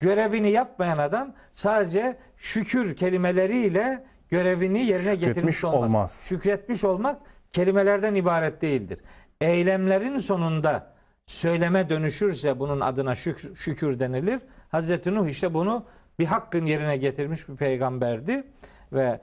Görevini 0.00 0.50
yapmayan 0.50 0.98
adam 0.98 1.34
sadece 1.52 2.16
şükür 2.36 2.96
kelimeleriyle 2.96 4.04
görevini 4.28 4.78
yerine 4.84 4.98
Şükretmiş 5.10 5.26
getirmiş 5.34 5.64
olmaz. 5.64 5.80
olmaz. 5.90 6.22
Şükretmiş 6.24 6.84
olmak 6.84 7.20
kelimelerden 7.52 8.14
ibaret 8.14 8.62
değildir. 8.62 9.00
Eylemlerin 9.40 10.18
sonunda 10.18 10.92
söyleme 11.26 11.90
dönüşürse 11.90 12.58
bunun 12.58 12.80
adına 12.80 13.14
şükür, 13.14 13.56
şükür 13.56 13.98
denilir. 14.00 14.40
Hazreti 14.68 15.14
Nuh 15.14 15.28
işte 15.28 15.54
bunu 15.54 15.84
bir 16.18 16.26
hakkın 16.26 16.66
yerine 16.66 16.96
getirmiş 16.96 17.48
bir 17.48 17.56
peygamberdi 17.56 18.44
ve 18.92 19.20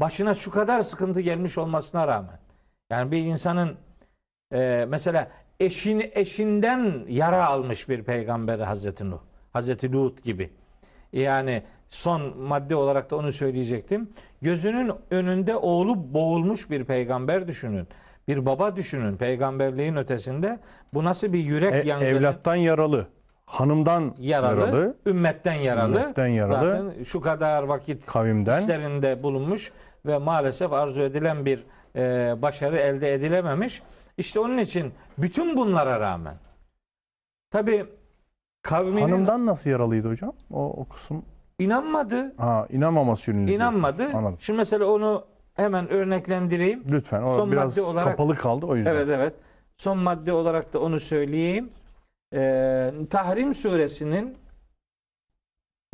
başına 0.00 0.34
şu 0.34 0.50
kadar 0.50 0.80
sıkıntı 0.80 1.20
gelmiş 1.20 1.58
olmasına 1.58 2.08
rağmen 2.08 2.38
yani 2.90 3.10
bir 3.12 3.18
insanın 3.24 3.76
e, 4.52 4.86
mesela 4.88 5.28
eşin 5.60 6.10
eşinden 6.14 7.04
yara 7.08 7.46
almış 7.46 7.88
bir 7.88 8.02
peygamber 8.02 8.58
Hazreti 8.58 9.10
Nuh. 9.10 9.18
Hazreti 9.52 9.92
Lut 9.92 10.22
gibi. 10.22 10.50
Yani 11.12 11.62
son 11.88 12.38
madde 12.38 12.76
olarak 12.76 13.10
da 13.10 13.16
onu 13.16 13.32
söyleyecektim. 13.32 14.10
Gözünün 14.42 14.92
önünde 15.10 15.56
oğlu 15.56 16.14
boğulmuş 16.14 16.70
bir 16.70 16.84
peygamber 16.84 17.48
düşünün. 17.48 17.88
Bir 18.28 18.46
baba 18.46 18.76
düşünün 18.76 19.16
peygamberliğin 19.16 19.96
ötesinde. 19.96 20.58
Bu 20.94 21.04
nasıl 21.04 21.32
bir 21.32 21.38
yürek 21.38 21.74
E- 21.84 21.88
yangını? 21.88 22.08
evlattan 22.08 22.54
yaralı, 22.54 23.06
hanımdan 23.46 24.14
yaralı, 24.18 24.60
yaralı, 24.60 24.96
ümmetten 25.06 25.52
yaralı. 25.54 26.00
Ümmetten 26.00 26.26
yaralı. 26.26 26.70
Zaten 26.70 27.02
şu 27.02 27.20
kadar 27.20 27.62
vakit 27.62 28.06
kavimden 28.06 28.60
işlerinde 28.60 29.22
bulunmuş 29.22 29.72
ve 30.06 30.18
maalesef 30.18 30.72
arzu 30.72 31.02
edilen 31.02 31.46
bir 31.46 31.64
e, 31.96 32.34
başarı 32.42 32.76
elde 32.78 33.14
edilememiş. 33.14 33.82
İşte 34.18 34.40
onun 34.40 34.58
için 34.58 34.92
bütün 35.18 35.56
bunlara 35.56 36.00
rağmen 36.00 36.34
tabi 37.50 37.86
kavminin 38.62 39.00
hanımdan 39.02 39.46
nasıl 39.46 39.70
yaralıydı 39.70 40.08
hocam? 40.08 40.32
O, 40.50 40.64
o 40.80 40.84
kısım 40.84 41.24
inanmadı. 41.58 42.34
ha 42.38 42.66
inanmaması 42.70 43.30
yönünde 43.30 43.52
inanmadı. 43.54 43.98
diyorsunuz. 43.98 44.18
Anladım. 44.18 44.36
Şimdi 44.40 44.56
mesela 44.56 44.84
onu 44.84 45.24
hemen 45.54 45.88
örneklendireyim. 45.88 46.82
Lütfen 46.90 47.22
o 47.22 47.36
Son 47.36 47.52
biraz 47.52 47.76
madde 47.78 47.86
olarak- 47.86 48.04
kapalı 48.04 48.36
kaldı 48.36 48.66
o 48.66 48.76
yüzden. 48.76 48.90
Evet 48.94 49.08
evet. 49.10 49.34
Son 49.76 49.98
madde 49.98 50.32
olarak 50.32 50.72
da 50.72 50.80
onu 50.80 51.00
söyleyeyim. 51.00 51.70
Ee, 52.36 52.92
Tahrim 53.10 53.54
suresinin 53.54 54.38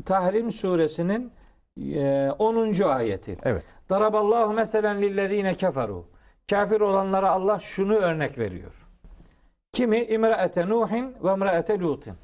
Tahrim 0.04 0.50
suresinin 0.50 1.32
e, 1.94 2.30
10. 2.38 2.80
ayeti. 2.80 3.38
Evet. 3.42 3.64
Daraballahu 3.90 4.52
meselen 4.52 5.02
lillezine 5.02 5.56
keferu. 5.56 6.06
Kafir 6.50 6.80
olanlara 6.80 7.30
Allah 7.30 7.60
şunu 7.60 7.94
örnek 7.94 8.38
veriyor. 8.38 8.88
Kimi? 9.72 9.98
İmraete 10.04 10.68
Nuhin 10.68 11.16
ve 11.24 11.32
imraete 11.32 11.78
Lut'in. 11.78 12.14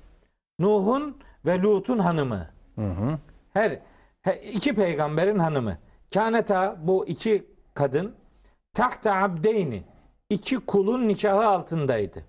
Nuh'un 0.58 1.18
ve 1.46 1.62
Lut'un 1.62 1.98
hanımı. 1.98 2.50
Hı 2.74 2.90
hı. 2.90 3.18
Her, 3.52 3.78
her 4.22 4.34
iki 4.34 4.74
peygamberin 4.74 5.38
hanımı. 5.38 5.78
Kâneta 6.14 6.76
bu 6.82 7.06
iki 7.06 7.46
kadın 7.74 8.14
tahta 8.74 9.14
abdeyni 9.14 9.82
iki 10.30 10.56
kulun 10.56 11.08
nikahı 11.08 11.46
altındaydı. 11.46 12.24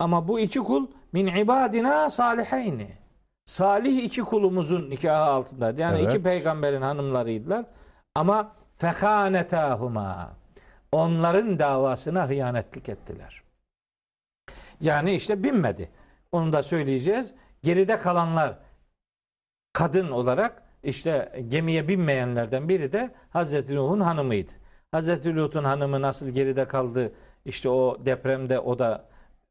Ama 0.00 0.28
bu 0.28 0.40
iki 0.40 0.58
kul 0.58 0.86
min 1.12 1.26
ibadina 1.26 2.10
saliheyni. 2.10 2.88
Salih 3.44 4.04
iki 4.04 4.20
kulumuzun 4.20 4.90
nikahı 4.90 5.24
altındaydı. 5.24 5.80
Yani 5.80 5.98
Evet. 5.98 6.14
iki 6.14 6.22
peygamberin 6.22 6.82
hanımlarıydılar. 6.82 7.64
Ama 8.14 8.52
fekhanetahuma. 8.76 10.30
Onların 10.92 11.58
davasına 11.58 12.28
hıyanetlik 12.28 12.88
ettiler. 12.88 13.42
Yani 14.80 15.14
işte 15.14 15.42
binmedi. 15.42 15.90
Onu 16.32 16.52
da 16.52 16.62
söyleyeceğiz. 16.62 17.34
Geride 17.62 17.98
kalanlar 17.98 18.58
kadın 19.72 20.10
olarak 20.10 20.62
işte 20.82 21.44
gemiye 21.48 21.88
binmeyenlerden 21.88 22.68
biri 22.68 22.92
de 22.92 23.10
Hazreti 23.30 23.74
Nuh'un 23.76 24.00
hanımıydı. 24.00 24.52
Hazreti 24.90 25.36
Lut'un 25.36 25.64
hanımı 25.64 26.02
nasıl 26.02 26.28
geride 26.28 26.64
kaldı? 26.68 27.12
İşte 27.44 27.68
o 27.68 27.98
depremde 28.04 28.58
o 28.60 28.78
da 28.78 29.09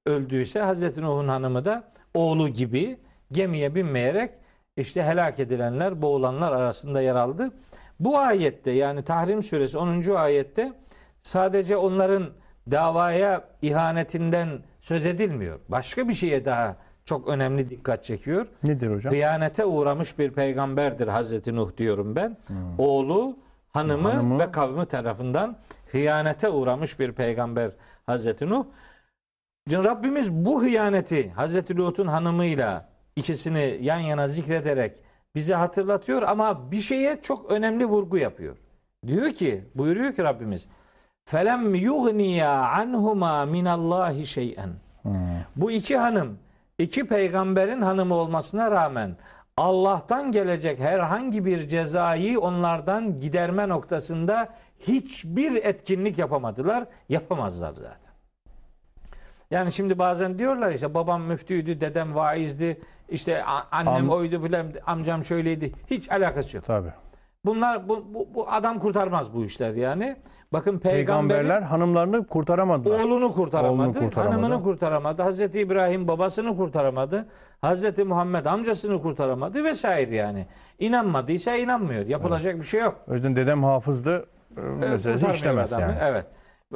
öldüyse 0.09 0.59
Hazreti 0.59 1.01
Nuh'un 1.01 1.27
hanımı 1.27 1.65
da 1.65 1.83
oğlu 2.13 2.49
gibi 2.49 2.97
gemiye 3.31 3.75
binmeyerek 3.75 4.31
işte 4.77 5.03
helak 5.03 5.39
edilenler, 5.39 6.01
boğulanlar 6.01 6.51
arasında 6.51 7.01
yer 7.01 7.15
aldı. 7.15 7.51
Bu 7.99 8.19
ayette 8.19 8.71
yani 8.71 9.03
Tahrim 9.03 9.43
suresi 9.43 9.77
10. 9.77 10.15
ayette 10.15 10.73
sadece 11.21 11.77
onların 11.77 12.23
davaya 12.71 13.43
ihanetinden 13.61 14.47
söz 14.81 15.05
edilmiyor. 15.05 15.59
Başka 15.69 16.07
bir 16.07 16.13
şeye 16.13 16.45
daha 16.45 16.75
çok 17.05 17.27
önemli 17.27 17.69
dikkat 17.69 18.03
çekiyor. 18.03 18.45
Nedir 18.63 18.95
hocam? 18.95 19.13
Hıyanete 19.13 19.65
uğramış 19.65 20.19
bir 20.19 20.31
peygamberdir 20.31 21.07
Hazreti 21.07 21.55
Nuh 21.55 21.77
diyorum 21.77 22.15
ben. 22.15 22.37
Oğlu, 22.77 23.37
hanımı, 23.73 24.09
Hanımı. 24.09 24.39
ve 24.39 24.51
kavmi 24.51 24.85
tarafından 24.85 25.57
hıyanete 25.91 26.49
uğramış 26.49 26.99
bir 26.99 27.11
peygamber 27.11 27.71
Hazreti 28.05 28.49
Nuh. 28.49 28.65
Rabbimiz 29.71 30.31
bu 30.31 30.61
hıyaneti 30.61 31.29
Hazreti 31.29 31.77
Lut'un 31.77 32.07
hanımıyla 32.07 32.89
ikisini 33.15 33.77
yan 33.81 33.99
yana 33.99 34.27
zikrederek 34.27 35.03
bize 35.35 35.53
hatırlatıyor 35.53 36.21
ama 36.21 36.71
bir 36.71 36.81
şeye 36.81 37.21
çok 37.21 37.51
önemli 37.51 37.85
vurgu 37.85 38.17
yapıyor. 38.17 38.57
Diyor 39.07 39.31
ki, 39.31 39.65
buyuruyor 39.75 40.13
ki 40.13 40.23
Rabbimiz 40.23 40.67
felem 41.25 41.75
yughniya 41.75 42.51
anhuma 42.51 43.45
minallahi 43.45 44.25
şey'en. 44.25 44.69
Bu 45.55 45.71
iki 45.71 45.97
hanım 45.97 46.37
iki 46.77 47.07
peygamberin 47.07 47.81
hanımı 47.81 48.15
olmasına 48.15 48.71
rağmen 48.71 49.15
Allah'tan 49.57 50.31
gelecek 50.31 50.79
herhangi 50.79 51.45
bir 51.45 51.67
cezayı 51.67 52.39
onlardan 52.39 53.19
giderme 53.19 53.69
noktasında 53.69 54.49
hiçbir 54.79 55.55
etkinlik 55.55 56.17
yapamadılar. 56.17 56.85
Yapamazlar 57.09 57.73
zaten. 57.73 58.08
Yani 59.51 59.71
şimdi 59.71 59.99
bazen 59.99 60.37
diyorlar 60.37 60.71
işte 60.71 60.93
babam 60.93 61.21
müftüydü, 61.21 61.81
dedem 61.81 62.15
vaizdi, 62.15 62.79
işte 63.09 63.43
annem 63.71 64.05
Am- 64.05 64.13
oydu 64.13 64.41
filan, 64.43 64.67
amcam 64.87 65.23
şöyleydi. 65.23 65.71
Hiç 65.87 66.11
alakası 66.11 66.57
yok. 66.57 66.65
Tabii. 66.65 66.91
Bunlar 67.45 67.89
bu, 67.89 68.05
bu, 68.13 68.27
bu 68.35 68.51
adam 68.51 68.79
kurtarmaz 68.79 69.33
bu 69.33 69.45
işler 69.45 69.73
yani. 69.73 70.15
Bakın 70.53 70.79
peygamberler 70.79 71.61
hanımlarını 71.61 72.27
kurtaramadılar. 72.27 72.99
Oğlunu 73.03 73.33
kurtaramadı, 73.33 73.73
Oğlunu 73.89 73.93
kurtaramadı. 73.99 74.35
hanımını 74.41 74.63
kurtaramadı. 74.63 75.21
Hazreti 75.21 75.59
İbrahim 75.59 76.07
babasını 76.07 76.57
kurtaramadı. 76.57 77.25
Hazreti 77.61 78.03
Muhammed 78.03 78.45
amcasını 78.45 79.01
kurtaramadı 79.01 79.63
vesaire 79.63 80.15
yani. 80.15 80.45
İnanmadıysa 80.79 81.55
inanmıyor. 81.55 82.05
Yapılacak 82.05 82.55
bir 82.59 82.63
şey 82.63 82.81
yok. 82.81 82.95
O 83.07 83.13
yüzden 83.13 83.35
dedem 83.35 83.63
hafızdı 83.63 84.25
e, 84.57 84.61
meselesi 84.61 85.27
işlemez 85.31 85.73
adamı. 85.73 85.83
yani. 85.91 85.97
Evet. 86.01 86.25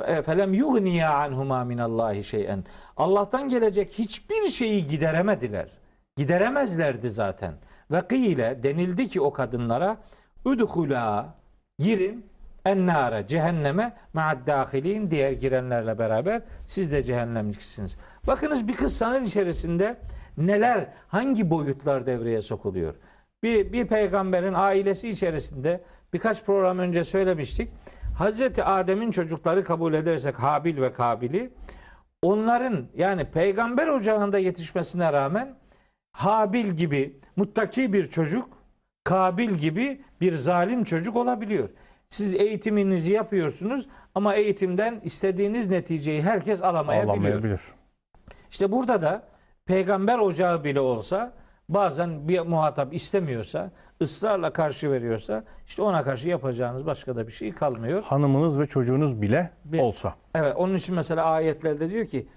E, 0.02 0.22
Felem 0.22 0.54
yugniya 0.54 1.14
anhuma 1.14 1.64
minallahi 1.64 2.24
şey'en. 2.24 2.64
Allah'tan 2.98 3.50
gelecek 3.50 3.90
hiçbir 4.00 4.48
şeyi 4.48 4.88
gideremediler. 4.88 5.70
Gideremezlerdi 6.18 7.10
zaten. 7.10 7.54
Ve 7.92 8.08
kıyle 8.08 8.64
denildi 8.64 9.10
ki 9.10 9.22
o 9.22 9.34
kadınlara 9.34 9.98
udhula 10.46 11.36
girin 11.80 12.26
ennara 12.66 13.28
cehenneme 13.28 13.94
ma'ad 14.14 14.72
diğer 15.12 15.32
girenlerle 15.32 16.00
beraber 16.00 16.42
siz 16.66 16.92
de 16.92 17.04
cehennemliksiniz. 17.04 17.98
Bakınız 18.28 18.68
bir 18.68 18.76
kıssanın 18.76 19.24
içerisinde 19.24 19.98
neler 20.38 20.88
hangi 21.08 21.50
boyutlar 21.50 22.06
devreye 22.06 22.42
sokuluyor. 22.42 22.96
Bir, 23.44 23.74
bir 23.74 23.88
peygamberin 23.88 24.54
ailesi 24.54 25.10
içerisinde 25.10 25.84
birkaç 26.14 26.46
program 26.46 26.80
önce 26.80 27.04
söylemiştik. 27.04 27.70
Hazreti 28.18 28.64
Adem'in 28.64 29.12
çocukları 29.12 29.64
kabul 29.64 29.94
edersek 29.94 30.40
Habil 30.40 30.82
ve 30.82 30.94
Kabil'i 30.94 31.54
onların 32.22 32.86
yani 32.96 33.26
peygamber 33.26 33.88
ocağında 33.88 34.40
yetişmesine 34.40 35.14
rağmen 35.14 35.56
Habil 36.12 36.66
gibi 36.66 37.20
muttaki 37.36 37.94
bir 37.94 38.10
çocuk, 38.10 38.50
Kabil 39.04 39.50
gibi 39.50 40.02
bir 40.22 40.34
zalim 40.34 40.84
çocuk 40.84 41.16
olabiliyor. 41.16 41.70
Siz 42.10 42.34
eğitiminizi 42.34 43.12
yapıyorsunuz 43.12 43.88
ama 44.16 44.36
eğitimden 44.36 45.02
istediğiniz 45.04 45.70
neticeyi 45.70 46.22
herkes 46.22 46.64
alamayabiliyor. 46.64 47.16
Ağlamayabilir. 47.16 47.62
İşte 48.52 48.72
burada 48.72 49.02
da 49.02 49.28
peygamber 49.66 50.18
ocağı 50.18 50.64
bile 50.64 50.80
olsa 50.80 51.34
bazen 51.74 52.28
bir 52.28 52.40
muhatap 52.40 52.94
istemiyorsa, 52.94 53.72
ısrarla 54.02 54.54
karşı 54.54 54.92
veriyorsa 54.92 55.44
işte 55.68 55.82
ona 55.82 56.04
karşı 56.04 56.30
yapacağınız 56.30 56.86
başka 56.86 57.16
da 57.16 57.28
bir 57.28 57.32
şey 57.32 57.52
kalmıyor. 57.52 58.04
Hanımınız 58.04 58.60
ve 58.60 58.66
çocuğunuz 58.66 59.22
bile 59.22 59.50
Bir- 59.66 59.80
olsa. 59.80 60.16
Evet 60.36 60.56
onun 60.58 60.76
için 60.76 60.96
mesela 60.96 61.26
ayetlerde 61.26 61.90
diyor 61.90 62.06
ki 62.08 62.28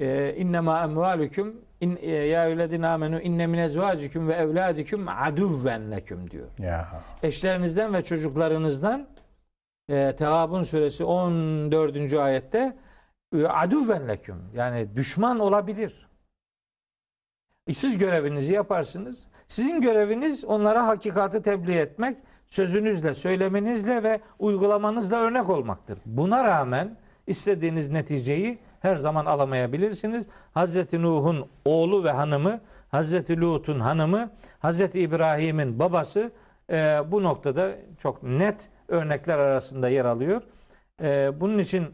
e, 0.00 0.34
innema 0.36 0.82
emvalüküm 0.84 1.56
in, 1.80 1.98
e, 2.02 2.10
ya 2.10 2.44
eyyühellezine 2.46 2.86
amenu 2.86 3.20
inne 3.20 3.46
min 3.46 3.58
ezvacikum 3.58 4.28
ve 4.28 4.32
evladiküm 4.34 5.06
aduven 5.08 5.90
leküm 5.90 6.30
diyor. 6.30 6.46
Ya. 6.58 6.88
Eşlerinizden 7.22 7.94
ve 7.94 8.04
çocuklarınızdan 8.04 9.06
e, 9.88 10.16
Tehabun 10.16 10.62
suresi 10.62 11.04
14. 11.04 12.14
ayette 12.14 12.76
aduven 13.48 14.08
leküm 14.08 14.36
yani 14.54 14.96
düşman 14.96 15.38
olabilir. 15.38 16.03
E, 17.66 17.74
Siz 17.74 17.98
görevinizi 17.98 18.52
yaparsınız. 18.52 19.26
Sizin 19.48 19.80
göreviniz 19.80 20.44
onlara 20.44 20.86
hakikati 20.86 21.42
tebliğ 21.42 21.74
etmek, 21.78 22.16
sözünüzle, 22.48 23.14
söylemenizle 23.14 24.02
ve 24.02 24.20
uygulamanızla 24.38 25.16
örnek 25.16 25.50
olmaktır. 25.50 25.98
Buna 26.06 26.44
rağmen 26.44 26.96
istediğiniz 27.26 27.88
neticeyi 27.90 28.58
her 28.80 28.96
zaman 28.96 29.26
alamayabilirsiniz. 29.26 30.26
Hazreti 30.54 31.02
Nuh'un 31.02 31.46
oğlu 31.64 32.04
ve 32.04 32.10
hanımı, 32.10 32.60
Hazreti 32.90 33.40
Lut'un 33.40 33.80
hanımı, 33.80 34.30
Hazreti 34.58 35.00
İbrahim'in 35.00 35.78
babası 35.78 36.30
e, 36.70 37.00
bu 37.10 37.22
noktada 37.22 37.72
çok 37.98 38.22
net 38.22 38.68
örnekler 38.88 39.38
arasında 39.38 39.88
yer 39.88 40.04
alıyor. 40.04 40.42
E, 41.02 41.40
bunun 41.40 41.58
için 41.58 41.86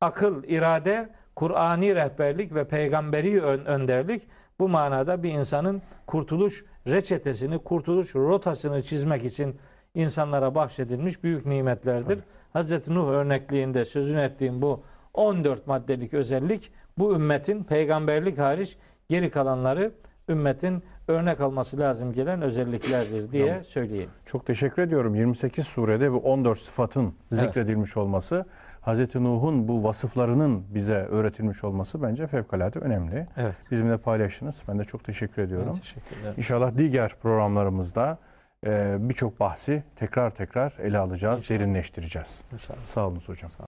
akıl, 0.00 0.44
irade, 0.44 1.08
Kur'ani 1.36 1.94
rehberlik 1.94 2.54
ve 2.54 2.64
peygamberi 2.68 3.42
ön- 3.42 3.64
önderlik 3.64 4.22
bu 4.60 4.68
manada 4.68 5.22
bir 5.22 5.32
insanın 5.32 5.82
kurtuluş 6.06 6.64
reçetesini, 6.86 7.58
kurtuluş 7.58 8.14
rotasını 8.14 8.82
çizmek 8.82 9.24
için 9.24 9.56
insanlara 9.94 10.54
bahşedilmiş 10.54 11.24
büyük 11.24 11.46
nimetlerdir. 11.46 12.18
Hazreti 12.52 12.94
Nuh 12.94 13.08
örnekliğinde 13.08 13.84
sözünü 13.84 14.20
ettiğim 14.20 14.62
bu 14.62 14.82
14 15.14 15.66
maddelik 15.66 16.14
özellik 16.14 16.72
bu 16.98 17.14
ümmetin 17.14 17.64
peygamberlik 17.64 18.38
hariç 18.38 18.76
geri 19.08 19.30
kalanları 19.30 19.92
ümmetin 20.28 20.82
örnek 21.08 21.40
alması 21.40 21.78
lazım 21.78 22.12
gelen 22.12 22.42
özelliklerdir 22.42 23.32
diye 23.32 23.64
söyleyeyim. 23.64 24.10
Çok 24.26 24.46
teşekkür 24.46 24.82
ediyorum. 24.82 25.14
28 25.14 25.66
surede 25.66 26.12
bu 26.12 26.18
14 26.18 26.58
sıfatın 26.58 27.14
zikredilmiş 27.32 27.96
olması, 27.96 28.46
Hz. 28.82 29.14
Nuh'un 29.14 29.68
bu 29.68 29.84
vasıflarının 29.84 30.64
bize 30.74 30.94
öğretilmiş 30.94 31.64
olması 31.64 32.02
bence 32.02 32.26
fevkalade 32.26 32.78
önemli. 32.78 33.26
Evet. 33.36 33.54
Bizimle 33.70 33.96
paylaştınız. 33.96 34.62
Ben 34.68 34.78
de 34.78 34.84
çok 34.84 35.04
teşekkür 35.04 35.42
ediyorum. 35.42 35.76
Teşekkürler. 35.78 36.34
İnşallah 36.36 36.76
diğer 36.76 37.14
programlarımızda 37.22 38.18
e, 38.66 38.96
birçok 39.00 39.40
bahsi 39.40 39.82
tekrar 39.96 40.30
tekrar 40.30 40.74
ele 40.82 40.98
alacağız, 40.98 41.40
İnşallah. 41.40 41.60
derinleştireceğiz. 41.60 42.42
İnşallah. 42.52 42.84
Sağ 42.84 43.06
olun 43.08 43.20
hocam. 43.26 43.50